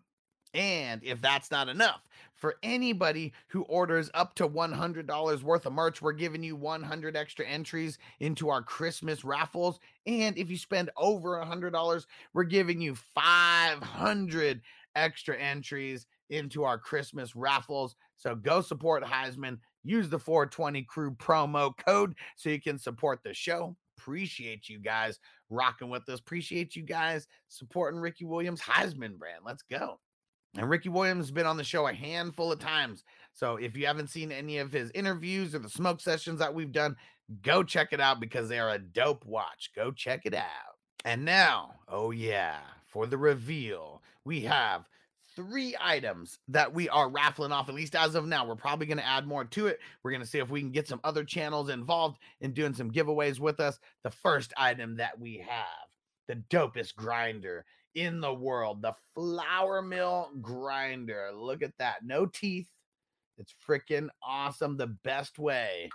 And 0.53 1.01
if 1.03 1.21
that's 1.21 1.49
not 1.49 1.69
enough, 1.69 2.01
for 2.35 2.55
anybody 2.63 3.33
who 3.47 3.61
orders 3.63 4.09
up 4.13 4.33
to 4.35 4.49
$100 4.49 5.43
worth 5.43 5.65
of 5.65 5.73
merch, 5.73 6.01
we're 6.01 6.11
giving 6.11 6.43
you 6.43 6.55
100 6.55 7.15
extra 7.15 7.45
entries 7.45 7.97
into 8.19 8.49
our 8.49 8.61
Christmas 8.61 9.23
raffles. 9.23 9.79
And 10.07 10.37
if 10.37 10.49
you 10.49 10.57
spend 10.57 10.89
over 10.97 11.37
$100, 11.37 12.05
we're 12.33 12.43
giving 12.43 12.81
you 12.81 12.95
500 12.95 14.61
extra 14.95 15.37
entries 15.37 16.07
into 16.29 16.63
our 16.63 16.77
Christmas 16.77 17.35
raffles. 17.35 17.95
So 18.17 18.35
go 18.35 18.61
support 18.61 19.03
Highsman. 19.03 19.59
Use 19.83 20.09
the 20.09 20.19
420 20.19 20.83
crew 20.83 21.11
promo 21.11 21.71
code 21.85 22.15
so 22.35 22.49
you 22.49 22.61
can 22.61 22.77
support 22.77 23.19
the 23.23 23.33
show. 23.33 23.75
Appreciate 23.97 24.67
you 24.67 24.79
guys 24.79 25.19
rocking 25.49 25.89
with 25.89 26.07
us. 26.09 26.19
Appreciate 26.19 26.75
you 26.75 26.83
guys 26.83 27.27
supporting 27.49 27.99
Ricky 27.99 28.25
Williams 28.25 28.61
Highsman 28.61 29.17
brand. 29.17 29.43
Let's 29.45 29.63
go. 29.63 29.99
And 30.57 30.69
Ricky 30.69 30.89
Williams 30.89 31.25
has 31.25 31.31
been 31.31 31.45
on 31.45 31.57
the 31.57 31.63
show 31.63 31.87
a 31.87 31.93
handful 31.93 32.51
of 32.51 32.59
times. 32.59 33.03
So 33.33 33.55
if 33.55 33.77
you 33.77 33.87
haven't 33.87 34.09
seen 34.09 34.31
any 34.31 34.57
of 34.57 34.71
his 34.71 34.91
interviews 34.93 35.55
or 35.55 35.59
the 35.59 35.69
smoke 35.69 36.01
sessions 36.01 36.39
that 36.39 36.53
we've 36.53 36.71
done, 36.71 36.97
go 37.41 37.63
check 37.63 37.93
it 37.93 38.01
out 38.01 38.19
because 38.19 38.49
they 38.49 38.59
are 38.59 38.71
a 38.71 38.79
dope 38.79 39.25
watch. 39.25 39.71
Go 39.75 39.91
check 39.91 40.25
it 40.25 40.33
out. 40.33 40.75
And 41.05 41.23
now, 41.23 41.75
oh 41.87 42.11
yeah, 42.11 42.57
for 42.85 43.07
the 43.07 43.17
reveal, 43.17 44.03
we 44.25 44.41
have 44.41 44.85
three 45.35 45.75
items 45.79 46.39
that 46.49 46.73
we 46.73 46.89
are 46.89 47.09
raffling 47.09 47.53
off, 47.53 47.69
at 47.69 47.75
least 47.75 47.95
as 47.95 48.15
of 48.15 48.27
now. 48.27 48.45
We're 48.45 48.55
probably 48.55 48.85
going 48.85 48.97
to 48.97 49.07
add 49.07 49.25
more 49.25 49.45
to 49.45 49.67
it. 49.67 49.79
We're 50.03 50.11
going 50.11 50.21
to 50.21 50.27
see 50.27 50.39
if 50.39 50.49
we 50.49 50.59
can 50.59 50.71
get 50.71 50.87
some 50.87 50.99
other 51.03 51.23
channels 51.23 51.69
involved 51.69 52.19
in 52.41 52.53
doing 52.53 52.73
some 52.73 52.91
giveaways 52.91 53.39
with 53.39 53.61
us. 53.61 53.79
The 54.03 54.11
first 54.11 54.53
item 54.57 54.97
that 54.97 55.17
we 55.17 55.37
have, 55.47 55.87
the 56.27 56.35
dopest 56.55 56.95
grinder 56.95 57.65
in 57.95 58.21
the 58.21 58.33
world. 58.33 58.81
The 58.81 58.93
Flower 59.13 59.81
Mill 59.81 60.29
grinder. 60.41 61.31
Look 61.33 61.61
at 61.61 61.77
that. 61.79 62.03
No 62.03 62.25
teeth. 62.25 62.69
It's 63.37 63.53
freaking 63.67 64.07
awesome. 64.23 64.77
The 64.77 64.95
best 65.03 65.37
way 65.39 65.89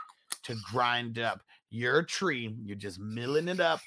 to 0.44 0.54
grind 0.70 1.18
up 1.18 1.40
your 1.70 2.02
tree. 2.02 2.54
You're 2.64 2.76
just 2.76 3.00
milling 3.00 3.48
it 3.48 3.60
up. 3.60 3.80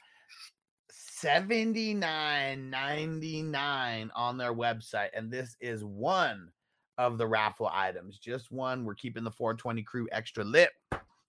79.99 1.24 4.10
on 4.16 4.38
their 4.38 4.54
website. 4.54 5.10
And 5.14 5.32
this 5.32 5.56
is 5.60 5.84
one 5.84 6.50
of 6.98 7.18
the 7.18 7.28
raffle 7.28 7.70
items. 7.72 8.20
Just 8.20 8.52
one. 8.52 8.86
We're 8.86 8.96
keeping 8.96 9.24
the 9.24 9.32
420 9.32 9.84
crew 9.84 10.08
extra 10.12 10.44
lit. 10.44 10.72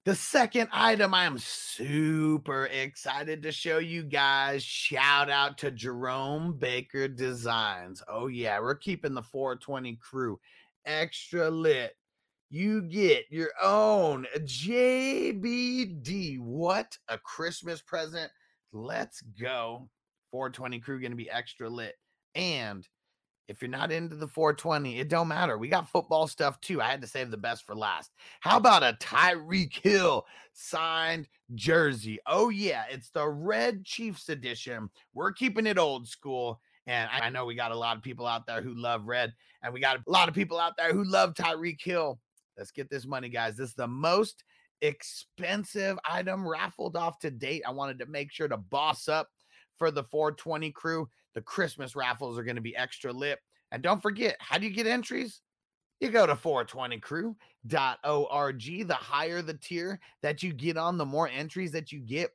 The 0.06 0.14
second 0.14 0.70
item 0.72 1.12
I 1.12 1.26
am 1.26 1.36
super 1.36 2.70
excited 2.72 3.42
to 3.42 3.52
show 3.52 3.76
you 3.76 4.02
guys. 4.02 4.62
Shout 4.62 5.28
out 5.28 5.58
to 5.58 5.70
Jerome 5.70 6.54
Baker 6.54 7.06
Designs. 7.06 8.02
Oh, 8.08 8.28
yeah, 8.28 8.60
we're 8.60 8.76
keeping 8.76 9.12
the 9.12 9.22
420 9.22 9.96
crew 9.96 10.40
extra 10.86 11.50
lit. 11.50 11.98
You 12.48 12.80
get 12.80 13.26
your 13.28 13.50
own 13.62 14.26
JBD. 14.38 16.40
What 16.40 16.96
a 17.08 17.18
Christmas 17.18 17.82
present! 17.82 18.32
Let's 18.72 19.20
go. 19.20 19.90
420 20.30 20.80
crew 20.80 20.98
going 20.98 21.12
to 21.12 21.16
be 21.16 21.30
extra 21.30 21.68
lit. 21.68 21.96
And 22.34 22.88
if 23.50 23.60
you're 23.60 23.68
not 23.68 23.90
into 23.90 24.14
the 24.14 24.28
420, 24.28 25.00
it 25.00 25.08
don't 25.08 25.26
matter. 25.26 25.58
We 25.58 25.66
got 25.66 25.90
football 25.90 26.28
stuff 26.28 26.60
too. 26.60 26.80
I 26.80 26.88
had 26.88 27.00
to 27.00 27.08
save 27.08 27.32
the 27.32 27.36
best 27.36 27.66
for 27.66 27.74
last. 27.74 28.12
How 28.38 28.56
about 28.56 28.84
a 28.84 28.96
Tyreek 29.00 29.74
Hill 29.82 30.24
signed 30.52 31.28
jersey? 31.56 32.20
Oh 32.28 32.50
yeah, 32.50 32.84
it's 32.88 33.10
the 33.10 33.28
Red 33.28 33.84
Chiefs 33.84 34.28
edition. 34.28 34.88
We're 35.14 35.32
keeping 35.32 35.66
it 35.66 35.78
old 35.78 36.06
school. 36.06 36.60
And 36.86 37.10
I 37.12 37.28
know 37.28 37.44
we 37.44 37.56
got 37.56 37.72
a 37.72 37.76
lot 37.76 37.96
of 37.96 38.04
people 38.04 38.26
out 38.26 38.46
there 38.46 38.62
who 38.62 38.74
love 38.74 39.06
red, 39.06 39.32
and 39.62 39.74
we 39.74 39.80
got 39.80 39.98
a 39.98 40.10
lot 40.10 40.28
of 40.28 40.34
people 40.34 40.58
out 40.58 40.76
there 40.76 40.92
who 40.92 41.04
love 41.04 41.34
Tyreek 41.34 41.82
Hill. 41.82 42.18
Let's 42.56 42.70
get 42.70 42.88
this 42.88 43.06
money, 43.06 43.28
guys. 43.28 43.56
This 43.56 43.70
is 43.70 43.74
the 43.74 43.86
most 43.86 44.44
expensive 44.80 45.98
item 46.08 46.46
raffled 46.46 46.96
off 46.96 47.18
to 47.20 47.30
date. 47.30 47.62
I 47.66 47.72
wanted 47.72 47.98
to 47.98 48.06
make 48.06 48.32
sure 48.32 48.48
to 48.48 48.56
boss 48.56 49.08
up 49.08 49.28
for 49.76 49.90
the 49.90 50.04
420 50.04 50.70
crew. 50.72 51.08
The 51.34 51.42
Christmas 51.42 51.96
raffles 51.96 52.38
are 52.38 52.44
going 52.44 52.56
to 52.56 52.62
be 52.62 52.76
extra 52.76 53.12
lit. 53.12 53.38
And 53.72 53.82
don't 53.82 54.02
forget, 54.02 54.36
how 54.40 54.58
do 54.58 54.66
you 54.66 54.72
get 54.72 54.86
entries? 54.86 55.40
You 56.00 56.10
go 56.10 56.26
to 56.26 56.34
420crew.org. 56.34 57.36
The 57.68 58.94
higher 58.94 59.42
the 59.42 59.54
tier 59.54 60.00
that 60.22 60.42
you 60.42 60.52
get 60.52 60.76
on, 60.76 60.98
the 60.98 61.04
more 61.04 61.28
entries 61.28 61.72
that 61.72 61.92
you 61.92 62.00
get. 62.00 62.30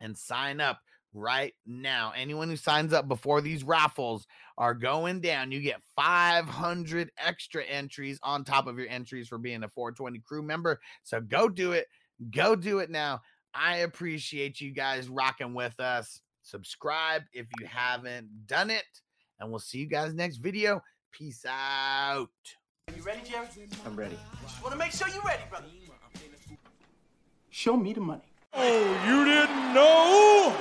And 0.00 0.16
sign 0.16 0.60
up 0.60 0.78
right 1.14 1.54
now. 1.66 2.12
Anyone 2.16 2.48
who 2.48 2.56
signs 2.56 2.92
up 2.92 3.08
before 3.08 3.40
these 3.40 3.64
raffles 3.64 4.26
are 4.56 4.74
going 4.74 5.20
down, 5.20 5.52
you 5.52 5.60
get 5.60 5.82
500 5.96 7.10
extra 7.16 7.64
entries 7.64 8.18
on 8.22 8.44
top 8.44 8.66
of 8.66 8.78
your 8.78 8.88
entries 8.88 9.28
for 9.28 9.38
being 9.38 9.64
a 9.64 9.68
420 9.68 10.18
crew 10.20 10.42
member. 10.42 10.80
So 11.02 11.20
go 11.20 11.48
do 11.48 11.72
it. 11.72 11.86
Go 12.30 12.56
do 12.56 12.80
it 12.80 12.90
now. 12.90 13.20
I 13.54 13.78
appreciate 13.78 14.60
you 14.60 14.72
guys 14.72 15.08
rocking 15.08 15.54
with 15.54 15.78
us. 15.80 16.20
Subscribe 16.48 17.24
if 17.34 17.46
you 17.60 17.66
haven't 17.66 18.46
done 18.46 18.70
it. 18.70 18.86
And 19.38 19.50
we'll 19.50 19.58
see 19.58 19.78
you 19.78 19.86
guys 19.86 20.14
next 20.14 20.38
video. 20.38 20.80
Peace 21.12 21.44
out. 21.46 22.30
Are 22.88 22.94
You 22.96 23.02
ready, 23.02 23.20
Jerry? 23.28 23.46
I'm 23.84 23.94
ready. 23.94 24.18
Just 24.42 24.62
want 24.62 24.72
to 24.72 24.78
make 24.78 24.92
sure 24.92 25.08
you're 25.08 25.22
ready, 25.22 25.42
brother. 25.50 25.66
Show 27.50 27.76
me 27.76 27.92
the 27.92 28.00
money. 28.00 28.22
Oh, 28.54 28.80
you 29.06 29.24
didn't 29.26 29.74
know? 29.74 30.56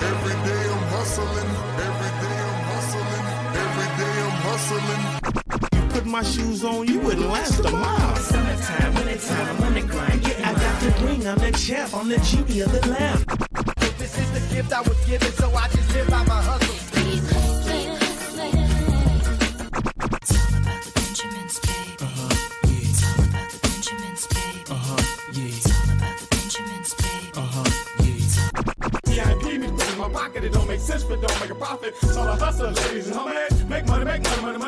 Every 0.00 0.32
day 0.48 0.64
I'm 0.72 0.84
hustling. 0.96 1.50
Every 1.88 2.12
day 2.24 2.38
I'm 2.48 2.64
hustling. 2.72 3.24
Every 3.64 3.88
day 4.00 4.14
I'm 4.24 4.36
hustling. 4.48 5.82
You 5.82 5.88
put 5.90 6.06
my 6.06 6.22
shoes 6.22 6.64
on, 6.64 6.86
you 6.88 7.00
wouldn't 7.00 7.28
last 7.28 7.60
a 7.60 7.70
mile. 7.70 8.16
Summertime, 8.16 8.94
wintertime, 8.94 9.56
I'm 9.56 9.62
on 9.62 9.74
the 9.74 9.82
grind. 9.82 10.26
Yeah, 10.26 10.48
I 10.48 10.54
got 10.54 10.80
the 10.80 11.04
ring, 11.04 11.26
I'm 11.26 11.38
the 11.38 11.52
champ, 11.52 11.92
I'm 11.94 12.08
the 12.08 12.18
genie 12.18 12.60
of 12.60 12.72
the 12.72 12.88
lamp. 12.88 13.47
The 14.38 14.54
gift 14.54 14.72
I 14.72 14.80
was 14.82 15.04
given, 15.04 15.32
so 15.32 15.52
I 15.52 15.66
just 15.66 15.92
live 15.94 16.08
by 16.10 16.22
my 16.22 16.40
hustle. 16.40 16.74
Uh-huh, 27.36 27.64
VIP 29.06 29.54
in 29.54 29.98
my 29.98 30.08
pocket. 30.08 30.44
It 30.44 30.52
don't 30.52 30.68
make 30.68 30.78
sense, 30.78 31.02
but 31.02 31.20
don't 31.20 31.40
make 31.40 31.50
a 31.50 31.54
profit. 31.56 31.94
All 32.16 32.28
a 32.28 32.36
hustle, 32.36 32.70
ladies 32.70 33.08
and 33.08 33.16
homies. 33.16 33.68
Make 33.68 33.86
money, 33.86 34.04
make 34.04 34.22
money, 34.22 34.42
money, 34.42 34.58
money. 34.58 34.67